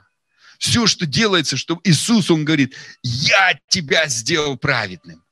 [0.57, 5.23] Все, что делается, что Иисус, Он говорит, я тебя сделал праведным.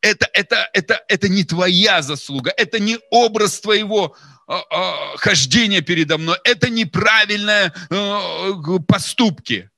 [0.00, 4.16] Это, это, это, это не твоя заслуга, это не образ твоего
[4.46, 9.70] а, а, хождения передо мной, это неправильные а, поступки.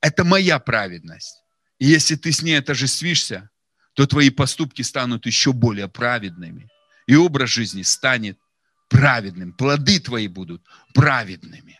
[0.00, 1.42] Это моя праведность.
[1.78, 3.50] И если ты с ней отождествишься,
[3.94, 6.68] то твои поступки станут еще более праведными.
[7.06, 8.38] И образ жизни станет
[8.88, 9.52] праведным.
[9.52, 10.62] Плоды твои будут
[10.94, 11.78] праведными.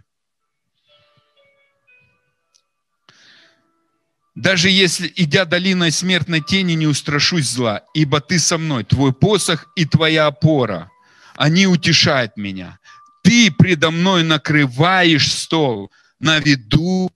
[4.35, 9.67] Даже если, идя долиной смертной тени, не устрашусь зла, ибо ты со мной, твой посох
[9.75, 10.91] и твоя опора,
[11.39, 12.81] они утешают меня.
[13.23, 17.13] Ты предо мной накрываешь стол на виду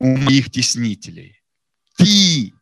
[0.00, 1.40] у моих теснителей.
[1.96, 2.52] Ты,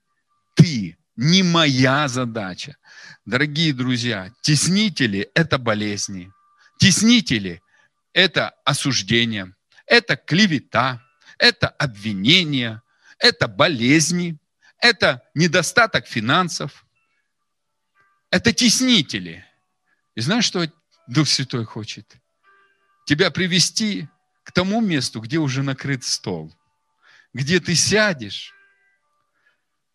[0.55, 2.77] ты, не моя задача.
[3.25, 6.31] Дорогие друзья, теснители– это болезни.
[6.79, 7.63] Теснители–
[8.13, 9.55] это осуждение,
[9.87, 11.03] это клевета,
[11.39, 12.83] это обвинение,
[13.19, 14.37] это болезни,
[14.79, 16.85] это недостаток финансов,
[18.29, 19.47] это теснители.
[20.15, 20.71] И знаешь, что
[21.07, 22.17] Дух Святой хочет?
[23.07, 24.09] Тебя привести
[24.45, 26.55] к тому месту, где уже накрыт стол,
[27.33, 28.55] где ты сядешь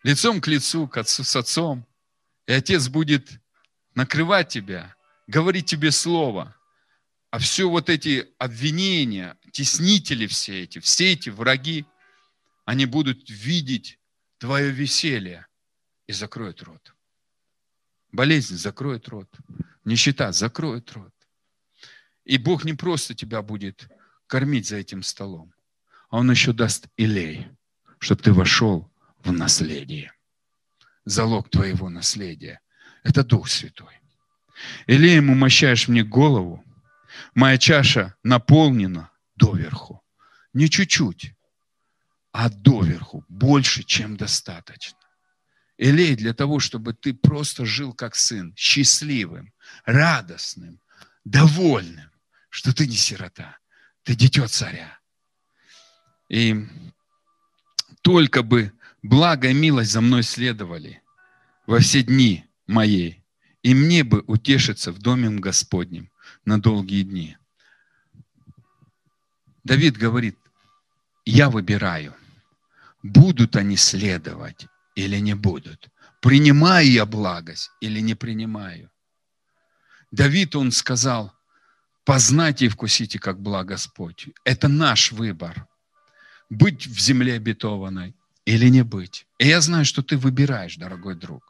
[0.04, 1.86] лицом к лицу к отцу, с отцом,
[2.48, 3.30] и отец будет
[3.96, 4.96] накрывать тебя,
[5.28, 6.56] говорить тебе слово.
[7.32, 11.86] А все вот эти обвинения, теснители все эти, все эти враги,
[12.66, 14.00] они будут видеть
[14.40, 15.48] твое веселье
[16.08, 16.96] и закроют рот.
[18.12, 19.30] Болезнь закроет рот.
[19.86, 21.14] Нищета закроет рот.
[22.26, 23.90] И Бог не просто тебя будет
[24.28, 25.54] кормить за этим столом,
[26.10, 27.48] а Он еще даст илей,
[28.00, 28.92] чтобы ты вошел
[29.24, 30.12] в наследие.
[31.06, 32.62] Залог твоего наследия–
[33.04, 34.00] это Дух Святой.
[34.88, 36.64] Илеем умощаешь мне голову,
[37.34, 40.04] моя чаша наполнена доверху.
[40.54, 41.34] Не чуть-чуть,
[42.32, 44.99] а доверху, больше, чем достаточно.
[45.80, 49.54] Илей для того, чтобы ты просто жил как сын, счастливым,
[49.86, 50.82] радостным,
[51.24, 52.12] довольным,
[52.50, 53.58] что ты не сирота,
[54.04, 55.00] ты дитё царя.
[56.28, 56.68] И
[58.02, 58.74] только бы
[59.04, 61.02] благо и милость за мной следовали
[61.66, 63.24] во все дни моей,
[63.64, 66.12] и мне бы утешиться в доме Господнем
[66.44, 67.38] на долгие дни.
[69.64, 70.38] Давид говорит,
[71.24, 72.14] я выбираю,
[73.02, 74.68] будут они следовать
[75.00, 75.90] или не будут.
[76.22, 78.90] Принимаю я благость или не принимаю.
[80.12, 81.32] Давид, он сказал,
[82.04, 84.28] познайте и вкусите, как благ Господь.
[84.44, 85.68] Это наш выбор.
[86.50, 88.14] Быть в земле обетованной
[88.46, 89.26] или не быть.
[89.38, 91.44] И я знаю, что ты выбираешь, дорогой друг.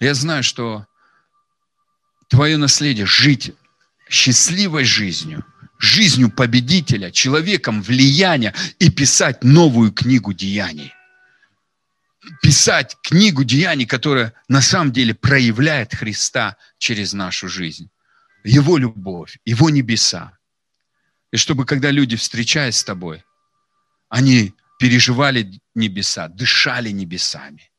[0.00, 0.86] Я знаю, что
[2.28, 3.52] твое наследие– жить
[4.08, 5.44] счастливой жизнью,
[5.78, 10.94] жизнью победителя, человеком влияния и писать новую книгу деяний.
[12.42, 17.90] Писать книгу деяний, которая на самом деле проявляет Христа через нашу жизнь.
[18.44, 20.38] Его любовь, Его небеса.
[21.30, 23.24] И чтобы, когда люди, встречаясь с тобой,
[24.08, 27.70] они переживали небеса, дышали небесами.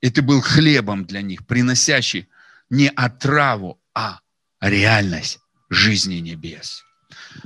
[0.00, 2.28] И ты был хлебом для них, приносящий
[2.70, 4.20] не отраву, а
[4.60, 6.84] реальность жизни небес.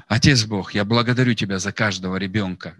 [0.07, 2.77] Отец Бог, я благодарю Тебя за каждого ребенка,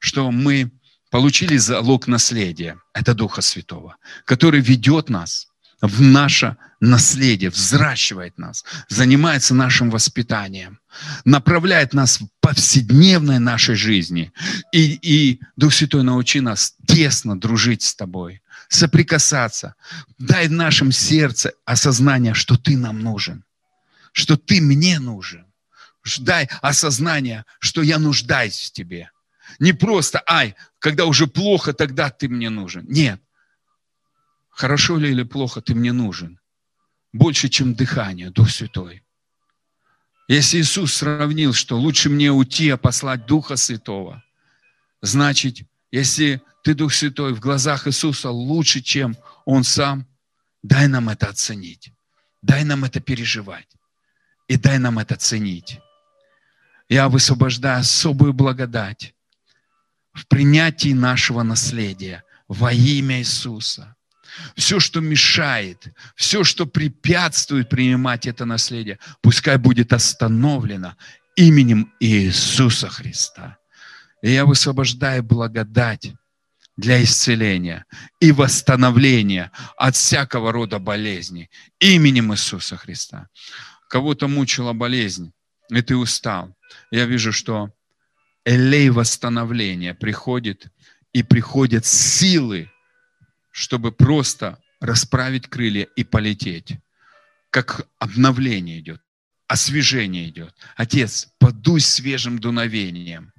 [0.00, 0.70] что мы
[1.12, 5.48] получили залог наследия, это Духа Святого, который ведет нас
[5.82, 10.80] в наше наследие, взращивает нас, занимается нашим воспитанием,
[11.26, 14.32] направляет нас в повседневной нашей жизни.
[14.72, 18.40] И, и Дух Святой, научи нас тесно дружить с Тобой,
[18.70, 19.74] соприкасаться.
[20.18, 23.44] Дай в нашем сердце осознание, что Ты нам нужен,
[24.12, 25.44] что Ты мне нужен.
[26.20, 29.10] Дай осознание, что я нуждаюсь в Тебе.
[29.58, 32.84] Не просто, ай, когда уже плохо, тогда Ты мне нужен.
[32.88, 33.20] Нет,
[34.52, 36.38] Хорошо ли или плохо ты мне нужен?
[37.12, 39.02] Больше, чем дыхание, Дух Святой.
[40.28, 44.22] Если Иисус сравнил, что лучше мне уйти, а послать Духа Святого,
[45.00, 50.06] значит, если ты, Дух Святой, в глазах Иисуса лучше, чем Он сам,
[50.62, 51.92] дай нам это оценить.
[52.42, 53.68] Дай нам это переживать.
[54.48, 55.80] И дай нам это ценить.
[56.88, 59.14] Я высвобождаю особую благодать
[60.12, 63.96] в принятии нашего наследия во имя Иисуса
[64.56, 70.96] все, что мешает, все, что препятствует принимать это наследие, пускай будет остановлено
[71.36, 73.58] именем Иисуса Христа.
[74.22, 76.12] И я высвобождаю благодать
[76.76, 77.84] для исцеления
[78.20, 83.28] и восстановления от всякого рода болезни именем Иисуса Христа.
[83.88, 85.32] Кого-то мучила болезнь,
[85.68, 86.54] и ты устал.
[86.90, 87.70] Я вижу, что
[88.44, 90.66] элей восстановления приходит,
[91.12, 92.70] и приходят силы
[93.52, 96.78] чтобы просто расправить крылья и полететь.
[97.50, 99.00] Как обновление идет,
[99.46, 100.54] освежение идет.
[100.74, 103.32] Отец, подуй свежим дуновением.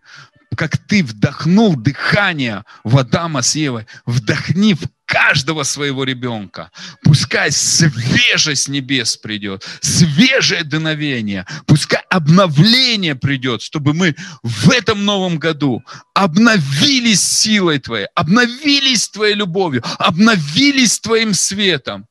[0.55, 4.81] Как ты вдохнул дыхание в Адама с Евой, вдохни в
[5.13, 6.71] каждого своего ребенка.
[7.03, 15.83] Пускай свежесть небес придет, свежее дуновение, пускай обновление придет, чтобы мы в этом новом году
[16.15, 22.07] обновились силой Твоей, обновились Твоей любовью, обновились Твоим светом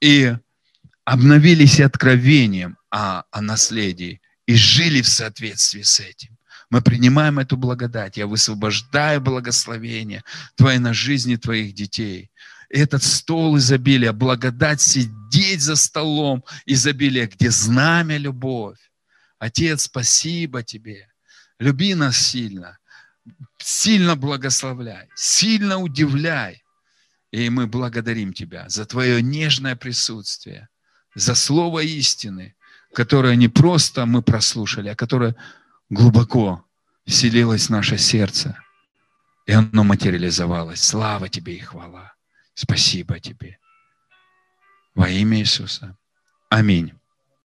[0.00, 0.34] и
[1.04, 6.36] обновились откровением о, о наследии и жили в соответствии с этим.
[6.70, 8.16] Мы принимаем эту благодать.
[8.16, 10.22] Я высвобождаю благословение
[10.54, 12.30] Твое на жизни Твоих детей.
[12.68, 18.78] Этот стол изобилия, благодать сидеть за столом изобилия, где знамя любовь.
[19.40, 21.08] Отец, спасибо Тебе.
[21.58, 22.78] Люби нас сильно.
[23.58, 25.08] Сильно благословляй.
[25.16, 26.62] Сильно удивляй.
[27.32, 30.68] И мы благодарим Тебя за Твое нежное присутствие,
[31.16, 32.54] за слово истины,
[32.94, 35.34] которое не просто мы прослушали, а которое
[35.90, 36.64] глубоко
[37.04, 38.56] вселилось в наше сердце,
[39.46, 40.80] и оно материализовалось.
[40.80, 42.14] Слава Тебе и хвала.
[42.54, 43.58] Спасибо Тебе.
[44.94, 45.96] Во имя Иисуса.
[46.48, 46.99] Аминь.